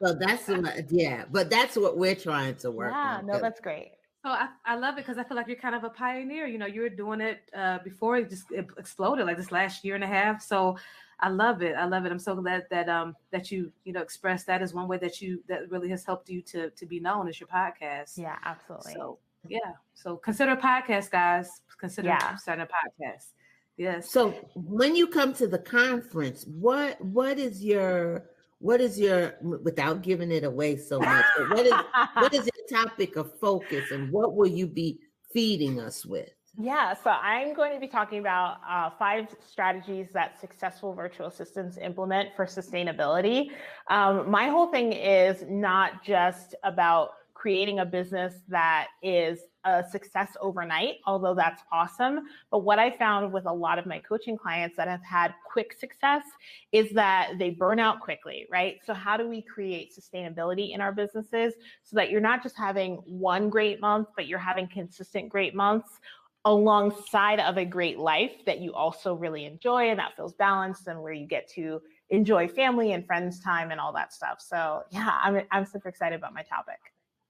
so 0.00 0.14
that's 0.14 0.46
what, 0.48 0.90
yeah, 0.90 1.24
but 1.30 1.50
that's 1.50 1.76
what 1.76 1.98
we're 1.98 2.14
trying 2.14 2.54
to 2.56 2.70
work 2.70 2.92
yeah, 2.92 3.18
on. 3.18 3.26
no, 3.26 3.40
that's 3.40 3.60
great. 3.60 3.92
So 4.24 4.30
I, 4.30 4.48
I 4.64 4.76
love 4.76 4.98
it 4.98 5.06
because 5.06 5.18
I 5.18 5.24
feel 5.24 5.36
like 5.36 5.46
you're 5.46 5.56
kind 5.56 5.74
of 5.74 5.84
a 5.84 5.90
pioneer. 5.90 6.46
You 6.46 6.58
know, 6.58 6.66
you 6.66 6.82
were 6.82 6.88
doing 6.88 7.20
it 7.20 7.40
uh, 7.56 7.78
before 7.84 8.16
it 8.16 8.30
just 8.30 8.50
it 8.50 8.66
exploded 8.78 9.26
like 9.26 9.36
this 9.36 9.52
last 9.52 9.84
year 9.84 9.94
and 9.94 10.04
a 10.04 10.08
half. 10.08 10.42
So 10.42 10.76
I 11.20 11.28
love 11.28 11.62
it. 11.62 11.74
I 11.76 11.86
love 11.86 12.04
it. 12.04 12.12
I'm 12.12 12.18
so 12.18 12.34
glad 12.34 12.66
that 12.70 12.88
um 12.88 13.16
that 13.30 13.50
you 13.50 13.72
you 13.84 13.92
know 13.92 14.00
expressed 14.00 14.46
that 14.48 14.62
as 14.62 14.74
one 14.74 14.88
way 14.88 14.98
that 14.98 15.22
you 15.22 15.42
that 15.48 15.70
really 15.70 15.88
has 15.90 16.04
helped 16.04 16.28
you 16.28 16.42
to 16.42 16.70
to 16.70 16.86
be 16.86 17.00
known 17.00 17.28
as 17.28 17.40
your 17.40 17.48
podcast. 17.48 18.18
Yeah, 18.18 18.36
absolutely. 18.44 18.94
So 18.94 19.18
yeah. 19.48 19.72
So 19.94 20.16
consider 20.16 20.52
a 20.52 20.56
podcast, 20.56 21.10
guys. 21.10 21.48
Consider 21.78 22.08
yeah. 22.08 22.36
starting 22.36 22.64
a 22.64 22.66
podcast. 22.66 23.32
Yes. 23.76 24.10
So 24.10 24.30
when 24.54 24.96
you 24.96 25.06
come 25.06 25.34
to 25.34 25.46
the 25.46 25.58
conference, 25.58 26.44
what 26.46 27.00
what 27.00 27.38
is 27.38 27.62
your 27.62 28.24
what 28.58 28.80
is 28.80 28.98
your 28.98 29.34
without 29.42 30.02
giving 30.02 30.30
it 30.30 30.44
away 30.44 30.76
so 30.76 30.98
much, 30.98 31.24
what 31.50 31.66
is 31.66 31.74
what 32.14 32.34
is 32.34 32.48
your 32.54 32.84
topic 32.84 33.16
of 33.16 33.38
focus 33.38 33.90
and 33.90 34.10
what 34.10 34.34
will 34.34 34.46
you 34.46 34.66
be 34.66 34.98
feeding 35.32 35.78
us 35.78 36.06
with? 36.06 36.30
Yeah, 36.58 36.94
so 36.94 37.10
I'm 37.10 37.52
going 37.52 37.74
to 37.74 37.80
be 37.80 37.86
talking 37.86 38.18
about 38.18 38.60
uh, 38.66 38.88
five 38.98 39.28
strategies 39.46 40.08
that 40.14 40.40
successful 40.40 40.94
virtual 40.94 41.26
assistants 41.26 41.76
implement 41.76 42.30
for 42.34 42.46
sustainability. 42.46 43.50
Um, 43.88 44.30
my 44.30 44.48
whole 44.48 44.68
thing 44.68 44.94
is 44.94 45.44
not 45.46 46.02
just 46.02 46.54
about 46.64 47.10
creating 47.46 47.78
a 47.78 47.86
business 47.86 48.34
that 48.48 48.88
is 49.04 49.38
a 49.64 49.84
success 49.88 50.36
overnight, 50.40 50.96
although 51.06 51.32
that's 51.32 51.62
awesome. 51.70 52.22
But 52.50 52.64
what 52.64 52.80
I 52.80 52.90
found 52.90 53.32
with 53.32 53.46
a 53.46 53.52
lot 53.52 53.78
of 53.78 53.86
my 53.86 54.00
coaching 54.00 54.36
clients 54.36 54.76
that 54.76 54.88
have 54.88 55.04
had 55.04 55.32
quick 55.48 55.72
success 55.78 56.24
is 56.72 56.90
that 56.94 57.34
they 57.38 57.50
burn 57.50 57.78
out 57.78 58.00
quickly, 58.00 58.48
right? 58.50 58.78
So, 58.84 58.94
how 58.94 59.16
do 59.16 59.28
we 59.28 59.42
create 59.42 59.94
sustainability 59.96 60.74
in 60.74 60.80
our 60.80 60.90
businesses 60.90 61.54
so 61.84 61.94
that 61.94 62.10
you're 62.10 62.20
not 62.20 62.42
just 62.42 62.56
having 62.56 62.96
one 63.06 63.48
great 63.48 63.80
month, 63.80 64.08
but 64.16 64.26
you're 64.26 64.40
having 64.40 64.66
consistent 64.66 65.28
great 65.28 65.54
months? 65.54 66.00
alongside 66.44 67.40
of 67.40 67.56
a 67.56 67.64
great 67.64 67.98
life 67.98 68.30
that 68.46 68.60
you 68.60 68.72
also 68.72 69.14
really 69.14 69.46
enjoy 69.46 69.90
and 69.90 69.98
that 69.98 70.14
feels 70.14 70.32
balanced 70.34 70.86
and 70.86 71.02
where 71.02 71.12
you 71.12 71.26
get 71.26 71.48
to 71.48 71.82
enjoy 72.10 72.46
family 72.46 72.92
and 72.92 73.04
friends 73.04 73.40
time 73.40 73.72
and 73.72 73.80
all 73.80 73.92
that 73.92 74.12
stuff. 74.12 74.40
So 74.40 74.84
yeah, 74.90 75.18
I'm 75.24 75.42
I'm 75.50 75.66
super 75.66 75.88
excited 75.88 76.14
about 76.14 76.34
my 76.34 76.42
topic. 76.42 76.78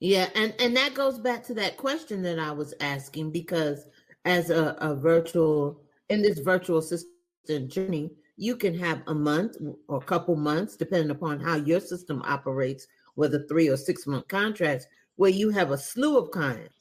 Yeah, 0.01 0.28
and 0.34 0.55
and 0.59 0.76
that 0.76 0.94
goes 0.94 1.18
back 1.18 1.42
to 1.44 1.55
that 1.55 1.76
question 1.76 2.22
that 2.22 2.38
I 2.38 2.53
was 2.53 2.74
asking 2.80 3.30
because 3.32 3.86
as 4.24 4.51
a, 4.51 4.76
a 4.80 4.94
virtual 4.94 5.80
in 6.11 6.22
this 6.22 6.38
virtual 6.40 6.78
assistant 6.78 7.70
journey, 7.70 8.11
you 8.36 8.57
can 8.57 8.78
have 8.78 9.03
a 9.07 9.14
month 9.14 9.57
or 9.88 9.97
a 9.99 10.05
couple 10.05 10.36
months, 10.36 10.76
depending 10.76 11.11
upon 11.11 11.40
how 11.40 11.57
your 11.57 11.80
system 11.80 12.22
operates, 12.26 12.86
whether 13.14 13.47
three 13.47 13.68
or 13.68 13.76
six 13.76 14.07
month 14.07 14.28
contracts, 14.28 14.86
where 15.16 15.30
you 15.30 15.49
have 15.51 15.70
a 15.70 15.78
slew 15.78 16.18
of 16.18 16.30
clients, 16.30 16.74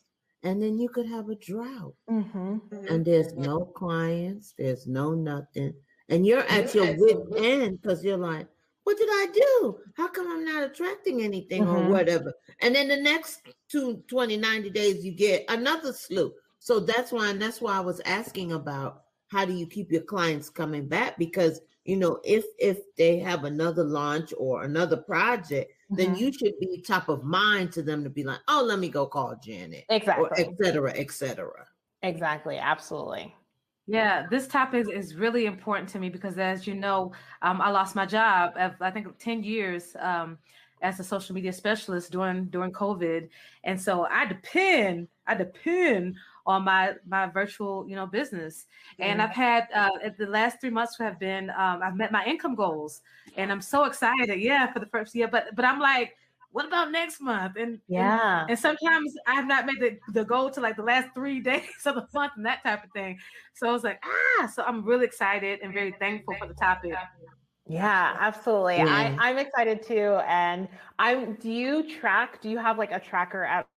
and 0.43 0.61
then 0.61 0.78
you 0.78 0.89
could 0.89 1.07
have 1.07 1.30
a 1.30 1.36
drought, 1.36 1.95
Mm-hmm. 2.09 2.86
and 2.89 3.05
there's 3.05 3.34
no 3.34 3.61
clients, 3.61 4.53
there's 4.57 4.86
no 4.88 5.13
nothing, 5.13 5.74
and 6.09 6.26
you're 6.28 6.45
at 6.49 6.76
your 6.76 6.93
wit 6.97 7.18
end 7.38 7.82
because 7.82 8.03
you're 8.03 8.18
like, 8.18 8.47
what 8.86 8.97
did 8.97 9.09
I 9.11 9.27
do? 9.33 9.79
How 9.95 10.07
come 10.07 10.31
I'm 10.31 10.45
not 10.45 10.63
attracting 10.63 11.21
anything 11.23 11.67
or 11.67 11.83
Mhm. 11.83 11.89
whatever? 11.89 12.33
And 12.61 12.73
then 12.75 12.88
the 12.88 12.97
next 12.97 13.41
two, 13.69 14.03
20, 14.07 14.38
90 14.38 14.69
days, 14.69 15.03
you 15.03 15.11
get 15.11 15.43
another 15.49 15.91
slew. 15.91 16.33
So 16.59 16.79
that's 16.79 17.11
why, 17.11 17.29
and 17.29 17.41
that's 17.41 17.61
why 17.61 17.77
I 17.77 17.81
was 17.81 17.99
asking 18.01 18.53
about 18.53 19.03
how 19.27 19.43
do 19.45 19.53
you 19.53 19.67
keep 19.67 19.91
your 19.91 20.03
clients 20.03 20.49
coming 20.49 20.88
back? 20.88 21.17
Because 21.17 21.61
you 21.83 21.97
know, 21.97 22.19
if 22.23 22.45
if 22.59 22.79
they 22.97 23.19
have 23.19 23.43
another 23.43 23.83
launch 23.83 24.33
or 24.38 24.63
another 24.63 24.97
project, 24.97 25.71
then 25.95 26.13
Mhm. 26.13 26.17
you 26.17 26.31
should 26.31 26.57
be 26.59 26.81
top 26.81 27.09
of 27.09 27.23
mind 27.23 27.71
to 27.73 27.83
them 27.83 28.03
to 28.03 28.09
be 28.09 28.23
like, 28.23 28.39
oh, 28.47 28.63
let 28.65 28.79
me 28.79 28.89
go 28.89 29.05
call 29.07 29.36
Janet, 29.43 29.86
or 30.15 30.29
Exactly. 30.29 30.39
et 30.39 30.47
cetera, 30.63 30.93
et 30.95 31.11
cetera. 31.11 31.67
Exactly. 32.01 32.57
Absolutely. 32.57 33.36
Yeah, 33.88 34.25
this 34.31 34.47
topic 34.47 34.88
is 34.91 35.15
really 35.15 35.45
important 35.45 35.89
to 35.89 35.99
me 35.99 36.09
because, 36.09 36.38
as 36.39 36.65
you 36.65 36.73
know, 36.73 37.11
um, 37.43 37.61
I 37.61 37.69
lost 37.69 37.95
my 37.95 38.05
job. 38.05 38.53
Of, 38.57 38.73
I 38.81 38.89
think 38.89 39.07
ten 39.19 39.43
years 39.43 39.95
um, 39.99 40.39
as 40.81 40.99
a 40.99 41.03
social 41.03 41.36
media 41.36 41.53
specialist 41.53 42.11
during 42.11 42.45
during 42.45 42.71
COVID, 42.71 43.29
and 43.63 43.79
so 43.79 44.07
I 44.09 44.25
depend 44.25 45.07
I 45.27 45.36
depend 45.36 46.15
on 46.47 46.63
my 46.63 46.93
my 47.07 47.27
virtual 47.27 47.88
you 47.88 47.95
know 47.95 48.07
business. 48.07 48.65
And 48.99 49.21
I've 49.21 49.29
had 49.36 49.67
uh, 49.75 49.89
the 50.17 50.25
last 50.25 50.59
three 50.61 50.71
months 50.71 50.97
have 50.97 51.19
been 51.19 51.51
um, 51.51 51.81
I've 51.83 51.95
met 51.95 52.11
my 52.11 52.25
income 52.25 52.55
goals, 52.55 53.01
and 53.38 53.51
I'm 53.51 53.61
so 53.61 53.83
excited. 53.86 54.39
Yeah, 54.39 54.71
for 54.73 54.79
the 54.79 54.88
first 54.88 55.13
year, 55.13 55.27
but 55.27 55.55
but 55.55 55.63
I'm 55.63 55.79
like, 55.79 56.15
what 56.56 56.66
about 56.66 56.89
next 56.89 57.20
month? 57.20 57.58
And 57.58 57.82
and 57.97 58.22
Yeah. 58.22 58.45
and 58.47 58.58
sometimes 58.58 59.14
I 59.28 59.36
have 59.36 59.45
not 59.45 59.66
made 59.66 59.76
the, 59.82 59.97
the 60.14 60.24
goal 60.24 60.49
to 60.51 60.62
like 60.62 60.78
the 60.78 60.84
last 60.84 61.10
three 61.14 61.39
days 61.51 61.86
of 61.86 61.95
the 61.95 62.08
month 62.14 62.32
and 62.38 62.45
that 62.45 62.64
type 62.64 62.82
of 62.86 62.91
thing. 62.91 63.18
So 63.56 63.68
I 63.68 63.74
was 63.74 63.84
like, 63.84 63.99
ah, 64.06 64.47
so 64.47 64.64
I'm 64.64 64.86
really 64.86 65.03
excited 65.03 65.60
and 65.62 65.74
very 65.74 65.93
thankful 65.99 66.34
for 66.39 66.47
the 66.47 66.53
topic. 66.53 66.93
Yeah, 67.68 68.16
absolutely. 68.18 68.78
Yeah. 68.78 68.86
I, 68.88 69.14
I'm 69.20 69.38
excited 69.38 69.84
too. 69.84 70.22
And 70.26 70.70
I'm 70.97 71.36
do 71.36 71.51
you 71.51 71.89
track, 71.99 72.41
do 72.41 72.49
you 72.49 72.58
have 72.58 72.78
like 72.78 72.93
a 72.93 73.01
tracker 73.01 73.43
at 73.43 73.68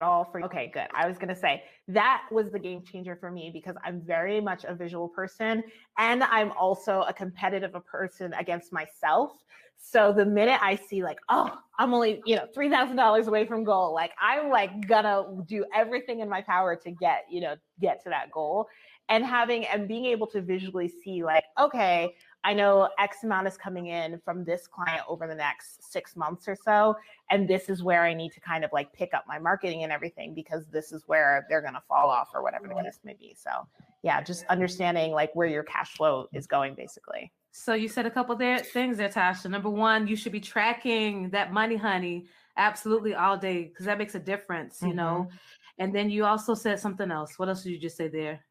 all 0.00 0.24
for 0.24 0.42
okay, 0.42 0.70
good. 0.74 0.88
I 0.94 1.06
was 1.06 1.18
gonna 1.18 1.36
say 1.36 1.62
that 1.86 2.24
was 2.32 2.50
the 2.50 2.58
game 2.58 2.82
changer 2.82 3.16
for 3.16 3.30
me 3.30 3.50
because 3.52 3.76
I'm 3.84 4.00
very 4.00 4.40
much 4.40 4.64
a 4.64 4.74
visual 4.74 5.08
person 5.08 5.62
and 5.98 6.24
I'm 6.24 6.50
also 6.52 7.02
a 7.02 7.12
competitive 7.12 7.74
person 7.86 8.32
against 8.34 8.72
myself. 8.72 9.32
So 9.80 10.12
the 10.12 10.26
minute 10.26 10.58
I 10.62 10.76
see 10.76 11.02
like, 11.02 11.18
oh, 11.28 11.56
I'm 11.78 11.94
only, 11.94 12.20
you 12.26 12.36
know, 12.36 12.46
three 12.52 12.68
thousand 12.68 12.96
dollars 12.96 13.26
away 13.26 13.46
from 13.46 13.64
goal, 13.64 13.94
like 13.94 14.12
I'm 14.20 14.50
like 14.50 14.86
gonna 14.86 15.24
do 15.46 15.64
everything 15.74 16.20
in 16.20 16.28
my 16.28 16.42
power 16.42 16.76
to 16.76 16.90
get, 16.90 17.24
you 17.30 17.40
know, 17.40 17.54
get 17.80 18.02
to 18.04 18.10
that 18.10 18.30
goal. 18.30 18.68
And 19.10 19.24
having 19.24 19.64
and 19.66 19.88
being 19.88 20.04
able 20.04 20.26
to 20.28 20.42
visually 20.42 20.88
see 20.88 21.24
like, 21.24 21.44
okay, 21.58 22.14
I 22.44 22.52
know 22.52 22.88
X 22.98 23.24
amount 23.24 23.46
is 23.46 23.56
coming 23.56 23.86
in 23.86 24.20
from 24.24 24.44
this 24.44 24.66
client 24.66 25.02
over 25.08 25.26
the 25.26 25.34
next 25.34 25.90
six 25.90 26.14
months 26.14 26.46
or 26.46 26.56
so. 26.56 26.94
And 27.30 27.48
this 27.48 27.70
is 27.70 27.82
where 27.82 28.04
I 28.04 28.12
need 28.12 28.32
to 28.32 28.40
kind 28.40 28.64
of 28.64 28.70
like 28.72 28.92
pick 28.92 29.14
up 29.14 29.24
my 29.26 29.38
marketing 29.38 29.82
and 29.82 29.92
everything 29.92 30.34
because 30.34 30.66
this 30.66 30.92
is 30.92 31.04
where 31.06 31.46
they're 31.48 31.62
going 31.62 31.74
to 31.74 31.82
fall 31.88 32.10
off 32.10 32.30
or 32.34 32.42
whatever 32.42 32.68
the 32.68 32.74
case 32.74 33.00
may 33.02 33.14
be. 33.14 33.34
So, 33.34 33.66
yeah, 34.02 34.22
just 34.22 34.44
understanding 34.46 35.12
like 35.12 35.34
where 35.34 35.48
your 35.48 35.62
cash 35.62 35.94
flow 35.94 36.28
is 36.34 36.46
going 36.46 36.74
basically. 36.74 37.32
So 37.50 37.74
you 37.74 37.88
said 37.88 38.06
a 38.06 38.10
couple 38.10 38.36
there 38.36 38.58
things 38.58 38.98
there, 38.98 39.08
Tasha. 39.08 39.50
Number 39.50 39.70
one, 39.70 40.06
you 40.06 40.16
should 40.16 40.32
be 40.32 40.40
tracking 40.40 41.30
that 41.30 41.52
money, 41.52 41.76
honey, 41.76 42.26
absolutely 42.56 43.14
all 43.14 43.36
day 43.36 43.64
because 43.64 43.86
that 43.86 43.98
makes 43.98 44.14
a 44.14 44.20
difference, 44.20 44.82
you 44.82 44.94
know. 44.94 45.26
Mm-hmm. 45.28 45.36
And 45.80 45.94
then 45.94 46.10
you 46.10 46.24
also 46.24 46.54
said 46.54 46.80
something 46.80 47.10
else. 47.10 47.38
What 47.38 47.48
else 47.48 47.62
did 47.62 47.70
you 47.70 47.78
just 47.78 47.96
say 47.96 48.08
there? 48.08 48.44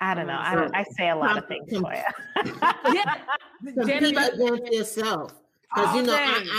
I 0.00 0.14
don't 0.14 0.28
know. 0.28 0.38
I, 0.38 0.54
don't, 0.54 0.74
I 0.74 0.84
say 0.84 1.10
a 1.10 1.16
lot 1.16 1.36
of 1.36 1.48
things 1.48 1.68
for 1.70 1.92
you. 1.94 2.54
Yeah, 2.94 3.18
Compete 3.74 4.14
Janet, 4.14 4.34
against 4.34 4.72
yourself. 4.72 5.32
Because 5.74 5.94
you 5.94 6.00
all 6.00 6.06
know, 6.06 6.14
I, 6.14 6.40
day. 6.40 6.50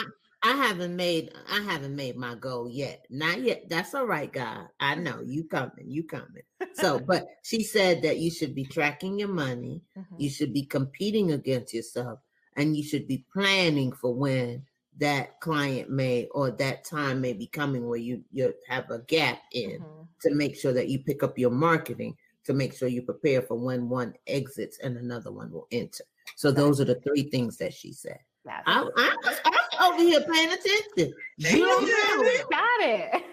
I 0.43 0.51
I 0.51 0.55
haven't 0.55 0.95
made 0.95 1.31
I 1.49 1.61
haven't 1.61 1.95
made 1.95 2.15
my 2.15 2.35
goal 2.35 2.69
yet. 2.69 3.05
Not 3.09 3.41
yet. 3.41 3.69
That's 3.69 3.93
all 3.93 4.05
right, 4.05 4.31
God. 4.31 4.67
I 4.79 4.95
know 4.95 5.21
you 5.21 5.43
coming. 5.45 5.85
You 5.87 6.03
coming. 6.03 6.43
So, 6.73 6.99
but 6.99 7.27
she 7.43 7.63
said 7.63 8.01
that 8.03 8.17
you 8.17 8.31
should 8.31 8.55
be 8.55 8.65
tracking 8.65 9.19
your 9.19 9.29
money. 9.29 9.81
Mhm. 9.97 10.05
You 10.17 10.29
should 10.29 10.53
be 10.53 10.63
competing 10.65 11.31
against 11.31 11.73
yourself, 11.73 12.19
and 12.55 12.75
you 12.75 12.83
should 12.83 13.07
be 13.07 13.25
planning 13.33 13.91
for 13.91 14.13
when 14.13 14.65
that 14.97 15.39
client 15.39 15.89
may 15.89 16.27
or 16.31 16.51
that 16.51 16.83
time 16.83 17.21
may 17.21 17.33
be 17.33 17.47
coming 17.47 17.87
where 17.87 17.99
you 17.99 18.23
you 18.31 18.53
have 18.67 18.89
a 18.91 18.99
gap 18.99 19.41
in 19.53 19.79
Mhm. 19.81 20.07
to 20.21 20.35
make 20.35 20.55
sure 20.55 20.73
that 20.73 20.89
you 20.89 20.99
pick 21.03 21.23
up 21.23 21.37
your 21.37 21.51
marketing 21.51 22.17
to 22.45 22.53
make 22.53 22.73
sure 22.75 22.87
you 22.87 23.01
prepare 23.01 23.41
for 23.41 23.55
when 23.55 23.89
one 23.89 24.13
exits 24.27 24.79
and 24.79 24.97
another 24.97 25.31
one 25.31 25.51
will 25.51 25.67
enter. 25.71 26.03
So 26.35 26.51
those 26.51 26.79
are 26.81 26.85
the 26.85 26.99
three 27.01 27.23
things 27.29 27.57
that 27.57 27.73
she 27.73 27.91
said. 27.93 28.19
I, 28.47 28.81
I, 28.97 29.15
I'm 29.45 29.53
over 29.82 30.01
here 30.01 30.21
paying 30.21 30.51
attention. 30.51 31.13
You 31.38 31.65
don't 31.65 31.86
know. 31.86 32.47
got 32.49 32.82
it. 32.82 33.23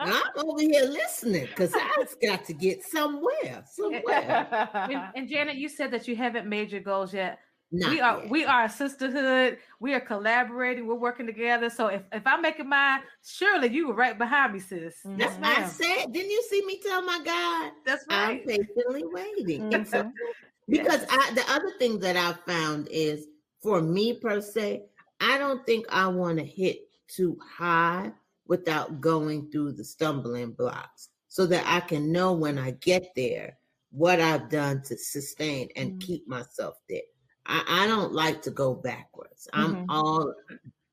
I'm 0.00 0.22
over 0.36 0.60
here 0.60 0.84
listening 0.84 1.46
because 1.46 1.74
I've 1.74 2.20
got 2.20 2.44
to 2.46 2.52
get 2.52 2.82
somewhere. 2.84 3.64
Somewhere. 3.70 4.68
and, 4.74 5.02
and 5.14 5.28
Janet, 5.28 5.56
you 5.56 5.68
said 5.68 5.90
that 5.90 6.06
you 6.06 6.16
haven't 6.16 6.46
made 6.46 6.70
your 6.70 6.80
goals 6.80 7.12
yet. 7.12 7.40
Not 7.70 7.90
we 7.90 8.00
are 8.00 8.20
yet. 8.20 8.30
we 8.30 8.44
are 8.46 8.64
a 8.64 8.70
sisterhood. 8.70 9.58
We 9.80 9.92
are 9.92 10.00
collaborating. 10.00 10.86
We're 10.86 10.94
working 10.94 11.26
together. 11.26 11.68
So 11.68 11.88
if, 11.88 12.02
if 12.12 12.26
I'm 12.26 12.40
making 12.40 12.68
mine, 12.68 13.00
surely 13.22 13.68
you 13.68 13.88
were 13.88 13.94
right 13.94 14.16
behind 14.16 14.54
me, 14.54 14.60
sis. 14.60 14.94
Mhm. 15.06 15.18
Yes, 15.18 15.36
I 15.42 15.64
said, 15.64 16.12
didn't 16.12 16.30
you 16.30 16.42
see 16.48 16.64
me 16.64 16.80
tell 16.82 17.02
my 17.02 17.20
God? 17.22 17.72
That's 17.84 18.04
why 18.06 18.16
I'm 18.16 18.38
patiently 18.38 19.04
waiting. 19.04 19.70
Mhm. 19.70 20.12
Because 20.70 21.02
I, 21.08 21.32
the 21.32 21.50
other 21.50 21.72
thing 21.78 21.98
that 22.00 22.18
I 22.18 22.34
found 22.50 22.88
is 22.90 23.26
for 23.62 23.80
me 23.80 24.12
per 24.12 24.42
se, 24.42 24.82
I 25.20 25.38
don't 25.38 25.64
think 25.66 25.86
I 25.88 26.06
want 26.08 26.38
to 26.38 26.44
hit 26.44 26.80
too 27.08 27.38
high 27.42 28.12
without 28.46 29.00
going 29.00 29.50
through 29.50 29.72
the 29.72 29.84
stumbling 29.84 30.52
blocks 30.52 31.10
so 31.28 31.46
that 31.46 31.64
I 31.66 31.80
can 31.80 32.12
know 32.12 32.32
when 32.32 32.58
I 32.58 32.72
get 32.72 33.14
there 33.16 33.58
what 33.90 34.20
I've 34.20 34.48
done 34.50 34.82
to 34.82 34.96
sustain 34.96 35.68
and 35.76 35.92
Mhm. 35.92 36.00
keep 36.00 36.28
myself 36.28 36.76
there. 36.88 37.02
I, 37.46 37.64
I 37.84 37.86
don't 37.86 38.12
like 38.12 38.42
to 38.42 38.50
go 38.50 38.74
backwards. 38.74 39.48
I'm 39.52 39.74
Mhm. 39.74 39.86
all 39.88 40.34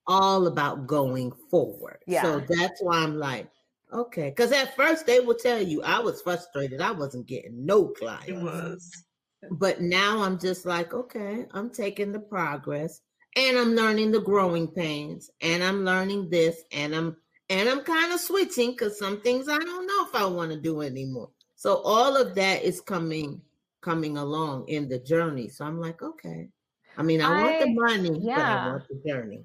all 0.07 0.47
about 0.47 0.87
going 0.87 1.31
forward. 1.49 1.99
So 2.21 2.39
that's 2.39 2.81
why 2.81 2.97
I'm 2.99 3.17
like, 3.17 3.49
okay. 3.91 4.29
Because 4.29 4.51
at 4.51 4.75
first 4.75 5.05
they 5.05 5.19
will 5.19 5.35
tell 5.35 5.61
you 5.61 5.81
I 5.83 5.99
was 5.99 6.21
frustrated. 6.21 6.81
I 6.81 6.91
wasn't 6.91 7.25
getting 7.27 7.65
no 7.65 7.87
clients 7.89 8.29
It 8.29 8.33
was. 8.43 9.03
but 9.51 9.81
now 9.81 10.21
I'm 10.21 10.39
just 10.39 10.65
like, 10.65 10.93
okay, 10.93 11.47
I'm 11.51 11.69
taking 11.69 12.11
the 12.11 12.19
progress 12.19 13.01
and 13.35 13.57
I'm 13.57 13.75
learning 13.75 14.11
the 14.11 14.21
growing 14.21 14.67
pains 14.67 15.29
and 15.41 15.63
I'm 15.63 15.83
learning 15.83 16.29
this 16.29 16.63
and 16.71 16.95
I'm 16.95 17.17
and 17.49 17.69
I'm 17.69 17.81
kind 17.81 18.11
of 18.11 18.19
switching 18.19 18.71
because 18.71 18.97
some 18.97 19.21
things 19.21 19.47
I 19.47 19.57
don't 19.59 19.87
know 19.87 20.05
if 20.05 20.15
I 20.15 20.25
want 20.25 20.51
to 20.51 20.59
do 20.59 20.81
anymore. 20.81 21.29
So 21.55 21.81
all 21.83 22.15
of 22.17 22.35
that 22.35 22.63
is 22.63 22.81
coming 22.81 23.41
coming 23.81 24.17
along 24.17 24.67
in 24.67 24.89
the 24.89 24.99
journey. 24.99 25.49
So 25.49 25.65
I'm 25.65 25.79
like, 25.79 26.01
okay. 26.01 26.49
I 26.97 27.03
mean, 27.03 27.21
I, 27.21 27.41
want 27.41 27.59
the 27.59 27.73
money, 27.73 28.09
but 28.09 28.21
I 28.21 28.37
yeah. 28.37 28.71
want 28.71 28.83
the 28.87 29.09
journey. 29.09 29.43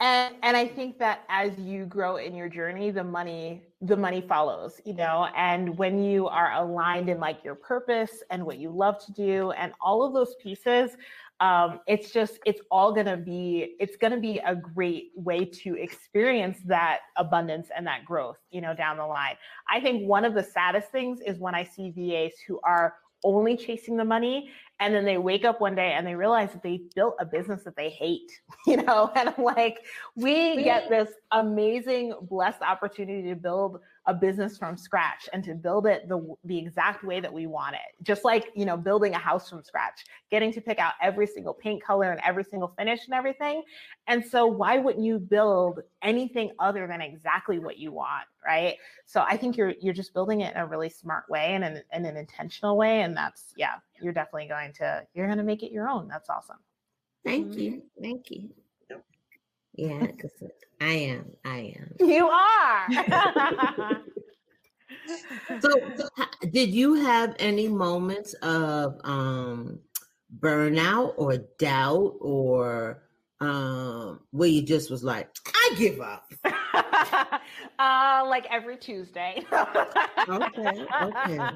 and 0.00 0.34
and 0.42 0.56
i 0.56 0.66
think 0.66 0.98
that 0.98 1.20
as 1.28 1.56
you 1.58 1.86
grow 1.86 2.16
in 2.16 2.34
your 2.34 2.48
journey 2.48 2.90
the 2.90 3.04
money 3.04 3.62
the 3.82 3.96
money 3.96 4.20
follows 4.20 4.80
you 4.84 4.92
know 4.92 5.28
and 5.36 5.76
when 5.78 6.02
you 6.02 6.26
are 6.26 6.52
aligned 6.54 7.08
in 7.08 7.18
like 7.20 7.42
your 7.44 7.54
purpose 7.54 8.22
and 8.30 8.44
what 8.44 8.58
you 8.58 8.70
love 8.70 8.98
to 8.98 9.12
do 9.12 9.52
and 9.52 9.72
all 9.80 10.02
of 10.04 10.12
those 10.12 10.34
pieces 10.42 10.96
um, 11.40 11.80
it's 11.86 12.12
just 12.12 12.38
it's 12.46 12.60
all 12.70 12.92
going 12.92 13.06
to 13.06 13.16
be 13.16 13.76
it's 13.78 13.96
going 13.96 14.12
to 14.12 14.20
be 14.20 14.38
a 14.38 14.54
great 14.54 15.10
way 15.14 15.44
to 15.44 15.74
experience 15.74 16.58
that 16.64 17.00
abundance 17.16 17.68
and 17.76 17.86
that 17.86 18.04
growth 18.04 18.38
you 18.50 18.60
know 18.60 18.74
down 18.74 18.96
the 18.96 19.06
line. 19.06 19.36
I 19.68 19.80
think 19.80 20.08
one 20.08 20.24
of 20.24 20.34
the 20.34 20.42
saddest 20.42 20.90
things 20.90 21.20
is 21.20 21.38
when 21.38 21.54
i 21.54 21.64
see 21.64 21.90
vas 21.90 22.32
who 22.46 22.60
are 22.62 22.94
only 23.24 23.56
chasing 23.56 23.96
the 23.96 24.04
money 24.04 24.50
and 24.78 24.94
then 24.94 25.04
they 25.04 25.18
wake 25.18 25.44
up 25.44 25.60
one 25.60 25.74
day 25.74 25.92
and 25.92 26.06
they 26.06 26.14
realize 26.14 26.52
that 26.52 26.62
they 26.62 26.82
built 26.94 27.16
a 27.18 27.24
business 27.24 27.64
that 27.64 27.76
they 27.76 27.90
hate 27.90 28.30
you 28.66 28.76
know? 28.76 29.10
And 29.16 29.28
i'm 29.28 29.44
like 29.44 29.84
we 30.14 30.62
get 30.62 30.88
this 30.88 31.10
amazing 31.32 32.14
blessed 32.22 32.62
opportunity 32.62 33.28
to 33.28 33.34
build 33.34 33.80
a 34.06 34.14
business 34.14 34.56
from 34.56 34.76
scratch 34.76 35.28
and 35.32 35.42
to 35.44 35.54
build 35.54 35.86
it 35.86 36.08
the, 36.08 36.34
the 36.44 36.58
exact 36.58 37.04
way 37.04 37.20
that 37.20 37.32
we 37.32 37.46
want 37.46 37.74
it 37.74 38.04
just 38.04 38.24
like 38.24 38.50
you 38.54 38.64
know 38.64 38.76
building 38.76 39.14
a 39.14 39.18
house 39.18 39.50
from 39.50 39.62
scratch 39.62 40.04
getting 40.30 40.52
to 40.52 40.60
pick 40.60 40.78
out 40.78 40.92
every 41.02 41.26
single 41.26 41.54
paint 41.54 41.82
color 41.82 42.10
and 42.10 42.20
every 42.24 42.44
single 42.44 42.72
finish 42.78 43.06
and 43.06 43.14
everything 43.14 43.62
and 44.06 44.24
so 44.24 44.46
why 44.46 44.78
wouldn't 44.78 45.04
you 45.04 45.18
build 45.18 45.80
anything 46.02 46.50
other 46.58 46.86
than 46.86 47.00
exactly 47.00 47.58
what 47.58 47.78
you 47.78 47.92
want 47.92 48.24
right 48.44 48.76
so 49.06 49.24
i 49.28 49.36
think 49.36 49.56
you're 49.56 49.74
you're 49.80 49.94
just 49.94 50.14
building 50.14 50.42
it 50.42 50.54
in 50.54 50.60
a 50.60 50.66
really 50.66 50.88
smart 50.88 51.24
way 51.28 51.54
and 51.54 51.64
in, 51.64 51.82
in 51.92 52.04
an 52.04 52.16
intentional 52.16 52.76
way 52.76 53.02
and 53.02 53.16
that's 53.16 53.52
yeah 53.56 53.74
you're 54.00 54.12
definitely 54.12 54.48
going 54.48 54.72
to 54.72 55.02
you're 55.14 55.26
going 55.26 55.38
to 55.38 55.44
make 55.44 55.62
it 55.62 55.72
your 55.72 55.88
own 55.88 56.08
that's 56.08 56.30
awesome 56.30 56.58
Thank 57.26 57.48
mm-hmm. 57.48 57.60
you. 57.60 57.82
Thank 58.00 58.30
you. 58.30 58.50
Yeah, 59.76 60.06
because 60.06 60.32
I 60.80 60.92
am. 60.92 61.30
I 61.44 61.74
am. 61.78 61.94
You 62.00 62.28
are. 62.28 62.88
so, 65.60 65.70
did 66.50 66.70
you 66.70 66.94
have 66.94 67.36
any 67.38 67.68
moments 67.68 68.34
of 68.42 68.98
um, 69.04 69.78
burnout 70.40 71.14
or 71.16 71.38
doubt 71.58 72.16
or 72.20 73.02
um, 73.40 74.20
where 74.30 74.48
you 74.48 74.62
just 74.62 74.90
was 74.90 75.04
like, 75.04 75.28
I 75.46 75.74
give 75.76 76.00
up? 76.00 76.32
uh, 77.78 78.24
like 78.26 78.46
every 78.50 78.76
Tuesday. 78.76 79.44
okay. 80.28 80.86
Okay. 81.02 81.38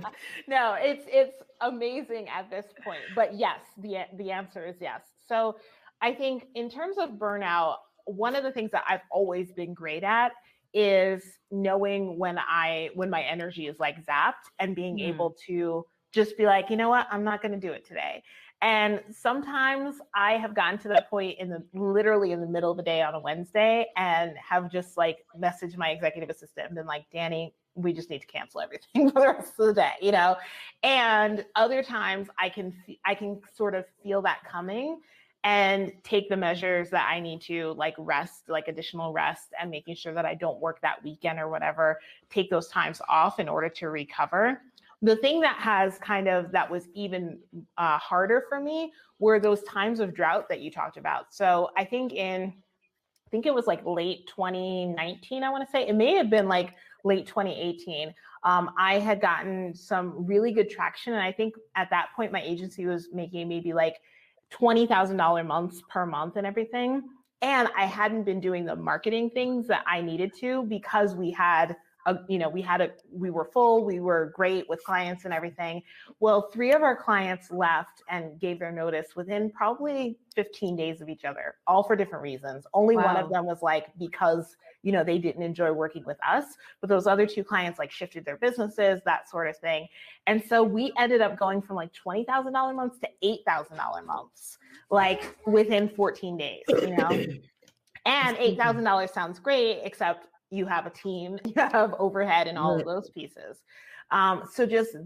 No, 0.48 0.76
it's 0.78 1.04
it's 1.08 1.36
amazing 1.60 2.28
at 2.28 2.50
this 2.50 2.66
point, 2.84 3.00
but 3.14 3.34
yes, 3.34 3.60
the 3.78 4.04
the 4.16 4.30
answer 4.30 4.66
is 4.66 4.76
yes. 4.80 5.02
So, 5.26 5.56
I 6.02 6.12
think 6.12 6.44
in 6.54 6.68
terms 6.68 6.96
of 6.98 7.10
burnout, 7.10 7.76
one 8.10 8.34
of 8.36 8.42
the 8.42 8.52
things 8.52 8.70
that 8.72 8.84
I've 8.88 9.02
always 9.10 9.52
been 9.52 9.74
great 9.74 10.04
at 10.04 10.32
is 10.72 11.22
knowing 11.50 12.18
when 12.18 12.38
I 12.38 12.90
when 12.94 13.10
my 13.10 13.22
energy 13.22 13.66
is 13.66 13.78
like 13.80 14.04
zapped 14.06 14.50
and 14.58 14.76
being 14.76 14.98
mm. 14.98 15.08
able 15.08 15.36
to 15.46 15.84
just 16.12 16.36
be 16.36 16.44
like, 16.44 16.70
you 16.70 16.76
know 16.76 16.88
what, 16.88 17.06
I'm 17.10 17.24
not 17.24 17.42
going 17.42 17.52
to 17.52 17.58
do 17.58 17.72
it 17.72 17.86
today. 17.86 18.22
And 18.62 19.00
sometimes 19.10 19.96
I 20.14 20.32
have 20.32 20.54
gotten 20.54 20.78
to 20.80 20.88
that 20.88 21.08
point 21.08 21.38
in 21.38 21.48
the 21.48 21.64
literally 21.72 22.32
in 22.32 22.40
the 22.40 22.46
middle 22.46 22.70
of 22.70 22.76
the 22.76 22.82
day 22.82 23.00
on 23.00 23.14
a 23.14 23.20
Wednesday 23.20 23.86
and 23.96 24.36
have 24.36 24.70
just 24.70 24.98
like 24.98 25.18
messaged 25.38 25.78
my 25.78 25.90
executive 25.90 26.28
assistant 26.28 26.66
and 26.66 26.76
been 26.76 26.86
like, 26.86 27.06
Danny, 27.10 27.54
we 27.74 27.92
just 27.92 28.10
need 28.10 28.20
to 28.20 28.26
cancel 28.26 28.60
everything 28.60 29.10
for 29.12 29.20
the 29.20 29.26
rest 29.28 29.54
of 29.58 29.66
the 29.68 29.74
day, 29.74 29.92
you 30.02 30.12
know? 30.12 30.36
And 30.82 31.44
other 31.56 31.82
times 31.82 32.28
I 32.38 32.50
can 32.50 32.74
I 33.04 33.14
can 33.14 33.40
sort 33.54 33.74
of 33.74 33.86
feel 34.02 34.20
that 34.22 34.40
coming 34.44 35.00
and 35.42 35.92
take 36.02 36.28
the 36.28 36.36
measures 36.36 36.90
that 36.90 37.08
I 37.10 37.18
need 37.18 37.40
to, 37.42 37.72
like 37.72 37.94
rest, 37.98 38.48
like 38.48 38.68
additional 38.68 39.12
rest, 39.12 39.54
and 39.58 39.70
making 39.70 39.94
sure 39.94 40.12
that 40.12 40.26
I 40.26 40.34
don't 40.34 40.60
work 40.60 40.80
that 40.82 41.02
weekend 41.02 41.38
or 41.38 41.48
whatever, 41.48 41.98
take 42.28 42.50
those 42.50 42.68
times 42.68 43.00
off 43.08 43.40
in 43.40 43.48
order 43.48 43.68
to 43.70 43.88
recover. 43.88 44.60
The 45.02 45.16
thing 45.16 45.40
that 45.40 45.56
has 45.56 45.96
kind 45.98 46.28
of 46.28 46.52
that 46.52 46.70
was 46.70 46.88
even 46.94 47.38
uh, 47.78 47.96
harder 47.98 48.44
for 48.50 48.60
me 48.60 48.92
were 49.18 49.40
those 49.40 49.62
times 49.62 49.98
of 50.00 50.14
drought 50.14 50.46
that 50.50 50.60
you 50.60 50.70
talked 50.70 50.98
about. 50.98 51.32
So 51.32 51.70
I 51.74 51.84
think 51.84 52.12
in, 52.12 52.52
I 53.26 53.30
think 53.30 53.46
it 53.46 53.54
was 53.54 53.66
like 53.66 53.84
late 53.86 54.26
2019, 54.26 55.42
I 55.42 55.50
want 55.50 55.64
to 55.64 55.70
say 55.70 55.88
it 55.88 55.94
may 55.94 56.16
have 56.16 56.28
been 56.28 56.48
like 56.48 56.74
late 57.02 57.26
2018. 57.26 58.14
Um, 58.44 58.70
I 58.78 58.98
had 58.98 59.22
gotten 59.22 59.74
some 59.74 60.26
really 60.26 60.52
good 60.52 60.68
traction. 60.68 61.14
And 61.14 61.22
I 61.22 61.32
think 61.32 61.54
at 61.76 61.88
that 61.90 62.08
point, 62.14 62.32
my 62.32 62.42
agency 62.42 62.84
was 62.84 63.08
making 63.12 63.48
maybe 63.48 63.72
like 63.72 63.96
$20,000 64.52 65.46
months 65.46 65.82
per 65.88 66.06
month 66.06 66.36
and 66.36 66.46
everything. 66.46 67.02
And 67.42 67.68
I 67.76 67.86
hadn't 67.86 68.24
been 68.24 68.40
doing 68.40 68.64
the 68.64 68.76
marketing 68.76 69.30
things 69.30 69.66
that 69.68 69.82
I 69.86 70.00
needed 70.02 70.32
to 70.40 70.64
because 70.64 71.14
we 71.14 71.30
had 71.30 71.76
a, 72.06 72.18
you 72.28 72.38
know, 72.38 72.48
we 72.48 72.62
had 72.62 72.80
a, 72.80 72.90
we 73.12 73.30
were 73.30 73.44
full, 73.44 73.84
we 73.84 74.00
were 74.00 74.32
great 74.34 74.68
with 74.68 74.82
clients 74.84 75.24
and 75.24 75.34
everything. 75.34 75.82
Well, 76.18 76.50
three 76.52 76.72
of 76.72 76.82
our 76.82 76.96
clients 76.96 77.50
left 77.50 78.02
and 78.08 78.38
gave 78.40 78.58
their 78.58 78.72
notice 78.72 79.14
within 79.16 79.50
probably 79.50 80.18
15 80.34 80.76
days 80.76 81.00
of 81.00 81.08
each 81.08 81.24
other, 81.24 81.56
all 81.66 81.82
for 81.82 81.96
different 81.96 82.22
reasons. 82.22 82.66
Only 82.72 82.96
wow. 82.96 83.04
one 83.04 83.16
of 83.16 83.30
them 83.30 83.46
was 83.46 83.62
like 83.62 83.86
because, 83.98 84.56
you 84.82 84.92
know, 84.92 85.04
they 85.04 85.18
didn't 85.18 85.42
enjoy 85.42 85.72
working 85.72 86.04
with 86.04 86.18
us, 86.26 86.44
but 86.80 86.88
those 86.88 87.06
other 87.06 87.26
two 87.26 87.44
clients 87.44 87.78
like 87.78 87.90
shifted 87.90 88.24
their 88.24 88.36
businesses, 88.38 89.00
that 89.04 89.28
sort 89.28 89.48
of 89.48 89.56
thing. 89.58 89.86
And 90.26 90.42
so 90.42 90.62
we 90.62 90.92
ended 90.98 91.20
up 91.20 91.38
going 91.38 91.60
from 91.60 91.76
like 91.76 91.90
$20,000 91.92 92.74
months 92.74 92.98
to 93.00 93.08
$8,000 93.22 94.06
months, 94.06 94.58
like 94.90 95.36
within 95.46 95.88
14 95.88 96.36
days, 96.36 96.64
you 96.68 96.96
know? 96.96 97.24
And 98.06 98.34
$8,000 98.38 99.12
sounds 99.12 99.38
great, 99.38 99.80
except 99.84 100.26
you 100.50 100.66
have 100.66 100.86
a 100.86 100.90
team, 100.90 101.38
you 101.44 101.54
have 101.56 101.94
overhead 101.98 102.46
and 102.46 102.58
all 102.58 102.78
of 102.78 102.84
those 102.84 103.10
pieces. 103.10 103.58
Um, 104.10 104.42
so 104.52 104.66
just 104.66 104.96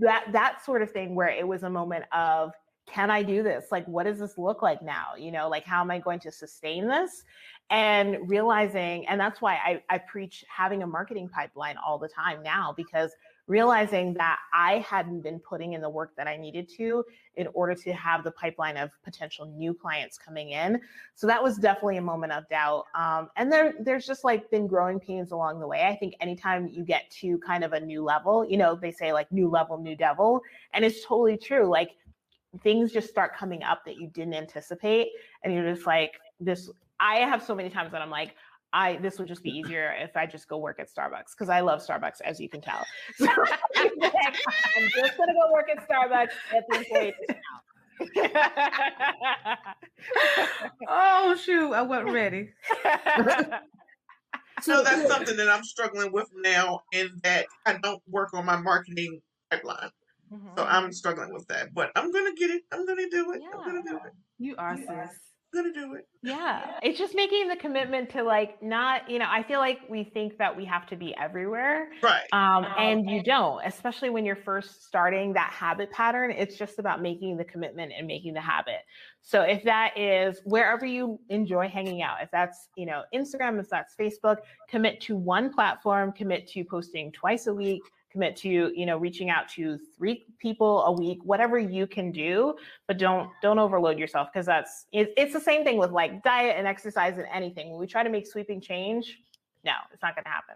that 0.00 0.26
that 0.32 0.64
sort 0.64 0.82
of 0.82 0.90
thing 0.90 1.14
where 1.14 1.28
it 1.28 1.46
was 1.46 1.62
a 1.62 1.70
moment 1.70 2.04
of 2.12 2.52
can 2.86 3.10
I 3.10 3.22
do 3.22 3.42
this? 3.42 3.66
Like, 3.70 3.86
what 3.86 4.04
does 4.04 4.18
this 4.18 4.38
look 4.38 4.62
like 4.62 4.82
now? 4.82 5.08
You 5.16 5.30
know, 5.30 5.48
like 5.48 5.64
how 5.64 5.80
am 5.80 5.90
I 5.90 5.98
going 5.98 6.20
to 6.20 6.32
sustain 6.32 6.88
this? 6.88 7.22
And 7.70 8.28
realizing, 8.28 9.06
and 9.08 9.20
that's 9.20 9.42
why 9.42 9.56
I, 9.56 9.82
I 9.90 9.98
preach 9.98 10.44
having 10.48 10.82
a 10.82 10.86
marketing 10.86 11.28
pipeline 11.28 11.76
all 11.76 11.98
the 11.98 12.08
time 12.08 12.42
now 12.42 12.72
because 12.74 13.12
realizing 13.48 14.12
that 14.14 14.38
I 14.52 14.78
hadn't 14.88 15.22
been 15.22 15.40
putting 15.40 15.72
in 15.72 15.80
the 15.80 15.88
work 15.88 16.14
that 16.16 16.28
I 16.28 16.36
needed 16.36 16.68
to 16.76 17.02
in 17.36 17.48
order 17.54 17.74
to 17.74 17.92
have 17.94 18.22
the 18.22 18.30
pipeline 18.30 18.76
of 18.76 18.90
potential 19.02 19.46
new 19.46 19.72
clients 19.72 20.18
coming 20.18 20.50
in. 20.50 20.80
So 21.14 21.26
that 21.26 21.42
was 21.42 21.56
definitely 21.56 21.96
a 21.96 22.02
moment 22.02 22.32
of 22.32 22.48
doubt. 22.48 22.84
Um, 22.94 23.30
and 23.36 23.50
there, 23.50 23.74
there's 23.80 24.06
just 24.06 24.22
like 24.22 24.50
been 24.50 24.66
growing 24.66 25.00
pains 25.00 25.32
along 25.32 25.60
the 25.60 25.66
way. 25.66 25.86
I 25.86 25.96
think 25.96 26.14
anytime 26.20 26.68
you 26.68 26.84
get 26.84 27.10
to 27.22 27.38
kind 27.38 27.64
of 27.64 27.72
a 27.72 27.80
new 27.80 28.04
level, 28.04 28.46
you 28.48 28.58
know, 28.58 28.76
they 28.76 28.92
say 28.92 29.12
like 29.12 29.32
new 29.32 29.48
level, 29.48 29.78
new 29.78 29.96
devil. 29.96 30.42
And 30.74 30.84
it's 30.84 31.04
totally 31.04 31.38
true. 31.38 31.66
Like 31.66 31.92
things 32.62 32.92
just 32.92 33.08
start 33.08 33.34
coming 33.34 33.62
up 33.62 33.84
that 33.86 33.96
you 33.96 34.08
didn't 34.08 34.34
anticipate. 34.34 35.08
And 35.42 35.54
you're 35.54 35.74
just 35.74 35.86
like, 35.86 36.12
this, 36.38 36.70
I 37.00 37.16
have 37.16 37.42
so 37.42 37.54
many 37.54 37.70
times 37.70 37.92
that 37.92 38.02
I'm 38.02 38.10
like, 38.10 38.34
I 38.72 38.96
this 38.96 39.18
would 39.18 39.28
just 39.28 39.42
be 39.42 39.50
easier 39.50 39.94
if 39.98 40.16
I 40.16 40.26
just 40.26 40.48
go 40.48 40.58
work 40.58 40.78
at 40.78 40.92
Starbucks 40.92 41.32
because 41.36 41.48
I 41.48 41.60
love 41.60 41.84
Starbucks, 41.84 42.20
as 42.24 42.40
you 42.40 42.48
can 42.48 42.60
tell. 42.60 42.84
So 43.16 43.26
I'm 43.26 44.88
just 44.94 45.16
gonna 45.16 45.32
go 45.32 45.52
work 45.52 45.68
at 45.70 45.88
Starbucks 45.88 46.32
at 46.54 46.64
the 46.68 46.78
employee 46.78 47.14
oh 50.88 51.36
shoot, 51.36 51.72
I 51.72 51.82
wasn't 51.82 52.12
ready. 52.12 52.50
so 54.62 54.84
that's 54.84 55.08
something 55.08 55.36
that 55.36 55.48
I'm 55.48 55.64
struggling 55.64 56.12
with 56.12 56.28
now, 56.36 56.82
in 56.92 57.10
that 57.24 57.46
I 57.66 57.78
don't 57.82 58.00
work 58.08 58.34
on 58.34 58.44
my 58.44 58.56
marketing 58.56 59.20
pipeline. 59.50 59.90
Mm-hmm. 60.32 60.48
So 60.56 60.64
I'm 60.64 60.92
struggling 60.92 61.32
with 61.32 61.48
that, 61.48 61.74
but 61.74 61.90
I'm 61.96 62.12
gonna 62.12 62.34
get 62.34 62.50
it. 62.50 62.62
I'm 62.72 62.86
gonna 62.86 63.10
do 63.10 63.32
it. 63.32 63.42
Yeah. 63.42 63.58
I'm 63.58 63.64
gonna 63.64 63.82
do 63.82 63.96
it. 63.96 64.12
You 64.38 64.54
are 64.58 64.76
sis 64.76 65.27
gonna 65.54 65.72
do 65.72 65.94
it. 65.94 66.06
Yeah. 66.22 66.72
It's 66.82 66.98
just 66.98 67.14
making 67.14 67.48
the 67.48 67.56
commitment 67.56 68.10
to 68.10 68.22
like 68.22 68.62
not, 68.62 69.08
you 69.08 69.18
know, 69.18 69.26
I 69.28 69.42
feel 69.42 69.60
like 69.60 69.80
we 69.88 70.04
think 70.04 70.36
that 70.38 70.56
we 70.56 70.64
have 70.64 70.86
to 70.88 70.96
be 70.96 71.14
everywhere. 71.16 71.88
Right. 72.02 72.26
Um, 72.32 72.66
and 72.78 73.08
you 73.08 73.22
don't, 73.22 73.64
especially 73.64 74.10
when 74.10 74.24
you're 74.24 74.36
first 74.36 74.84
starting 74.84 75.32
that 75.34 75.52
habit 75.52 75.90
pattern. 75.90 76.30
It's 76.30 76.56
just 76.56 76.78
about 76.78 77.00
making 77.00 77.36
the 77.36 77.44
commitment 77.44 77.92
and 77.96 78.06
making 78.06 78.34
the 78.34 78.40
habit. 78.40 78.80
So 79.22 79.42
if 79.42 79.62
that 79.64 79.96
is 79.96 80.40
wherever 80.44 80.86
you 80.86 81.20
enjoy 81.28 81.68
hanging 81.68 82.02
out, 82.02 82.16
if 82.22 82.30
that's, 82.30 82.68
you 82.76 82.86
know, 82.86 83.02
Instagram, 83.14 83.60
if 83.60 83.68
that's 83.68 83.94
Facebook, 83.94 84.38
commit 84.68 85.00
to 85.02 85.16
one 85.16 85.52
platform, 85.52 86.12
commit 86.12 86.48
to 86.48 86.64
posting 86.64 87.12
twice 87.12 87.46
a 87.46 87.54
week, 87.54 87.82
commit 88.10 88.36
to 88.36 88.72
you 88.74 88.86
know 88.86 88.96
reaching 88.96 89.28
out 89.30 89.48
to 89.48 89.78
three 89.96 90.24
people 90.38 90.82
a 90.84 90.92
week 90.92 91.18
whatever 91.24 91.58
you 91.58 91.86
can 91.86 92.10
do 92.10 92.54
but 92.86 92.98
don't 92.98 93.30
don't 93.42 93.58
overload 93.58 93.98
yourself 93.98 94.28
because 94.32 94.46
that's 94.46 94.86
it, 94.92 95.12
it's 95.16 95.32
the 95.32 95.40
same 95.40 95.62
thing 95.64 95.76
with 95.76 95.90
like 95.90 96.22
diet 96.22 96.56
and 96.56 96.66
exercise 96.66 97.18
and 97.18 97.26
anything. 97.32 97.70
When 97.70 97.78
we 97.80 97.86
try 97.86 98.02
to 98.02 98.10
make 98.10 98.26
sweeping 98.26 98.60
change 98.60 99.18
no 99.64 99.72
it's 99.92 100.02
not 100.02 100.14
going 100.14 100.24
to 100.24 100.30
happen. 100.30 100.54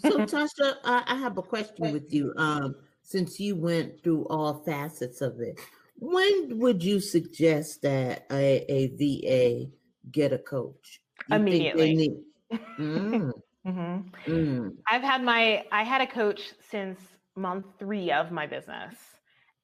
So 0.00 0.18
tasha 0.36 0.76
uh, 0.84 1.02
i 1.06 1.14
have 1.14 1.38
a 1.38 1.42
question 1.42 1.92
with 1.92 2.12
you 2.12 2.32
um, 2.36 2.74
since 3.02 3.38
you 3.38 3.54
went 3.54 4.02
through 4.02 4.26
all 4.28 4.62
facets 4.64 5.20
of 5.20 5.40
it. 5.40 5.60
When 5.98 6.58
would 6.58 6.82
you 6.82 6.98
suggest 6.98 7.82
that 7.82 8.26
a, 8.32 8.64
a 8.68 8.88
va 8.98 9.70
get 10.10 10.32
a 10.32 10.38
coach? 10.38 11.00
You 11.28 11.36
Immediately. 11.36 11.94
need- 11.94 12.22
Mm, 12.78 13.32
hmm 13.64 14.00
mm. 14.26 14.76
I've 14.86 15.02
had 15.02 15.22
my 15.22 15.64
I 15.72 15.84
had 15.84 16.00
a 16.00 16.06
coach 16.06 16.52
since 16.70 17.00
month 17.36 17.66
three 17.78 18.12
of 18.12 18.30
my 18.30 18.46
business, 18.46 18.94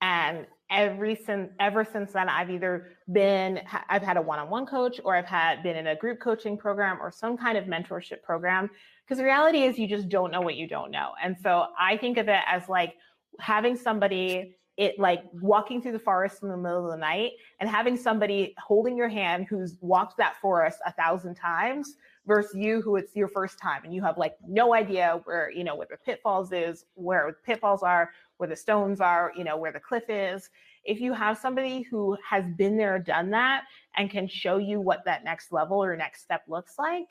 and 0.01 0.46
every 0.70 1.14
since 1.14 1.51
ever 1.61 1.84
since 1.84 2.12
then 2.12 2.28
I've 2.28 2.51
either 2.51 2.92
been 3.12 3.61
I've 3.88 4.03
had 4.03 4.16
a 4.16 4.22
one-on-one 4.22 4.66
coach 4.66 5.01
or 5.05 5.16
I've 5.16 5.26
had 5.26 5.62
been 5.62 5.76
in 5.76 5.88
a 5.88 5.96
group 5.96 6.20
coaching 6.20 6.57
program 6.57 6.98
or 7.01 7.11
some 7.11 7.36
kind 7.36 7.59
of 7.59 7.64
mentorship 7.64 8.22
program. 8.22 8.70
Because 9.05 9.18
the 9.18 9.24
reality 9.24 9.64
is 9.64 9.78
you 9.78 9.88
just 9.88 10.09
don't 10.09 10.30
know 10.30 10.40
what 10.40 10.57
you 10.57 10.66
don't 10.66 10.90
know, 10.90 11.11
and 11.22 11.36
so 11.42 11.66
I 11.78 11.96
think 11.96 12.16
of 12.16 12.28
it 12.28 12.40
as 12.46 12.68
like 12.68 12.94
having 13.38 13.76
somebody 13.76 14.57
it 14.76 14.98
like 14.98 15.24
walking 15.34 15.82
through 15.82 15.92
the 15.92 15.98
forest 15.98 16.42
in 16.42 16.48
the 16.48 16.57
middle 16.57 16.86
of 16.86 16.92
the 16.92 16.96
night 16.96 17.32
and 17.61 17.68
having 17.68 17.98
somebody 17.98 18.55
holding 18.59 18.96
your 18.96 19.09
hand 19.11 19.46
who's 19.51 19.76
walked 19.80 20.16
that 20.16 20.36
forest 20.40 20.78
a 20.86 20.92
thousand 20.92 21.34
times 21.34 21.96
versus 22.26 22.54
you 22.54 22.82
who 22.82 22.96
it's 22.96 23.16
your 23.16 23.28
first 23.28 23.58
time 23.58 23.82
and 23.84 23.94
you 23.94 24.02
have 24.02 24.18
like 24.18 24.36
no 24.46 24.74
idea 24.74 25.20
where 25.24 25.50
you 25.50 25.64
know 25.64 25.74
where 25.74 25.86
the 25.90 25.96
pitfalls 25.96 26.52
is 26.52 26.84
where 26.94 27.26
the 27.28 27.52
pitfalls 27.52 27.82
are 27.82 28.10
where 28.36 28.48
the 28.48 28.56
stones 28.56 29.00
are 29.00 29.32
you 29.36 29.44
know 29.44 29.56
where 29.56 29.72
the 29.72 29.80
cliff 29.80 30.04
is. 30.08 30.50
If 30.84 31.00
you 31.00 31.12
have 31.12 31.36
somebody 31.38 31.82
who 31.82 32.16
has 32.28 32.44
been 32.56 32.76
there 32.76 32.98
done 32.98 33.30
that 33.30 33.64
and 33.96 34.10
can 34.10 34.26
show 34.28 34.56
you 34.58 34.80
what 34.80 35.04
that 35.04 35.24
next 35.24 35.52
level 35.52 35.82
or 35.82 35.96
next 35.96 36.22
step 36.22 36.42
looks 36.48 36.74
like 36.78 37.06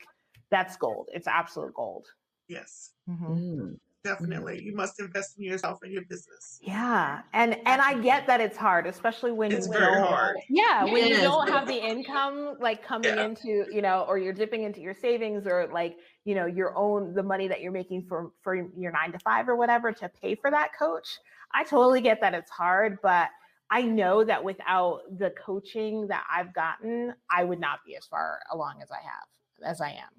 that's 0.50 0.76
gold. 0.76 1.08
It's 1.12 1.28
absolute 1.28 1.74
gold. 1.74 2.06
Yes, 2.48 2.90
Mm. 3.08 3.78
Definitely. 4.04 4.62
You 4.62 4.74
must 4.74 4.98
invest 5.00 5.38
in 5.38 5.44
yourself 5.44 5.78
and 5.82 5.92
your 5.92 6.02
business. 6.08 6.58
yeah 6.62 7.22
and 7.32 7.54
and 7.66 7.80
i 7.80 7.98
get 8.00 8.26
that 8.26 8.40
it's 8.40 8.56
hard 8.56 8.86
especially 8.86 9.32
when 9.32 9.50
It's 9.52 9.66
you 9.66 9.72
very 9.72 9.94
don't 9.94 10.08
hard. 10.08 10.36
yeah 10.48 10.84
when 10.84 11.06
you 11.06 11.16
don't 11.16 11.48
have 11.48 11.66
the 11.66 11.76
income 11.76 12.56
like 12.60 12.82
coming 12.84 13.16
Yeah. 13.16 13.24
into 13.26 13.64
you 13.72 13.80
know 13.82 14.04
or 14.08 14.18
you're 14.18 14.32
dipping 14.32 14.62
into 14.64 14.80
your 14.80 14.94
savings 14.94 15.46
or 15.46 15.68
like 15.72 15.96
you 16.24 16.34
know 16.34 16.46
your 16.46 16.76
own 16.76 17.14
the 17.14 17.22
money 17.22 17.48
that 17.48 17.60
you're 17.62 17.72
making 17.72 18.04
for 18.08 18.32
for 18.42 18.54
your 18.54 18.92
nine 18.92 19.12
to 19.12 19.18
five 19.20 19.48
or 19.48 19.56
whatever 19.56 19.92
to 19.92 20.08
pay 20.20 20.34
for 20.34 20.50
that 20.50 20.70
coach 20.78 21.18
i 21.52 21.64
totally 21.64 22.00
get 22.00 22.20
that 22.20 22.34
it's 22.34 22.50
hard 22.50 22.98
but 23.02 23.28
i 23.70 23.80
know 23.82 24.24
that 24.24 24.42
without 24.44 25.00
the 25.18 25.30
coaching 25.46 26.06
that 26.08 26.24
i've 26.30 26.52
gotten 26.54 27.14
i 27.30 27.42
would 27.44 27.60
not 27.60 27.78
be 27.86 27.96
as 27.96 28.04
far 28.06 28.40
along 28.52 28.80
as 28.82 28.90
i 28.90 29.00
have 29.02 29.28
as 29.70 29.80
i 29.80 29.90
am 29.90 30.12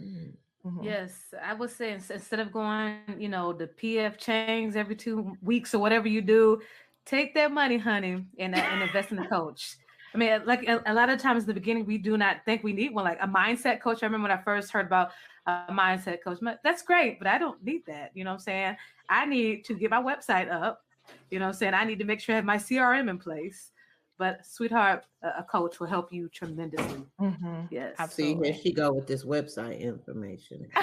Mm. 0.00 0.34
Mhm. 0.64 0.84
Yes, 0.84 1.34
I 1.42 1.52
would 1.54 1.70
say 1.70 1.92
instead 1.92 2.40
of 2.40 2.50
going, 2.52 3.00
you 3.18 3.28
know, 3.28 3.52
the 3.52 3.66
P.F. 3.66 4.16
Chang's 4.16 4.76
every 4.76 4.96
two 4.96 5.36
weeks 5.42 5.74
or 5.74 5.78
whatever 5.78 6.08
you 6.08 6.22
do, 6.22 6.62
take 7.04 7.34
that 7.34 7.52
money, 7.52 7.76
honey, 7.76 8.24
and, 8.38 8.54
uh, 8.54 8.58
and 8.58 8.82
invest 8.82 9.12
in 9.12 9.18
a 9.18 9.28
coach. 9.28 9.76
I 10.14 10.18
mean, 10.18 10.44
like 10.46 10.66
a, 10.66 10.80
a 10.86 10.94
lot 10.94 11.10
of 11.10 11.18
times 11.20 11.42
in 11.42 11.48
the 11.48 11.54
beginning, 11.54 11.84
we 11.86 11.98
do 11.98 12.16
not 12.16 12.44
think 12.44 12.62
we 12.62 12.72
need 12.72 12.94
one, 12.94 13.04
like 13.04 13.18
a 13.20 13.26
mindset 13.28 13.80
coach. 13.80 14.02
I 14.02 14.06
remember 14.06 14.28
when 14.28 14.38
I 14.38 14.42
first 14.42 14.70
heard 14.72 14.86
about 14.86 15.10
a 15.46 15.66
mindset 15.70 16.22
coach. 16.22 16.38
That's 16.62 16.82
great, 16.82 17.18
but 17.18 17.26
I 17.28 17.36
don't 17.38 17.62
need 17.62 17.84
that. 17.86 18.12
You 18.14 18.24
know 18.24 18.30
what 18.30 18.34
I'm 18.36 18.40
saying? 18.40 18.76
I 19.08 19.26
need 19.26 19.64
to 19.66 19.74
get 19.74 19.90
my 19.90 20.00
website 20.00 20.50
up. 20.50 20.82
You 21.30 21.38
know 21.40 21.46
what 21.46 21.54
I'm 21.54 21.58
saying? 21.58 21.74
I 21.74 21.84
need 21.84 21.98
to 21.98 22.04
make 22.06 22.20
sure 22.20 22.34
I 22.34 22.36
have 22.36 22.44
my 22.44 22.56
CRM 22.58 23.08
in 23.10 23.18
place. 23.18 23.72
But 24.18 24.46
sweetheart, 24.46 25.04
a, 25.22 25.40
a 25.40 25.42
coach 25.50 25.80
will 25.80 25.88
help 25.88 26.12
you 26.12 26.28
tremendously. 26.28 27.02
Mhm. 27.20 27.68
Yes. 27.70 27.96
See, 27.96 28.02
Absolutely. 28.02 28.52
here 28.52 28.60
she 28.62 28.72
go 28.72 28.92
with 28.92 29.06
this 29.06 29.24
website 29.24 29.80
information. 29.80 30.68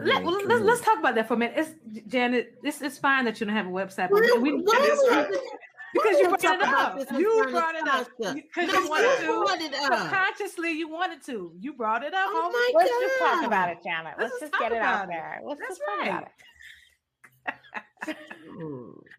Let, 0.00 0.24
well, 0.24 0.44
let's, 0.46 0.60
let's 0.62 0.80
talk 0.82 0.98
about 0.98 1.14
that 1.14 1.28
for 1.28 1.34
a 1.34 1.36
minute. 1.36 1.54
It's 1.56 2.04
Janet. 2.08 2.58
It's, 2.64 2.82
it's 2.82 2.98
fine 2.98 3.24
that 3.24 3.38
you 3.40 3.46
don't 3.46 3.54
have 3.54 3.66
a 3.66 3.70
website, 3.70 4.10
but 4.10 4.20
Why- 4.20 4.38
we, 4.40 4.52
why 4.52 4.76
It 4.76 4.92
is 4.92 5.00
we- 5.30 5.38
because 5.94 6.18
you 6.18 6.28
brought 6.28 6.44
it 6.44 6.62
up. 6.68 6.98
this 6.98 7.10
You 7.18 7.46
brought 7.50 7.74
it 7.76 7.88
up 7.88 8.08
because 8.18 8.72
you 8.72 8.88
wanted 9.40 9.72
to. 9.72 9.86
brought. 9.86 9.98
Subconsciously, 10.02 10.72
you 10.72 10.88
wanted 10.88 11.22
to. 11.26 11.52
You 11.58 11.72
brought 11.72 12.02
it 12.02 12.12
up. 12.12 12.28
Oh 12.28 12.50
homie. 12.50 12.52
my 12.74 12.80
Let's 12.80 12.90
just 12.90 13.18
talk 13.20 13.46
about 13.46 13.70
it, 13.70 13.78
Janet. 13.82 14.14
Let's 14.18 14.32
Let's 14.32 14.40
just 14.40 14.52
just 14.52 14.60
get 14.62 14.72
it 14.72 14.82
out 14.82 15.04
it. 15.04 15.10
there. 15.10 15.40
Let's 15.46 15.60
That's 15.60 15.78
just 15.78 15.80
talk 15.86 16.06
about 16.06 16.28
it. 18.08 18.16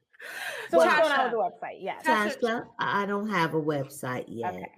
So 0.69 0.77
what's 0.77 0.93
going 0.99 1.11
Tasha. 1.11 1.17
on 1.19 1.23
with 1.25 1.31
the 1.31 1.65
website? 1.65 1.77
Yes. 1.79 2.05
Tasha- 2.05 2.39
Tasha, 2.41 2.65
I 2.79 3.05
don't 3.05 3.29
have 3.29 3.53
a 3.53 3.61
website 3.61 4.25
yet. 4.27 4.53
Okay. 4.55 4.71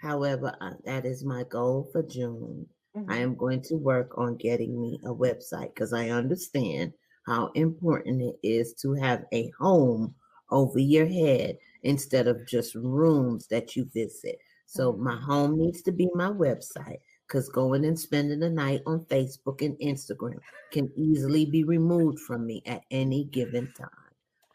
However, 0.00 0.54
uh, 0.60 0.74
that 0.84 1.04
is 1.06 1.24
my 1.24 1.44
goal 1.44 1.88
for 1.92 2.02
June. 2.02 2.66
I 2.94 2.98
Mhm. 3.18 3.22
am 3.22 3.34
going 3.34 3.60
to 3.62 3.76
work 3.76 4.16
on 4.16 4.36
getting 4.36 4.80
me 4.80 4.98
a 5.04 5.14
website 5.14 5.74
because 5.74 5.92
I 5.92 6.10
understand 6.10 6.92
how 7.26 7.48
important 7.54 8.22
it 8.22 8.36
is 8.42 8.72
to 8.82 8.94
have 8.94 9.24
a 9.32 9.50
home 9.58 10.14
over 10.50 10.78
your 10.78 11.06
head 11.06 11.58
instead 11.82 12.26
of 12.28 12.46
just 12.46 12.74
rooms 12.74 13.46
that 13.48 13.76
you 13.76 13.84
visit. 13.92 14.38
So 14.66 14.92
my 14.92 15.16
home 15.16 15.58
needs 15.58 15.82
to 15.82 15.92
be 15.92 16.08
my 16.14 16.28
website 16.30 17.00
because 17.26 17.48
going 17.48 17.84
and 17.84 17.98
spending 17.98 18.40
the 18.40 18.48
night 18.50 18.82
on 18.86 19.04
Facebook 19.06 19.60
and 19.64 19.76
Instagram 19.78 20.38
can 20.70 20.90
easily 20.96 21.44
be 21.46 21.64
removed 21.64 22.20
from 22.20 22.46
me 22.46 22.62
at 22.66 22.82
any 22.90 23.24
given 23.24 23.72
time. 23.72 23.90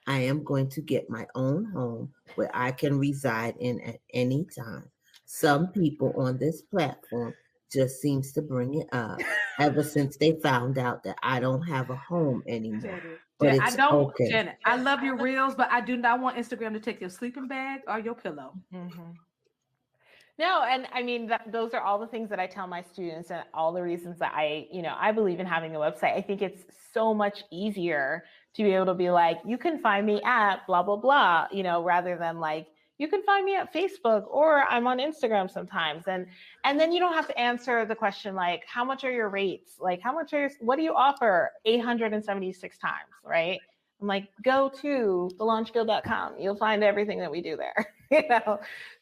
I 0.07 0.19
am 0.19 0.43
going 0.43 0.69
to 0.69 0.81
get 0.81 1.09
my 1.09 1.27
own 1.35 1.65
home 1.65 2.11
where 2.35 2.49
I 2.53 2.71
can 2.71 2.97
reside 2.97 3.55
in 3.59 3.79
at 3.81 3.99
any 4.13 4.45
time. 4.45 4.89
Some 5.25 5.67
people 5.67 6.13
on 6.17 6.37
this 6.37 6.61
platform 6.61 7.33
just 7.71 8.01
seems 8.01 8.33
to 8.33 8.41
bring 8.41 8.75
it 8.75 8.87
up 8.91 9.19
ever 9.59 9.83
since 9.83 10.17
they 10.17 10.33
found 10.43 10.77
out 10.77 11.03
that 11.03 11.17
I 11.23 11.39
don't 11.39 11.61
have 11.61 11.89
a 11.89 11.95
home 11.95 12.43
anymore. 12.47 13.01
But 13.39 13.45
Janet, 13.45 13.61
I 13.61 13.67
it's 13.67 13.75
don't, 13.75 13.93
okay. 13.93 14.29
Janet. 14.29 14.57
I 14.65 14.75
love 14.75 15.03
your 15.03 15.15
reels, 15.21 15.55
but 15.55 15.71
I 15.71 15.81
do 15.81 15.95
not 15.95 16.19
want 16.19 16.37
Instagram 16.37 16.73
to 16.73 16.79
take 16.79 16.99
your 16.99 17.09
sleeping 17.09 17.47
bag 17.47 17.81
or 17.87 17.99
your 17.99 18.15
pillow. 18.15 18.53
Mhm. 18.73 19.15
No, 20.37 20.63
and 20.63 20.87
I 20.91 21.03
mean 21.03 21.27
that, 21.27 21.51
those 21.51 21.73
are 21.73 21.81
all 21.81 21.99
the 21.99 22.07
things 22.07 22.29
that 22.29 22.39
I 22.39 22.47
tell 22.47 22.65
my 22.65 22.81
students, 22.81 23.31
and 23.31 23.43
all 23.53 23.71
the 23.71 23.83
reasons 23.83 24.17
that 24.19 24.33
I, 24.35 24.67
you 24.71 24.81
know, 24.81 24.95
I 24.97 25.11
believe 25.11 25.39
in 25.39 25.45
having 25.45 25.75
a 25.75 25.79
website. 25.79 26.15
I 26.15 26.21
think 26.21 26.41
it's 26.41 26.63
so 26.93 27.13
much 27.13 27.43
easier 27.51 28.23
to 28.55 28.63
be 28.63 28.73
able 28.73 28.87
to 28.87 28.93
be 28.93 29.09
like, 29.09 29.39
you 29.45 29.57
can 29.57 29.79
find 29.79 30.05
me 30.05 30.21
at 30.23 30.65
blah 30.67 30.83
blah 30.83 30.97
blah, 30.97 31.47
you 31.51 31.63
know, 31.63 31.83
rather 31.83 32.17
than 32.17 32.39
like 32.39 32.67
you 32.97 33.07
can 33.07 33.23
find 33.23 33.45
me 33.45 33.55
at 33.55 33.73
Facebook 33.73 34.27
or 34.27 34.63
I'm 34.69 34.85
on 34.85 34.99
Instagram 34.99 35.49
sometimes, 35.49 36.07
and 36.07 36.27
and 36.65 36.79
then 36.79 36.91
you 36.91 36.99
don't 36.99 37.13
have 37.13 37.27
to 37.27 37.39
answer 37.39 37.85
the 37.85 37.95
question 37.95 38.35
like, 38.35 38.63
how 38.67 38.83
much 38.85 39.03
are 39.03 39.11
your 39.11 39.29
rates? 39.29 39.75
Like, 39.79 40.01
how 40.01 40.13
much 40.13 40.33
are 40.33 40.41
your, 40.41 40.51
what 40.59 40.75
do 40.75 40.83
you 40.83 40.93
offer? 40.93 41.51
Eight 41.65 41.81
hundred 41.81 42.13
and 42.13 42.23
seventy 42.23 42.53
six 42.53 42.77
times, 42.77 43.09
right? 43.23 43.59
I'm 44.01 44.07
like, 44.07 44.29
go 44.43 44.69
to 44.81 45.29
thelaunchguild.com. 45.39 46.33
You'll 46.39 46.55
find 46.55 46.83
everything 46.83 47.19
that 47.19 47.31
we 47.31 47.41
do 47.41 47.55
there. 47.55 47.87
you 48.11 48.27
know, 48.29 48.59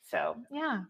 so 0.10 0.36
yeah, 0.52 0.82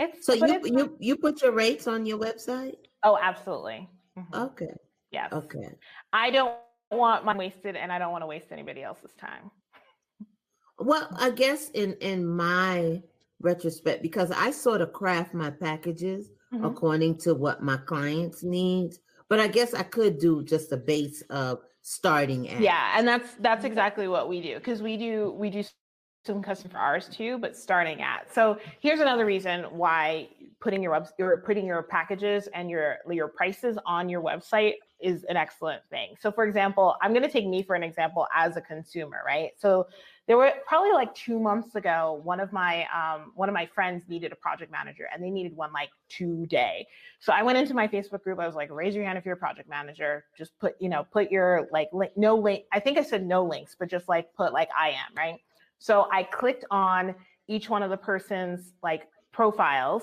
it's 0.00 0.24
So 0.26 0.34
you 0.34 0.44
it's- 0.44 0.62
you 0.66 0.96
you 0.98 1.16
put 1.16 1.42
your 1.42 1.52
rates 1.52 1.86
on 1.86 2.06
your 2.06 2.18
website? 2.18 2.76
oh, 3.04 3.18
absolutely. 3.20 3.88
Mhm. 4.18 4.34
Okay. 4.46 4.74
Yes. 5.12 5.32
Okay. 5.32 5.68
I 6.12 6.30
don't 6.30 6.54
want 6.90 7.24
mine 7.24 7.38
wasted, 7.38 7.76
and 7.76 7.92
I 7.92 7.98
don't 7.98 8.12
want 8.12 8.22
to 8.22 8.26
waste 8.26 8.46
anybody 8.50 8.82
else's 8.82 9.12
time. 9.14 9.50
Well, 10.78 11.08
I 11.18 11.30
guess 11.30 11.70
in 11.70 11.94
in 12.00 12.26
my 12.26 13.02
retrospect, 13.40 14.02
because 14.02 14.30
I 14.30 14.50
sort 14.50 14.80
of 14.80 14.92
craft 14.92 15.34
my 15.34 15.50
packages 15.50 16.30
Mhm. 16.52 16.66
according 16.66 17.18
to 17.18 17.34
what 17.34 17.62
my 17.62 17.76
clients 17.76 18.42
need, 18.42 18.94
but 19.28 19.40
I 19.40 19.48
guess 19.48 19.74
I 19.74 19.82
could 19.82 20.18
do 20.18 20.42
just 20.42 20.72
a 20.72 20.76
base 20.76 21.22
of 21.30 21.60
starting 21.82 22.48
at. 22.48 22.60
Yeah, 22.60 22.98
and 22.98 23.06
that's 23.06 23.34
that's 23.36 23.64
exactly 23.64 24.08
what 24.08 24.28
we 24.28 24.40
do 24.40 24.54
because 24.56 24.82
we 24.82 24.96
do 24.96 25.32
we 25.32 25.50
do 25.50 25.62
some 26.26 26.42
custom 26.42 26.70
for 26.70 26.78
ours 26.78 27.08
too, 27.08 27.38
but 27.38 27.56
starting 27.56 28.02
at. 28.02 28.32
So 28.32 28.58
here's 28.80 29.00
another 29.00 29.24
reason 29.24 29.64
why 29.64 30.28
putting 30.60 30.82
your 30.82 30.92
web 30.92 31.06
your 31.18 31.38
putting 31.38 31.66
your 31.66 31.82
packages 31.82 32.48
and 32.54 32.68
your 32.68 32.98
your 33.10 33.28
prices 33.28 33.78
on 33.86 34.08
your 34.08 34.20
website 34.20 34.74
is 35.00 35.24
an 35.24 35.36
excellent 35.36 35.82
thing. 35.90 36.14
So 36.20 36.32
for 36.32 36.44
example, 36.44 36.96
I'm 37.02 37.12
going 37.12 37.22
to 37.22 37.30
take 37.30 37.46
me 37.46 37.62
for 37.62 37.76
an 37.76 37.82
example 37.82 38.26
as 38.34 38.56
a 38.56 38.60
consumer, 38.60 39.18
right? 39.26 39.50
So 39.58 39.86
there 40.26 40.36
were 40.36 40.52
probably 40.66 40.92
like 40.92 41.14
two 41.14 41.38
months 41.38 41.76
ago, 41.76 42.20
one 42.24 42.40
of 42.40 42.52
my 42.52 42.86
um, 42.92 43.32
one 43.34 43.48
of 43.48 43.52
my 43.52 43.66
friends 43.66 44.04
needed 44.08 44.32
a 44.32 44.36
project 44.36 44.72
manager, 44.72 45.08
and 45.12 45.22
they 45.22 45.30
needed 45.30 45.54
one 45.54 45.72
like 45.72 45.90
today. 46.08 46.86
So 47.20 47.32
I 47.32 47.42
went 47.42 47.58
into 47.58 47.74
my 47.74 47.86
Facebook 47.86 48.22
group. 48.22 48.40
I 48.40 48.46
was 48.46 48.56
like, 48.56 48.70
raise 48.70 48.94
your 48.94 49.04
hand 49.04 49.18
if 49.18 49.24
you're 49.24 49.34
a 49.34 49.38
project 49.38 49.68
manager. 49.68 50.24
Just 50.36 50.58
put, 50.58 50.74
you 50.80 50.88
know, 50.88 51.04
put 51.04 51.30
your 51.30 51.68
like 51.70 51.90
link, 51.92 52.12
no 52.16 52.34
link. 52.36 52.64
I 52.72 52.80
think 52.80 52.98
I 52.98 53.02
said 53.02 53.24
no 53.24 53.44
links, 53.44 53.76
but 53.78 53.88
just 53.88 54.08
like 54.08 54.34
put 54.34 54.52
like 54.52 54.68
I 54.76 54.88
am, 54.90 55.14
right? 55.16 55.36
So 55.78 56.08
I 56.12 56.22
clicked 56.24 56.64
on 56.70 57.14
each 57.48 57.68
one 57.68 57.82
of 57.82 57.90
the 57.90 57.96
person's 57.96 58.72
like 58.82 59.08
profiles. 59.32 60.02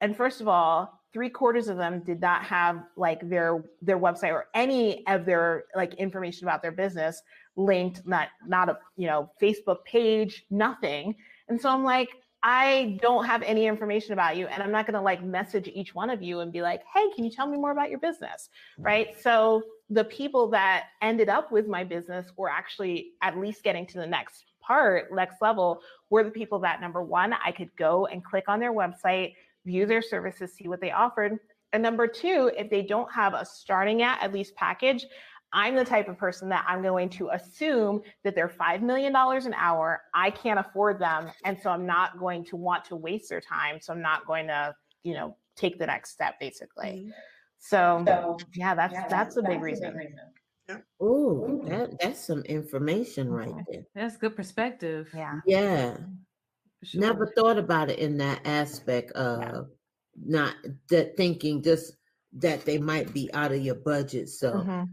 And 0.00 0.16
first 0.16 0.40
of 0.40 0.48
all, 0.48 1.00
three 1.12 1.28
quarters 1.28 1.68
of 1.68 1.76
them 1.76 2.02
did 2.04 2.20
not 2.20 2.44
have 2.44 2.84
like 2.96 3.28
their 3.28 3.64
their 3.82 3.98
website 3.98 4.32
or 4.32 4.46
any 4.54 5.06
of 5.06 5.24
their 5.24 5.64
like 5.74 5.94
information 5.94 6.46
about 6.46 6.62
their 6.62 6.72
business 6.72 7.22
linked, 7.56 8.06
not 8.06 8.28
not 8.46 8.68
a 8.68 8.78
you 8.96 9.06
know 9.06 9.30
Facebook 9.40 9.84
page, 9.84 10.44
nothing. 10.50 11.14
And 11.48 11.60
so 11.60 11.68
I'm 11.68 11.84
like, 11.84 12.08
I 12.42 12.98
don't 13.02 13.26
have 13.26 13.42
any 13.42 13.66
information 13.66 14.12
about 14.12 14.36
you, 14.36 14.46
and 14.46 14.62
I'm 14.62 14.70
not 14.70 14.86
going 14.86 14.94
to 14.94 15.00
like 15.00 15.22
message 15.22 15.68
each 15.74 15.94
one 15.94 16.10
of 16.10 16.22
you 16.22 16.40
and 16.40 16.52
be 16.52 16.62
like, 16.62 16.82
hey, 16.94 17.06
can 17.14 17.24
you 17.24 17.30
tell 17.30 17.46
me 17.46 17.58
more 17.58 17.72
about 17.72 17.90
your 17.90 17.98
business? 17.98 18.48
Mm. 18.78 18.84
Right. 18.84 19.20
So 19.20 19.62
the 19.90 20.04
people 20.04 20.48
that 20.50 20.86
ended 21.02 21.28
up 21.28 21.52
with 21.52 21.66
my 21.66 21.84
business 21.84 22.26
were 22.36 22.48
actually 22.48 23.12
at 23.20 23.36
least 23.36 23.62
getting 23.62 23.86
to 23.88 23.98
the 23.98 24.06
next 24.06 24.44
part, 24.70 25.12
next 25.12 25.42
level, 25.42 25.80
were 26.10 26.22
the 26.22 26.30
people 26.30 26.60
that 26.60 26.80
number 26.80 27.02
one, 27.02 27.34
I 27.44 27.50
could 27.50 27.74
go 27.76 28.06
and 28.06 28.24
click 28.24 28.44
on 28.46 28.60
their 28.60 28.72
website, 28.72 29.34
view 29.66 29.84
their 29.84 30.00
services, 30.00 30.52
see 30.52 30.68
what 30.68 30.80
they 30.80 30.92
offered. 30.92 31.38
And 31.72 31.82
number 31.82 32.06
two, 32.06 32.52
if 32.56 32.70
they 32.70 32.82
don't 32.82 33.12
have 33.12 33.34
a 33.34 33.44
starting 33.44 34.02
at 34.02 34.22
at 34.22 34.32
least 34.32 34.54
package, 34.54 35.06
I'm 35.52 35.74
the 35.74 35.84
type 35.84 36.08
of 36.08 36.16
person 36.16 36.48
that 36.50 36.64
I'm 36.68 36.82
going 36.82 37.08
to 37.10 37.30
assume 37.30 38.02
that 38.22 38.36
they're 38.36 38.48
$5 38.48 38.82
million 38.82 39.12
an 39.16 39.54
hour. 39.54 40.02
I 40.14 40.30
can't 40.30 40.60
afford 40.60 41.00
them. 41.00 41.32
And 41.44 41.58
so 41.60 41.70
I'm 41.70 41.84
not 41.84 42.20
going 42.20 42.44
to 42.46 42.56
want 42.56 42.84
to 42.86 42.96
waste 42.96 43.28
their 43.28 43.40
time. 43.40 43.80
So 43.80 43.92
I'm 43.92 44.02
not 44.02 44.24
going 44.24 44.46
to, 44.46 44.72
you 45.02 45.14
know, 45.14 45.36
take 45.56 45.80
the 45.80 45.86
next 45.86 46.12
step 46.12 46.38
basically. 46.38 47.08
Mhm. 47.08 47.12
So, 47.58 48.04
So, 48.06 48.38
yeah, 48.54 48.76
that's 48.76 48.94
yeah, 48.94 49.08
that's 49.08 49.36
a 49.36 49.42
big 49.42 49.60
that's 49.60 49.62
reason. 49.62 50.14
Oh, 51.00 51.60
that 51.66 51.98
that's 52.00 52.20
some 52.20 52.42
information 52.42 53.28
right 53.30 53.52
there. 53.70 53.84
That's 53.94 54.16
good 54.16 54.36
perspective. 54.36 55.10
Yeah. 55.14 55.40
Yeah. 55.46 55.96
sure. 56.82 57.00
Never 57.00 57.32
thought 57.36 57.58
about 57.58 57.90
it 57.90 57.98
in 57.98 58.16
that 58.18 58.40
aspect 58.46 59.12
of 59.12 59.68
not 60.16 60.54
that 60.88 61.16
thinking 61.16 61.62
just 61.62 61.94
that 62.34 62.64
they 62.64 62.78
might 62.78 63.12
be 63.12 63.32
out 63.34 63.52
of 63.52 63.60
your 63.62 63.74
budget. 63.74 64.28
So 64.28 64.52
Mhm. 64.52 64.88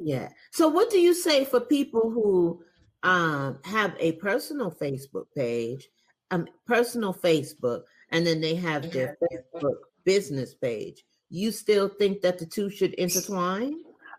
yeah. 0.00 0.28
So 0.50 0.68
what 0.68 0.90
do 0.90 0.98
you 0.98 1.14
say 1.14 1.44
for 1.44 1.60
people 1.60 2.10
who 2.10 2.62
um 3.02 3.58
have 3.64 3.94
a 3.98 4.12
personal 4.12 4.70
Facebook 4.70 5.26
page, 5.36 5.88
um 6.30 6.46
personal 6.66 7.12
Facebook, 7.14 7.82
and 8.10 8.26
then 8.26 8.40
they 8.40 8.54
have 8.54 8.90
their 8.92 9.16
Facebook 9.22 9.76
business 10.04 10.54
page? 10.54 11.04
You 11.30 11.50
still 11.50 11.88
think 11.88 12.20
that 12.22 12.38
the 12.38 12.46
two 12.46 12.68
should 12.68 12.94
intertwine? 12.94 13.74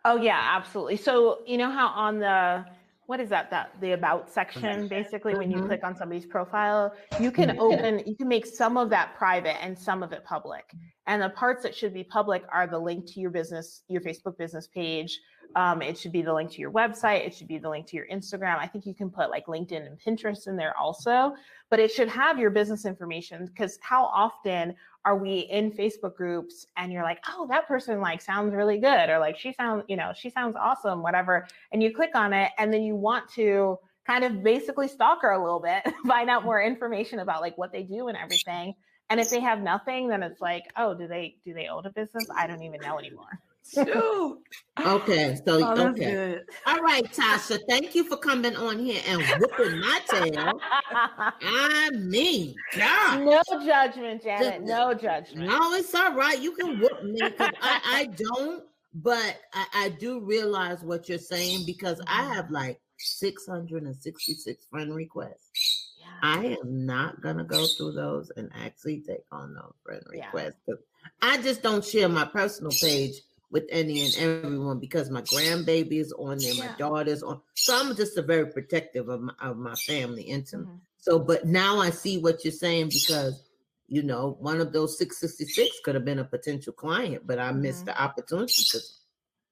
Oh 0.05 0.17
yeah, 0.17 0.39
absolutely. 0.55 0.97
So 0.97 1.39
you 1.45 1.57
know 1.57 1.71
how 1.71 1.87
on 1.87 2.19
the 2.19 2.65
what 3.05 3.19
is 3.19 3.29
that 3.29 3.49
that 3.51 3.71
the 3.81 3.91
about 3.91 4.29
section 4.29 4.87
basically 4.87 5.35
when 5.35 5.51
you 5.51 5.57
Mhm. 5.59 5.67
click 5.67 5.83
on 5.83 5.95
somebody's 5.95 6.25
profile, 6.25 6.93
you 7.19 7.31
can 7.31 7.49
Mhm. 7.49 7.59
open 7.59 7.99
you 8.05 8.15
can 8.15 8.27
make 8.27 8.45
some 8.45 8.77
of 8.77 8.89
that 8.89 9.15
private 9.15 9.61
and 9.63 9.77
some 9.77 10.03
of 10.03 10.11
it 10.13 10.23
public. 10.25 10.73
And 11.07 11.21
the 11.21 11.29
parts 11.29 11.63
that 11.63 11.75
should 11.75 11.93
be 11.93 12.03
public 12.03 12.43
are 12.51 12.65
the 12.67 12.79
link 12.79 13.05
to 13.13 13.19
your 13.19 13.29
business, 13.29 13.83
your 13.87 14.01
Facebook 14.01 14.37
business 14.37 14.67
page. 14.67 15.19
Um, 15.55 15.81
it 15.81 15.97
should 15.97 16.11
be 16.13 16.21
the 16.23 16.33
link 16.33 16.49
to 16.51 16.59
your 16.61 16.71
website. 16.71 17.25
It 17.27 17.33
should 17.35 17.47
be 17.47 17.59
the 17.59 17.69
link 17.69 17.85
to 17.87 17.95
your 17.95 18.07
Instagram. 18.07 18.57
I 18.57 18.67
think 18.67 18.85
you 18.85 18.95
can 18.95 19.11
put 19.11 19.29
like 19.29 19.45
LinkedIn 19.45 19.85
and 19.85 19.99
Pinterest 19.99 20.47
in 20.47 20.55
there 20.55 20.75
also, 20.77 21.35
but 21.69 21.79
it 21.79 21.91
should 21.91 22.07
have 22.09 22.39
your 22.39 22.49
business 22.49 22.85
information 22.85 23.45
because 23.45 23.77
how 23.81 24.05
often 24.05 24.75
are 25.05 25.17
we 25.17 25.39
in 25.39 25.71
Facebook 25.71 26.15
groups 26.15 26.67
and 26.77 26.91
you're 26.91 27.03
like, 27.03 27.19
oh, 27.29 27.45
that 27.49 27.67
person 27.67 27.99
like 27.99 28.21
sounds 28.21 28.53
really 28.53 28.77
good, 28.77 29.09
or 29.09 29.19
like 29.19 29.37
she 29.37 29.53
sounds, 29.53 29.83
you 29.87 29.97
know, 29.97 30.11
she 30.15 30.29
sounds 30.29 30.55
awesome, 30.59 31.01
whatever. 31.01 31.47
And 31.71 31.83
you 31.83 31.93
click 31.93 32.11
on 32.15 32.33
it 32.33 32.51
and 32.57 32.73
then 32.73 32.83
you 32.83 32.95
want 32.95 33.29
to 33.33 33.77
kind 34.07 34.23
of 34.23 34.43
basically 34.43 34.87
stalk 34.87 35.21
her 35.21 35.31
a 35.31 35.41
little 35.41 35.59
bit, 35.59 35.83
find 36.07 36.29
out 36.29 36.45
more 36.45 36.61
information 36.61 37.19
about 37.19 37.41
like 37.41 37.57
what 37.57 37.71
they 37.71 37.83
do 37.83 38.07
and 38.07 38.17
everything. 38.17 38.73
And 39.09 39.19
if 39.19 39.29
they 39.29 39.41
have 39.41 39.61
nothing, 39.61 40.07
then 40.07 40.23
it's 40.23 40.41
like, 40.41 40.63
oh, 40.77 40.93
do 40.93 41.07
they 41.07 41.35
do 41.43 41.53
they 41.53 41.67
own 41.67 41.85
a 41.85 41.91
business? 41.91 42.25
I 42.35 42.47
don't 42.47 42.63
even 42.63 42.79
know 42.81 42.97
anymore. 42.97 43.39
Shoot. 43.73 44.39
Okay, 44.85 45.35
so 45.45 45.55
Oh, 45.55 45.75
that's 45.75 45.79
okay. 45.99 46.11
good. 46.11 46.45
All 46.65 46.79
right, 46.81 47.03
Tasha. 47.13 47.59
Thank 47.69 47.95
you 47.95 48.03
for 48.03 48.17
coming 48.17 48.55
on 48.55 48.79
here 48.79 49.01
and 49.07 49.21
whipping 49.39 49.79
my 49.79 49.99
tail. 50.07 50.59
I 50.91 51.89
mean, 51.93 52.55
God. 52.75 53.21
no 53.21 53.41
judgment, 53.65 54.23
Janet. 54.23 54.63
No 54.63 54.93
judgment. 54.93 55.49
No, 55.49 55.73
it's 55.73 55.93
all 55.95 56.13
right. 56.15 56.39
You 56.39 56.51
can 56.53 56.79
whoop 56.79 57.03
me 57.03 57.19
'cause 57.31 57.49
I, 57.61 57.79
I 57.85 58.05
don't, 58.15 58.63
but 58.95 59.39
I, 59.53 59.65
I 59.73 59.89
do 59.89 60.19
realize 60.19 60.81
what 60.83 61.07
you're 61.09 61.17
saying 61.17 61.63
because 61.65 62.01
I 62.07 62.21
mm-hmm. 62.23 62.33
have 62.33 62.51
like 62.51 62.79
666 62.97 64.65
friend 64.65 64.93
requests. 64.95 65.89
I 66.21 66.57
am 66.61 66.85
not 66.85 67.21
gonna 67.21 67.43
go 67.43 67.65
through 67.65 67.93
those 67.93 68.31
and 68.37 68.49
actually 68.55 69.01
take 69.01 69.25
on 69.31 69.53
those 69.53 69.73
friend 69.83 70.01
Yeah. 70.13 70.25
requests. 70.27 70.55
'cause 70.65 70.79
I 71.21 71.37
just 71.41 71.61
don't 71.61 71.83
share 71.83 72.07
my 72.07 72.23
personal 72.25 72.71
page 72.71 73.15
with 73.53 73.65
any 73.69 74.03
and 74.03 74.13
everyone 74.17 74.79
because 74.79 75.09
my 75.11 75.21
grandbaby 75.21 75.99
is 75.99 76.11
on 76.13 76.39
there, 76.39 76.55
my 76.55 76.65
Yeah. 76.65 76.75
daughter's 76.77 77.21
on. 77.23 77.39
So 77.53 77.79
I'm 77.79 77.95
just 77.95 78.17
a 78.17 78.21
very 78.23 78.47
protective 78.47 79.07
of 79.09 79.21
my, 79.21 79.33
of 79.39 79.57
my 79.57 79.75
family 79.75 80.23
intimate. 80.23 80.67
Mhm. 80.67 80.79
So, 80.97 81.19
but 81.19 81.45
now 81.45 81.79
I 81.79 81.91
see 81.91 82.17
what 82.17 82.43
you're 82.43 82.51
saying 82.51 82.89
because, 82.89 83.43
you 83.87 84.01
know, 84.01 84.37
one 84.39 84.59
of 84.59 84.73
those 84.73 84.97
666 84.97 85.81
could 85.85 85.93
have 85.93 86.03
been 86.03 86.17
a 86.19 86.25
potential 86.25 86.73
client, 86.73 87.27
but 87.27 87.37
I 87.37 87.51
missed 87.51 87.83
Mhm. 87.83 87.89
the 87.93 88.01
opportunity 88.01 88.63
because 88.65 89.01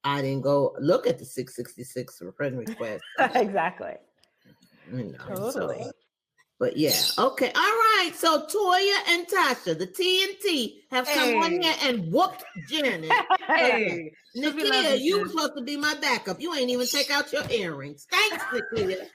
I 0.02 0.20
didn't 0.20 0.42
go 0.42 0.74
look 0.80 1.06
at 1.06 1.20
the 1.20 1.24
666 1.24 2.18
for 2.18 2.32
friend 2.32 2.58
request. 2.66 3.04
exactly. 3.36 3.94
You 4.92 5.12
know, 5.12 5.50
so- 5.52 5.68
Totally. 5.68 5.92
But 6.62 6.76
yeah, 6.76 6.94
okay, 7.18 7.50
all 7.56 7.60
right. 7.60 8.12
So 8.14 8.46
Toya 8.46 8.96
and 9.08 9.26
Tasha, 9.26 9.76
the 9.76 9.84
T 9.84 10.22
and 10.22 10.38
T, 10.40 10.84
have 10.92 11.08
come 11.08 11.34
on 11.42 11.60
here 11.60 11.74
and 11.82 12.12
whooped 12.12 12.44
Janet. 12.68 13.10
Hey, 13.48 14.12
should 14.36 14.56
be 14.56 14.98
you 15.02 15.22
were 15.22 15.28
supposed 15.28 15.56
to 15.56 15.64
be 15.64 15.76
my 15.76 15.94
backup. 16.00 16.40
You 16.40 16.54
ain't 16.54 16.70
even 16.70 16.86
take 16.86 17.10
out 17.10 17.32
your 17.32 17.42
earrings. 17.50 18.06
Thanks, 18.08 18.44
Nakia. 18.44 19.08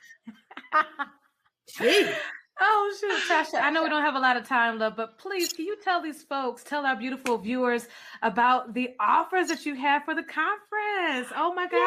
Gee. 1.77 2.11
Oh 2.59 2.95
shoot, 2.99 3.21
Tasha. 3.31 3.61
I 3.61 3.69
know 3.69 3.83
we 3.83 3.89
don't 3.89 4.01
have 4.01 4.15
a 4.15 4.19
lot 4.19 4.35
of 4.35 4.47
time 4.47 4.79
left, 4.79 4.97
but 4.97 5.19
please 5.19 5.53
can 5.53 5.65
you 5.65 5.77
tell 5.83 6.01
these 6.01 6.23
folks, 6.23 6.63
tell 6.63 6.85
our 6.87 6.95
beautiful 6.95 7.37
viewers 7.37 7.87
about 8.23 8.73
the 8.73 8.89
offers 8.99 9.49
that 9.49 9.63
you 9.65 9.75
have 9.75 10.03
for 10.05 10.15
the 10.15 10.23
conference. 10.23 11.31
Oh 11.35 11.53
my 11.55 11.67
gosh. 11.67 11.77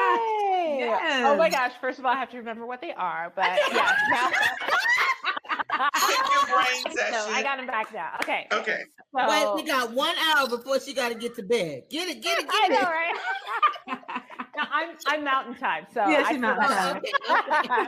Yay! 0.81 1.25
Oh 1.27 1.35
my 1.37 1.51
gosh! 1.51 1.73
First 1.81 1.99
of 1.99 2.07
all, 2.07 2.13
I 2.13 2.17
have 2.17 2.31
to 2.31 2.37
remember 2.39 2.67
what 2.67 2.81
they 2.81 2.93
are, 2.93 3.33
but 3.35 3.45
yeah. 3.73 3.93
now- 4.11 4.31
Pick 4.31 4.39
your 5.81 6.47
brain 6.47 6.97
no. 7.13 7.27
I 7.31 7.43
got 7.43 7.59
him 7.59 7.67
back 7.67 7.93
now. 7.93 8.11
Okay. 8.23 8.47
Okay. 8.53 8.83
So, 9.17 9.29
Wait, 9.29 9.55
we 9.55 9.63
got 9.69 9.93
one 9.93 10.15
hour 10.19 10.49
before 10.49 10.79
she 10.81 10.95
got 10.95 11.09
to 11.11 11.15
get 11.17 11.35
to 11.37 11.43
bed. 11.43 11.85
Get 11.91 12.09
it, 12.09 12.23
get 12.23 12.39
it, 12.39 12.47
get 12.47 12.55
I 12.55 12.69
get 12.69 12.81
know, 12.81 12.89
it. 12.89 12.93
right? 12.93 13.15
no, 14.57 14.63
I'm 14.71 14.97
I'm 15.07 15.25
mountain 15.25 15.57
time, 15.57 15.87
so 15.93 16.01
Yeah, 16.01 16.23
I 16.25 16.29
she's 16.31 16.39
still 16.39 16.41
mountain 16.41 16.69
got 16.69 17.03
Oh, 17.29 17.87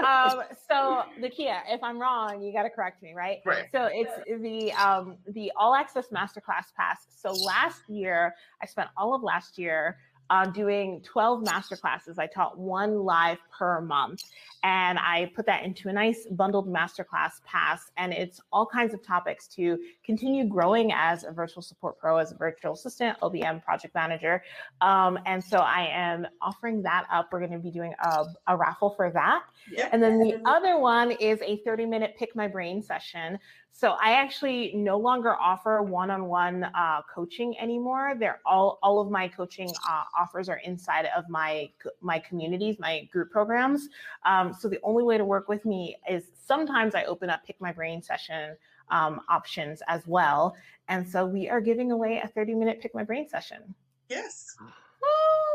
time. 0.00 0.38
um, 0.40 0.44
so 0.68 1.02
Nakia, 1.20 1.60
if 1.68 1.82
I'm 1.82 1.98
wrong, 1.98 2.42
you 2.42 2.52
got 2.52 2.62
to 2.62 2.70
correct 2.70 3.02
me, 3.02 3.12
right? 3.14 3.38
Right. 3.44 3.66
So 3.72 3.88
it's 3.92 4.12
the 4.42 4.72
um 4.72 5.16
the 5.28 5.52
all 5.56 5.74
access 5.74 6.08
masterclass 6.08 6.72
pass. 6.76 7.06
So 7.14 7.32
last 7.32 7.82
year, 7.88 8.34
I 8.62 8.66
spent 8.66 8.88
all 8.96 9.14
of 9.14 9.22
last 9.22 9.58
year 9.58 9.98
uh, 10.30 10.46
doing 10.46 11.02
12 11.02 11.44
masterclasses. 11.44 12.18
I 12.18 12.26
taught 12.26 12.58
one 12.58 13.00
live 13.04 13.38
per 13.56 13.80
month, 13.80 14.22
and 14.64 14.98
I 14.98 15.30
put 15.36 15.44
that 15.44 15.62
into 15.62 15.90
a 15.90 15.92
nice 15.92 16.26
bundled 16.30 16.66
masterclass 16.66 17.44
pass. 17.44 17.92
And 17.98 18.14
it's 18.14 18.40
all 18.50 18.64
kinds 18.64 18.94
of 18.94 19.02
topics 19.02 19.46
to 19.48 19.78
continue 20.02 20.46
growing 20.46 20.90
as 20.90 21.24
a 21.24 21.32
virtual 21.32 21.62
support 21.62 21.98
pro, 21.98 22.16
as 22.16 22.32
a 22.32 22.34
virtual 22.34 22.72
assistant, 22.72 23.20
OBM 23.20 23.62
project 23.62 23.94
manager. 23.94 24.42
Um, 24.80 25.18
and 25.26 25.44
so 25.44 25.58
I 25.58 25.88
am 25.92 26.26
offering 26.40 26.82
that 26.82 27.06
up. 27.12 27.28
We're 27.30 27.40
going 27.40 27.52
to 27.52 27.58
be 27.58 27.70
doing 27.70 27.92
a, 28.02 28.24
a 28.46 28.56
raffle 28.56 28.94
for 28.96 29.10
that. 29.10 29.42
Yep. 29.70 29.90
And 29.92 30.02
then 30.02 30.18
the 30.18 30.40
other 30.46 30.78
one 30.78 31.10
is 31.10 31.42
a 31.42 31.58
30 31.58 31.84
minute 31.84 32.14
pick 32.18 32.34
my 32.34 32.48
brain 32.48 32.82
session. 32.82 33.38
So 33.76 33.96
I 34.00 34.12
actually 34.12 34.70
no 34.76 34.96
longer 34.96 35.34
offer 35.34 35.82
one-on-one 35.82 36.62
uh, 36.62 37.00
coaching 37.12 37.58
anymore. 37.58 38.14
They're 38.16 38.40
all 38.46 38.78
all 38.84 39.00
of 39.00 39.10
my 39.10 39.26
coaching 39.26 39.68
uh, 39.90 40.04
offers 40.16 40.48
are 40.48 40.58
inside 40.58 41.08
of 41.16 41.28
my 41.28 41.68
my 42.00 42.20
communities, 42.20 42.76
my 42.78 43.08
group 43.12 43.32
programs. 43.32 43.88
Um, 44.24 44.53
so 44.58 44.68
the 44.68 44.80
only 44.82 45.02
way 45.04 45.18
to 45.18 45.24
work 45.24 45.48
with 45.48 45.64
me 45.64 45.96
is 46.08 46.24
sometimes 46.46 46.94
I 46.94 47.04
open 47.04 47.30
up 47.30 47.44
pick 47.46 47.60
my 47.60 47.72
brain 47.72 48.02
session 48.02 48.56
um, 48.90 49.20
options 49.28 49.82
as 49.88 50.06
well. 50.06 50.54
And 50.88 51.08
so 51.08 51.24
we 51.24 51.48
are 51.48 51.60
giving 51.60 51.90
away 51.92 52.20
a 52.22 52.28
30 52.28 52.54
minute 52.54 52.80
pick 52.80 52.94
my 52.94 53.04
brain 53.04 53.28
session. 53.28 53.74
Yes. 54.08 54.54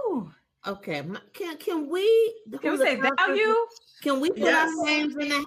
Woo! 0.05 0.31
Okay, 0.67 1.01
can 1.33 1.55
can 1.57 1.87
we 1.89 2.35
Can 2.61 2.71
we 2.73 2.77
say 2.77 2.95
value? 2.95 3.55
Can 4.01 4.19
we 4.19 4.29
put 4.29 4.39
Yes. 4.39 4.69
our 4.77 4.85
names 4.85 5.15
in 5.15 5.29
the 5.29 5.45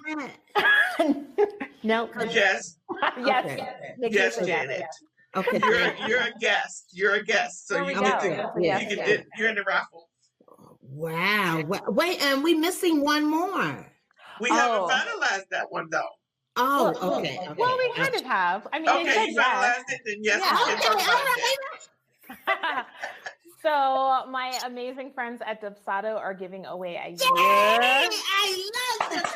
hat? 0.97 1.17
no. 1.83 2.09
Yes. 2.31 2.77
yes. 3.23 3.45
Okay. 3.45 3.67
Nikki 3.99 4.15
Yes, 4.15 4.35
said 4.35 4.47
yes, 4.47 4.61
Janet. 4.61 4.79
yes. 4.79 5.03
Okay, 5.35 5.59
You're 5.63 5.75
a, 5.75 6.07
you're 6.07 6.21
a 6.21 6.31
guest. 6.39 6.89
You're 6.93 7.13
a 7.15 7.23
guest. 7.23 7.67
So 7.67 7.75
There 7.75 7.83
you 7.91 7.99
get 7.99 8.21
to 8.21 8.29
That's 8.29 8.57
a 8.57 8.59
you 8.61 8.95
get 8.95 9.07
yes. 9.07 9.07
to, 9.07 9.25
you're 9.37 9.49
in 9.49 9.55
the 9.55 9.63
raffle. 9.63 10.09
Wow. 10.89 11.63
Wait, 11.87 12.21
and 12.21 12.43
we 12.43 12.53
missing 12.53 13.01
one 13.01 13.25
more. 13.25 13.85
We 14.39 14.49
Oh. 14.51 14.53
haven't 14.53 14.89
finalized 14.89 15.49
that 15.51 15.71
one 15.71 15.89
though. 15.89 16.07
Oh, 16.55 16.93
Well, 17.01 17.15
okay. 17.19 17.37
okay. 17.39 17.53
Well, 17.57 17.77
we 17.77 17.91
kind 17.95 18.13
of 18.15 18.21
have. 18.23 18.67
I 18.71 18.79
mean, 18.79 18.89
Okay, 18.89 19.11
said 19.13 19.25
you 19.27 19.33
yes. 19.33 19.47
finalized 19.87 19.93
it, 19.93 20.01
then 20.05 20.17
yes, 20.21 20.39
Yeah. 20.39 20.51
we 20.53 20.57
can 20.81 20.91
Okay, 20.93 21.03
talk 21.05 21.21
about 21.23 22.47
right. 22.67 22.85
so 23.63 24.29
my 24.29 24.59
amazing 24.65 25.13
friends 25.13 25.41
at 25.45 25.61
Dubsado 25.61 26.15
are 26.17 26.33
giving 26.33 26.65
away 26.65 26.95
a 26.95 27.09
Yay! 27.09 27.15
year. 27.15 27.17
I 27.25 28.69
love 28.99 29.09
this. 29.09 29.33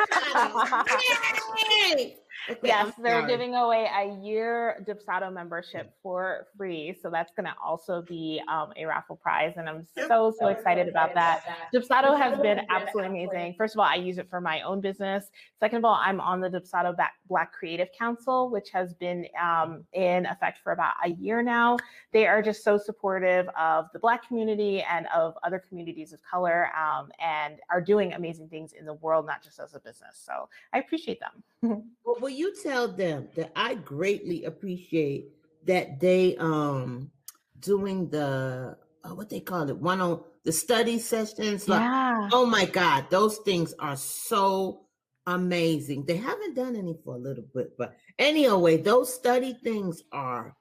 Yay! 1.97 2.17
Okay, 2.57 2.59
yes, 2.63 2.93
I'm 2.97 3.03
they're 3.03 3.19
sorry. 3.21 3.27
giving 3.31 3.55
away 3.55 3.89
a 3.93 4.15
year 4.23 4.83
Dubsado 4.87 5.31
membership 5.33 5.93
for 6.01 6.47
free. 6.57 6.95
So 7.01 7.09
that's 7.09 7.31
going 7.35 7.45
to 7.45 7.53
also 7.63 8.01
be 8.01 8.41
um, 8.47 8.71
a 8.77 8.85
raffle 8.85 9.17
prize. 9.17 9.53
And 9.57 9.67
I'm 9.67 9.85
Yep. 9.97 10.07
so, 10.07 10.33
so 10.39 10.47
excited 10.47 10.87
about 10.87 11.13
that. 11.15 11.43
Dubsado 11.73 12.17
has 12.17 12.39
been 12.39 12.61
absolutely 12.69 13.23
amazing. 13.23 13.55
First 13.57 13.75
of 13.75 13.79
all, 13.79 13.85
I 13.85 13.95
use 13.95 14.17
it 14.17 14.29
for 14.29 14.39
my 14.39 14.61
own 14.61 14.79
business. 14.79 15.29
Second 15.59 15.79
of 15.79 15.85
all, 15.85 15.99
I'm 16.01 16.21
on 16.21 16.39
the 16.39 16.49
Dubsado 16.49 16.95
Ba- 16.95 17.09
Black 17.27 17.51
Creative 17.51 17.89
Council, 17.97 18.49
which 18.49 18.69
has 18.71 18.93
been 18.93 19.27
um, 19.41 19.83
in 19.93 20.25
effect 20.25 20.59
for 20.63 20.71
about 20.71 20.93
a 21.03 21.09
year 21.09 21.41
now. 21.43 21.77
They 22.13 22.27
are 22.27 22.41
just 22.41 22.63
so 22.63 22.77
supportive 22.77 23.49
of 23.59 23.87
the 23.91 23.99
Black 23.99 24.25
community 24.25 24.81
and 24.83 25.05
of 25.13 25.35
other 25.43 25.59
communities 25.59 26.13
of 26.13 26.21
color 26.23 26.69
um, 26.77 27.09
and 27.19 27.55
are 27.69 27.81
doing 27.81 28.13
amazing 28.13 28.47
things 28.47 28.71
in 28.71 28.85
the 28.85 28.93
world, 28.93 29.25
not 29.25 29.43
just 29.43 29.59
as 29.59 29.75
a 29.75 29.79
business. 29.79 30.21
So 30.25 30.47
I 30.73 30.79
appreciate 30.79 31.19
them. 31.19 31.83
Well, 32.05 32.15
will 32.21 32.29
you 32.37 32.53
tell 32.61 32.87
them 32.87 33.27
that 33.35 33.51
I 33.55 33.75
greatly 33.75 34.45
appreciate 34.45 35.31
that 35.65 35.99
they 35.99 36.35
um 36.37 37.11
doing 37.59 38.09
the 38.09 38.77
uh, 39.03 39.09
what 39.15 39.29
they 39.29 39.39
call 39.39 39.69
it 39.69 39.77
one 39.77 40.01
on 40.01 40.21
the 40.43 40.51
study 40.51 40.99
sessions 40.99 41.67
like 41.67 41.81
yeah. 41.81 42.29
oh 42.31 42.45
my 42.45 42.65
god 42.65 43.05
those 43.09 43.37
things 43.39 43.73
are 43.79 43.95
so 43.97 44.85
amazing 45.25 46.05
they 46.05 46.15
haven't 46.15 46.55
done 46.55 46.75
any 46.75 46.95
for 47.03 47.15
a 47.15 47.19
little 47.19 47.43
bit 47.53 47.77
but 47.77 47.95
anyway 48.17 48.77
those 48.77 49.13
study 49.13 49.53
things 49.63 50.03
are 50.11 50.55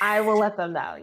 I 0.00 0.22
will 0.22 0.38
let 0.38 0.56
them 0.56 0.72
know. 0.72 0.96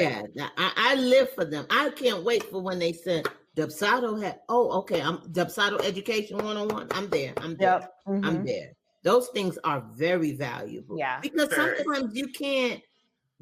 Yeah. 0.00 0.22
yeah 0.34 0.48
I, 0.56 0.72
I 0.76 0.94
live 0.96 1.32
for 1.32 1.44
them 1.44 1.66
i 1.70 1.88
can't 1.90 2.24
wait 2.24 2.42
for 2.44 2.60
when 2.60 2.78
they 2.78 2.92
said 2.92 3.26
Dubsado 3.56 4.22
had 4.22 4.40
oh 4.48 4.70
okay 4.80 5.00
i'm 5.00 5.18
Dubsado 5.32 5.82
education 5.82 6.36
101 6.36 6.88
i'm 6.92 7.08
there 7.08 7.32
i'm 7.38 7.56
there 7.56 7.80
Yep. 7.80 7.94
I'm 8.06 8.22
mhm. 8.22 8.46
there. 8.46 8.72
Those 9.02 9.28
things 9.28 9.58
are 9.64 9.84
very 9.94 10.32
valuable. 10.32 10.98
Yeah. 10.98 11.20
Because 11.20 11.48
Very. 11.48 11.84
sometimes 11.84 12.14
you 12.14 12.28
can't 12.28 12.80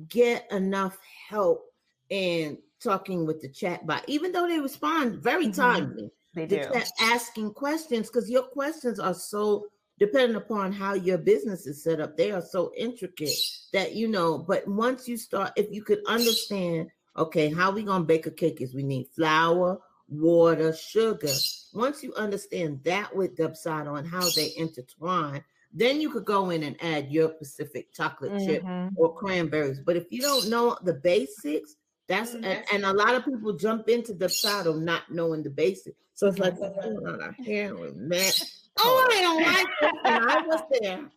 get 0.08 0.50
enough 0.50 0.98
help 1.28 1.64
in 2.08 2.58
talking 2.82 3.26
with 3.26 3.40
the 3.42 3.48
chat 3.48 3.86
bot, 3.86 4.04
even 4.08 4.32
though 4.32 4.48
they 4.48 4.58
respond 4.58 5.22
very 5.22 5.48
Mhm. 5.48 5.56
timely. 5.56 6.10
They 6.34 6.46
The 6.46 6.68
do. 6.72 6.80
asking 7.00 7.52
questions 7.54 8.08
because 8.08 8.30
your 8.30 8.44
questions 8.44 8.98
are 8.98 9.14
so 9.14 9.66
depending 9.98 10.36
upon 10.36 10.72
how 10.72 10.94
your 10.94 11.18
business 11.18 11.66
is 11.66 11.82
set 11.82 12.00
up, 12.00 12.16
they 12.16 12.30
are 12.30 12.40
so 12.40 12.72
intricate 12.74 13.36
that 13.74 13.94
you 13.94 14.08
know. 14.08 14.38
But 14.38 14.66
once 14.66 15.06
you 15.06 15.18
start, 15.18 15.52
if 15.56 15.70
you 15.70 15.82
could 15.82 16.00
understand, 16.06 16.90
okay, 17.18 17.50
how 17.50 17.70
we 17.70 17.82
gonna 17.82 18.04
bake 18.04 18.24
a 18.26 18.30
cake 18.30 18.62
is 18.62 18.74
we 18.74 18.82
need 18.82 19.08
flour, 19.14 19.78
water, 20.10 20.74
sugar. 20.74 21.32
Once 21.72 22.02
you 22.02 22.12
understand 22.14 22.82
that 22.84 23.14
with 23.14 23.36
Dubsado 23.36 23.98
and 23.98 24.06
how 24.06 24.28
they 24.30 24.52
intertwine, 24.56 25.44
then 25.72 26.00
you 26.00 26.10
could 26.10 26.24
go 26.24 26.50
in 26.50 26.64
and 26.64 26.76
add 26.82 27.10
your 27.12 27.32
specific 27.36 27.92
chocolate 27.92 28.32
chip 28.44 28.64
Mhm. 28.64 28.90
or 28.96 29.14
cranberries. 29.14 29.80
But 29.80 29.96
if 29.96 30.10
you 30.10 30.20
don't 30.20 30.48
know 30.48 30.76
the 30.82 30.94
basics, 30.94 31.76
that's 32.08 32.34
and, 32.34 32.64
and 32.72 32.84
a 32.84 32.92
lot 32.92 33.14
of 33.14 33.24
people 33.24 33.52
jump 33.52 33.88
into 33.88 34.12
the 34.12 34.28
saddle 34.28 34.74
not 34.74 35.12
knowing 35.12 35.44
the 35.44 35.50
basics. 35.50 35.96
So 36.14 36.26
it's 36.26 36.38
like, 36.38 36.58
on 36.58 37.22
out 37.22 37.34
here 37.36 37.74
with 37.76 38.08
that? 38.10 38.44
Oh, 38.82 39.08
I 39.12 39.20
don't 39.20 39.42
like 39.42 39.66
it. 39.82 39.94
And 40.04 40.30
I 40.30 40.40
was 40.40 40.62
there. 40.80 41.10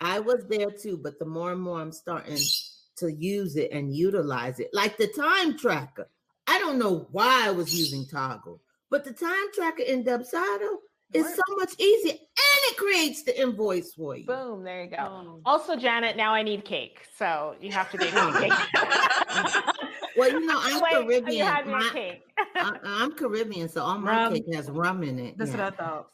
I 0.00 0.20
was 0.20 0.46
there 0.46 0.70
too, 0.70 0.96
but 0.96 1.18
the 1.18 1.24
more 1.24 1.50
and 1.50 1.60
more 1.60 1.80
I'm 1.80 1.90
starting 1.90 2.38
to 2.96 3.12
use 3.12 3.56
it 3.56 3.72
and 3.72 3.92
utilize 3.94 4.60
it, 4.60 4.70
like 4.72 4.96
the 4.96 5.08
time 5.08 5.58
tracker. 5.58 6.08
I 6.50 6.58
don't 6.58 6.78
know 6.78 7.06
why 7.12 7.46
I 7.46 7.50
was 7.52 7.72
using 7.74 8.04
Toggl, 8.06 8.58
but 8.90 9.04
the 9.04 9.12
time 9.12 9.52
tracker 9.54 9.82
in 9.84 10.02
Dubsado 10.04 10.68
is 11.14 11.24
Right. 11.24 11.34
so 11.36 11.56
much 11.56 11.72
easier 11.78 12.12
and 12.12 12.60
it 12.70 12.76
creates 12.76 13.22
the 13.22 13.40
invoice 13.40 13.92
for 13.94 14.16
you. 14.16 14.26
Boom. 14.26 14.62
There 14.64 14.84
you 14.84 14.90
go. 14.90 15.40
Also, 15.44 15.76
Janet, 15.76 16.16
now 16.16 16.34
I 16.34 16.42
need 16.42 16.64
cake. 16.64 17.06
So 17.16 17.54
you 17.60 17.70
have 17.72 17.90
to 17.92 17.98
make 17.98 18.14
me 18.14 18.48
cake. 18.48 18.58
Well, 20.16 20.28
you 20.32 20.44
know, 20.44 20.58
I'm 20.60 20.80
Wait, 20.82 20.90
till 20.90 21.02
you 21.02 21.44
Caribbean. 21.44 21.70
My- 21.70 21.90
cake. 21.92 22.22
I, 22.56 22.76
I'm 22.84 23.12
Caribbean, 23.12 23.68
so 23.68 23.82
all 23.82 23.96
my 23.98 24.24
Rum. 24.24 24.34
cake 24.34 24.52
has 24.54 24.68
rum 24.68 25.02
in 25.04 25.18
it. 25.20 25.38
That's 25.38 25.52
yeah. 25.52 25.56
what 25.64 25.72
I 25.72 25.76
thought. 25.76 26.06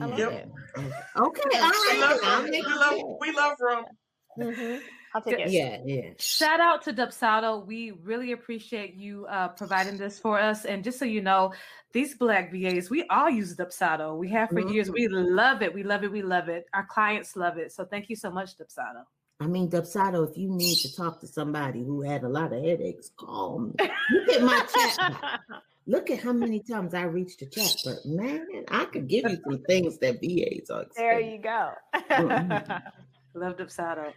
I 0.00 0.06
love 0.06 0.18
Yeah. 0.18 0.26
it. 0.28 0.48
Okay, 0.76 0.80
all 1.16 1.30
we 1.30 1.30
right. 1.30 1.98
love 2.00 2.20
then, 2.20 2.20
I'll 2.24 2.42
rum. 2.42 2.50
We 2.50 2.62
love 2.62 3.16
we 3.20 3.32
love 3.32 3.56
rum. 3.60 3.84
Mhm. 4.38 4.80
I'll 5.14 5.22
take 5.22 5.38
it. 5.38 5.50
Yeah, 5.50 5.78
yeah. 5.84 6.10
Shout 6.18 6.58
out 6.58 6.82
to 6.82 6.92
Dubsado. 6.92 7.64
We 7.64 7.92
really 7.92 8.32
appreciate 8.32 8.94
you 8.94 9.26
uh, 9.26 9.48
providing 9.48 9.96
this 9.96 10.18
for 10.18 10.38
us. 10.40 10.64
And 10.64 10.82
just 10.82 10.98
so 10.98 11.04
you 11.04 11.20
know, 11.20 11.52
these 11.92 12.16
Black 12.16 12.50
VAs, 12.52 12.90
we 12.90 13.06
all 13.08 13.30
use 13.30 13.54
Dubsado. 13.54 14.16
We 14.16 14.28
have 14.30 14.50
for 14.50 14.58
years. 14.60 14.90
We 14.90 15.06
love 15.06 15.62
it. 15.62 15.72
We 15.72 15.84
love 15.84 16.02
it. 16.02 16.10
We 16.10 16.22
love 16.22 16.48
it. 16.48 16.66
Our 16.74 16.84
clients 16.86 17.36
love 17.36 17.58
it. 17.58 17.70
So 17.72 17.84
thank 17.84 18.10
you 18.10 18.16
so 18.16 18.30
much, 18.30 18.56
Dubsado. 18.58 19.04
I 19.40 19.46
mean, 19.46 19.68
Dubsado, 19.70 20.28
if 20.28 20.36
you 20.36 20.48
need 20.48 20.76
to 20.78 20.94
talk 20.96 21.20
to 21.20 21.26
somebody 21.28 21.84
who 21.84 22.02
had 22.02 22.24
a 22.24 22.28
lot 22.28 22.52
of 22.52 22.62
headaches, 22.64 23.10
call 23.16 23.60
me. 23.60 23.72
Look 24.10 24.28
at 24.30 24.42
my 24.42 24.66
chat. 24.74 25.40
Look 25.86 26.10
at 26.10 26.20
how 26.20 26.32
many 26.32 26.60
times 26.60 26.94
I 26.94 27.02
reached 27.02 27.40
the 27.40 27.46
chat, 27.46 27.76
but 27.84 28.06
man, 28.06 28.46
I 28.68 28.86
could 28.86 29.06
give 29.06 29.28
you 29.28 29.38
some 29.44 29.62
things 29.64 29.98
that 29.98 30.18
VAs 30.20 30.70
are. 30.70 30.86
there 30.96 31.20
you 31.20 31.38
go. 31.38 31.72
Mhm. 31.94 32.82
Love 33.34 33.56
Dubsado. 33.56 34.12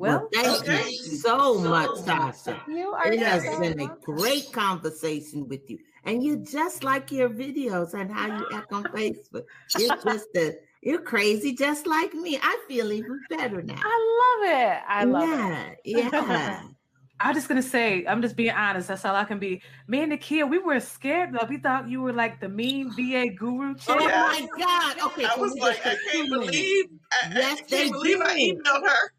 Well, 0.00 0.20
Well, 0.20 0.28
thank 0.32 0.62
okay. 0.62 0.88
you 0.88 0.96
so 1.18 1.58
much, 1.58 1.90
Tasha. 2.08 2.66
you 2.66 2.88
are 2.88 3.12
It 3.12 3.20
has 3.20 3.44
so 3.44 3.60
been 3.60 3.78
a 3.80 3.94
great 4.02 4.50
conversation 4.50 5.46
with 5.46 5.68
you. 5.68 5.78
And 6.04 6.24
you're 6.24 6.36
just 6.38 6.82
like 6.82 7.12
your 7.12 7.28
videos 7.28 7.92
and 7.92 8.10
how 8.10 8.28
you 8.28 8.46
act 8.50 8.72
on 8.72 8.84
Facebook. 8.84 9.44
You're 9.78 9.94
just 10.02 10.28
a, 10.36 10.54
you're 10.82 11.02
crazy 11.02 11.52
just 11.54 11.86
like 11.86 12.14
me. 12.14 12.38
I 12.42 12.64
feel 12.66 12.90
even 12.92 13.20
better 13.28 13.60
now. 13.60 13.76
I 13.78 13.96
love 14.22 14.50
it. 14.58 14.78
I 14.88 15.04
love 15.04 15.28
it. 15.28 15.78
yeah, 15.84 16.10
yeah. 16.10 16.60
I'm 17.20 17.34
just 17.34 17.48
gonna 17.48 17.60
say, 17.62 18.06
I'm 18.06 18.22
just 18.22 18.34
being 18.36 18.52
honest. 18.52 18.88
That's 18.88 19.04
all 19.04 19.14
I 19.14 19.24
can 19.24 19.38
be. 19.38 19.60
Me 19.86 20.00
and 20.02 20.10
the 20.12 20.16
kid, 20.16 20.44
we 20.44 20.58
were 20.58 20.80
scared. 20.80 21.34
Like 21.34 21.50
we 21.50 21.58
thought 21.58 21.90
you 21.90 22.00
were 22.00 22.14
like 22.14 22.40
the 22.40 22.48
mean 22.48 22.90
VA 22.96 23.28
guru 23.36 23.74
chick. 23.74 23.84
Oh 23.90 24.08
Yeah. 24.08 24.22
my 24.22 24.48
God. 24.58 24.96
Okay. 25.12 25.26
I 25.26 25.36
was 25.36 25.54
like, 25.58 25.86
I 25.86 25.94
can't 26.10 26.30
believe 26.30 26.86
I, 27.12 27.26
I 27.26 27.32
Yes, 27.34 27.58
can't 27.58 27.68
they 27.70 27.90
believe 27.90 28.20
I 28.22 28.34
did. 28.34 28.56
emailed 28.64 28.88
her. 28.88 29.12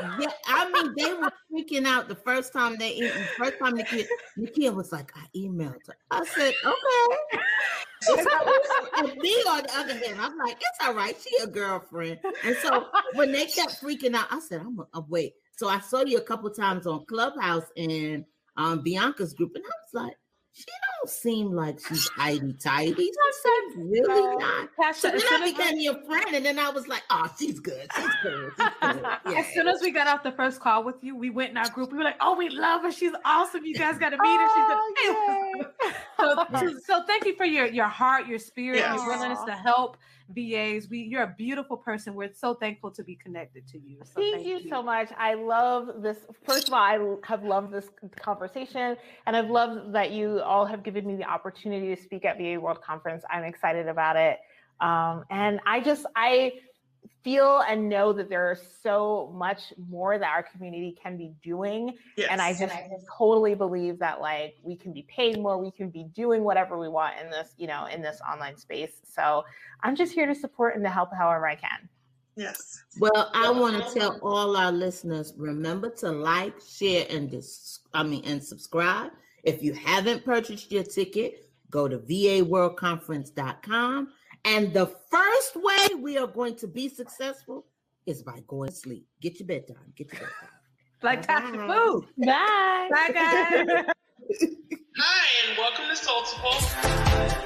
Yeah, 0.00 0.30
I 0.46 0.70
mean, 0.70 0.94
they 0.96 1.12
were 1.14 1.32
freaking 1.52 1.86
out 1.86 2.08
the 2.08 2.14
first 2.16 2.52
time 2.52 2.76
they 2.76 3.00
the 3.00 3.10
first 3.38 3.58
time 3.58 3.76
the 3.76 3.84
kid 3.84 4.06
the 4.36 4.46
kid 4.48 4.74
was 4.74 4.92
like, 4.92 5.12
I 5.16 5.26
emailed 5.36 5.86
her. 5.86 5.96
I 6.10 6.24
said, 6.24 6.54
okay. 6.64 7.16
and 8.98 9.16
me 9.18 9.32
on 9.48 9.62
the 9.62 9.70
other 9.74 9.94
hand, 9.94 10.18
I'm 10.20 10.36
like, 10.38 10.56
it's 10.56 10.86
all 10.86 10.94
right. 10.94 11.16
She 11.20 11.42
a 11.42 11.46
girlfriend. 11.46 12.18
And 12.44 12.56
so 12.62 12.86
when 13.14 13.32
they 13.32 13.46
kept 13.46 13.80
freaking 13.82 14.14
out, 14.14 14.26
I 14.30 14.40
said, 14.40 14.60
I'm 14.60 14.76
gonna 14.76 15.06
wait. 15.08 15.34
So 15.56 15.68
I 15.68 15.80
saw 15.80 16.04
you 16.04 16.18
a 16.18 16.22
couple 16.22 16.50
times 16.50 16.86
on 16.86 17.06
Clubhouse 17.06 17.66
and 17.76 18.24
um 18.56 18.82
Bianca's 18.82 19.34
group, 19.34 19.52
and 19.54 19.64
I 19.64 19.68
was 19.68 20.04
like, 20.06 20.16
she 20.58 20.64
don't 20.64 21.10
seem 21.10 21.52
like 21.52 21.78
she's 21.86 22.08
tidy 22.16 22.54
tidy. 22.54 22.94
She 22.94 23.12
seems 23.42 23.76
really 23.76 24.08
No. 24.22 24.36
not. 24.38 24.68
Tasha, 24.80 24.94
So 24.94 25.08
then 25.08 25.16
as 25.16 25.24
I 25.30 25.52
became 25.52 25.78
your 25.80 26.02
friend, 26.04 26.34
and 26.34 26.44
then 26.46 26.58
I 26.58 26.70
was 26.70 26.88
like, 26.88 27.02
oh, 27.10 27.30
she's 27.38 27.60
good. 27.60 27.86
She's 27.94 28.10
good. 28.22 28.52
She's 28.56 28.66
good. 28.80 29.02
Yeah. 29.26 29.38
as 29.40 29.46
soon 29.52 29.68
as 29.68 29.80
we 29.82 29.90
got 29.90 30.06
off 30.06 30.22
the 30.22 30.32
first 30.32 30.60
call 30.60 30.82
with 30.82 30.96
you, 31.02 31.14
we 31.14 31.28
went 31.28 31.50
in 31.50 31.58
our 31.58 31.68
group. 31.68 31.92
We 31.92 31.98
were 31.98 32.04
like, 32.04 32.16
"Oh, 32.20 32.34
we 32.36 32.48
love 32.48 32.82
her. 32.82 32.90
She's 32.90 33.12
awesome. 33.24 33.64
You 33.66 33.74
guys 33.74 33.98
got 33.98 34.10
to 34.10 34.16
meet 34.18 34.40
her." 34.40 34.48
She's 34.48 35.16
Oh, 36.18 36.34
the 36.34 36.58
so, 36.58 36.68
so, 36.68 36.78
so 36.86 37.02
thank 37.06 37.26
you 37.26 37.34
for 37.36 37.44
your 37.44 37.66
your 37.66 37.88
heart, 37.88 38.26
your 38.26 38.38
spirit, 38.38 38.78
Yes. 38.78 38.96
your 38.96 39.08
willingness 39.08 39.42
to 39.46 39.52
help 39.52 39.98
VAs. 40.34 40.88
We 40.88 41.00
you're 41.00 41.22
a 41.22 41.34
beautiful 41.36 41.76
person. 41.76 42.14
We're 42.14 42.34
so 42.34 42.54
thankful 42.54 42.90
to 42.92 43.04
be 43.04 43.14
connected 43.16 43.66
to 43.68 43.78
you. 43.78 43.98
So 44.04 44.20
Thank, 44.20 44.46
you, 44.46 44.68
so 44.68 44.82
much. 44.82 45.10
I 45.16 45.34
love 45.34 46.02
this. 46.02 46.18
First 46.44 46.68
of 46.68 46.74
all, 46.74 46.80
I 46.80 46.98
have 47.24 47.44
loved 47.44 47.72
this 47.72 47.88
conversation, 48.20 48.96
and 49.26 49.36
I've 49.36 49.50
loved 49.50 49.92
that 49.94 50.10
you 50.10 50.40
all 50.40 50.66
have 50.66 50.82
given 50.82 51.06
me 51.06 51.16
the 51.16 51.24
opportunity 51.24 51.94
to 51.94 52.00
speak 52.00 52.24
at 52.24 52.38
VA 52.38 52.58
World 52.60 52.82
Conference. 52.82 53.24
I'm 53.30 53.44
excited 53.44 53.88
about 53.88 54.16
it, 54.16 54.38
um, 54.80 55.24
and 55.30 55.60
I 55.66 55.80
just 55.80 56.06
I 56.16 56.52
feel 57.24 57.62
and 57.68 57.88
know 57.88 58.12
that 58.12 58.28
there 58.28 58.52
is 58.52 58.60
so 58.82 59.32
much 59.34 59.72
more 59.88 60.18
that 60.18 60.30
our 60.30 60.42
community 60.42 60.96
can 61.02 61.16
be 61.16 61.32
doing 61.42 61.94
Yes. 62.16 62.28
and 62.30 62.40
I 62.40 62.52
just 62.52 62.74
totally 63.16 63.54
believe 63.54 63.98
that 63.98 64.20
like 64.20 64.54
we 64.62 64.76
can 64.76 64.92
be 64.92 65.02
paid 65.02 65.38
more, 65.38 65.58
we 65.58 65.70
can 65.70 65.90
be 65.90 66.04
doing 66.14 66.44
whatever 66.44 66.78
we 66.78 66.88
want 66.88 67.14
in 67.22 67.30
this, 67.30 67.54
you 67.58 67.66
know, 67.66 67.86
in 67.86 68.00
this 68.02 68.20
online 68.30 68.56
space. 68.56 69.00
So 69.04 69.44
I'm 69.82 69.96
just 69.96 70.12
here 70.12 70.26
to 70.26 70.34
support 70.34 70.74
and 70.76 70.84
to 70.84 70.90
help 70.90 71.12
however 71.12 71.46
I 71.46 71.56
can. 71.56 71.88
yes. 72.36 72.82
Well, 72.98 73.30
I 73.34 73.50
want 73.50 73.84
to 73.86 73.94
tell 73.98 74.18
all 74.22 74.56
our 74.56 74.72
listeners: 74.72 75.34
remember 75.36 75.90
to 75.96 76.10
like, 76.10 76.54
share, 76.60 77.06
and 77.10 77.30
dis- 77.30 77.80
I 77.92 78.02
mean, 78.02 78.24
and 78.24 78.42
subscribe. 78.42 79.10
If 79.42 79.62
you 79.62 79.74
haven't 79.74 80.24
purchased 80.24 80.72
your 80.72 80.82
ticket, 80.82 81.50
go 81.70 81.88
to 81.88 81.98
vaworldconference.com. 81.98 84.08
And 84.46 84.72
the 84.72 84.86
first 84.86 85.56
way 85.56 85.88
we 86.00 86.16
are 86.16 86.28
going 86.28 86.54
to 86.56 86.68
be 86.68 86.88
successful 86.88 87.66
is 88.06 88.22
by 88.22 88.44
going 88.46 88.68
to 88.68 88.74
sleep. 88.74 89.04
Get 89.20 89.40
your 89.40 89.48
bedtime. 89.48 89.92
Get 89.96 90.12
your 90.12 90.20
bedtime. 90.20 90.48
Like 91.02 91.26
Tasha 91.26 91.66
Bye. 91.66 91.74
Food. 91.74 92.04
Bye. 92.24 92.88
Bye, 92.92 93.10
guys. 93.12 93.66
Hi, 94.98 95.48
and 95.48 95.58
welcome 95.58 95.86
to 95.88 95.96
Soulful. 95.96 97.42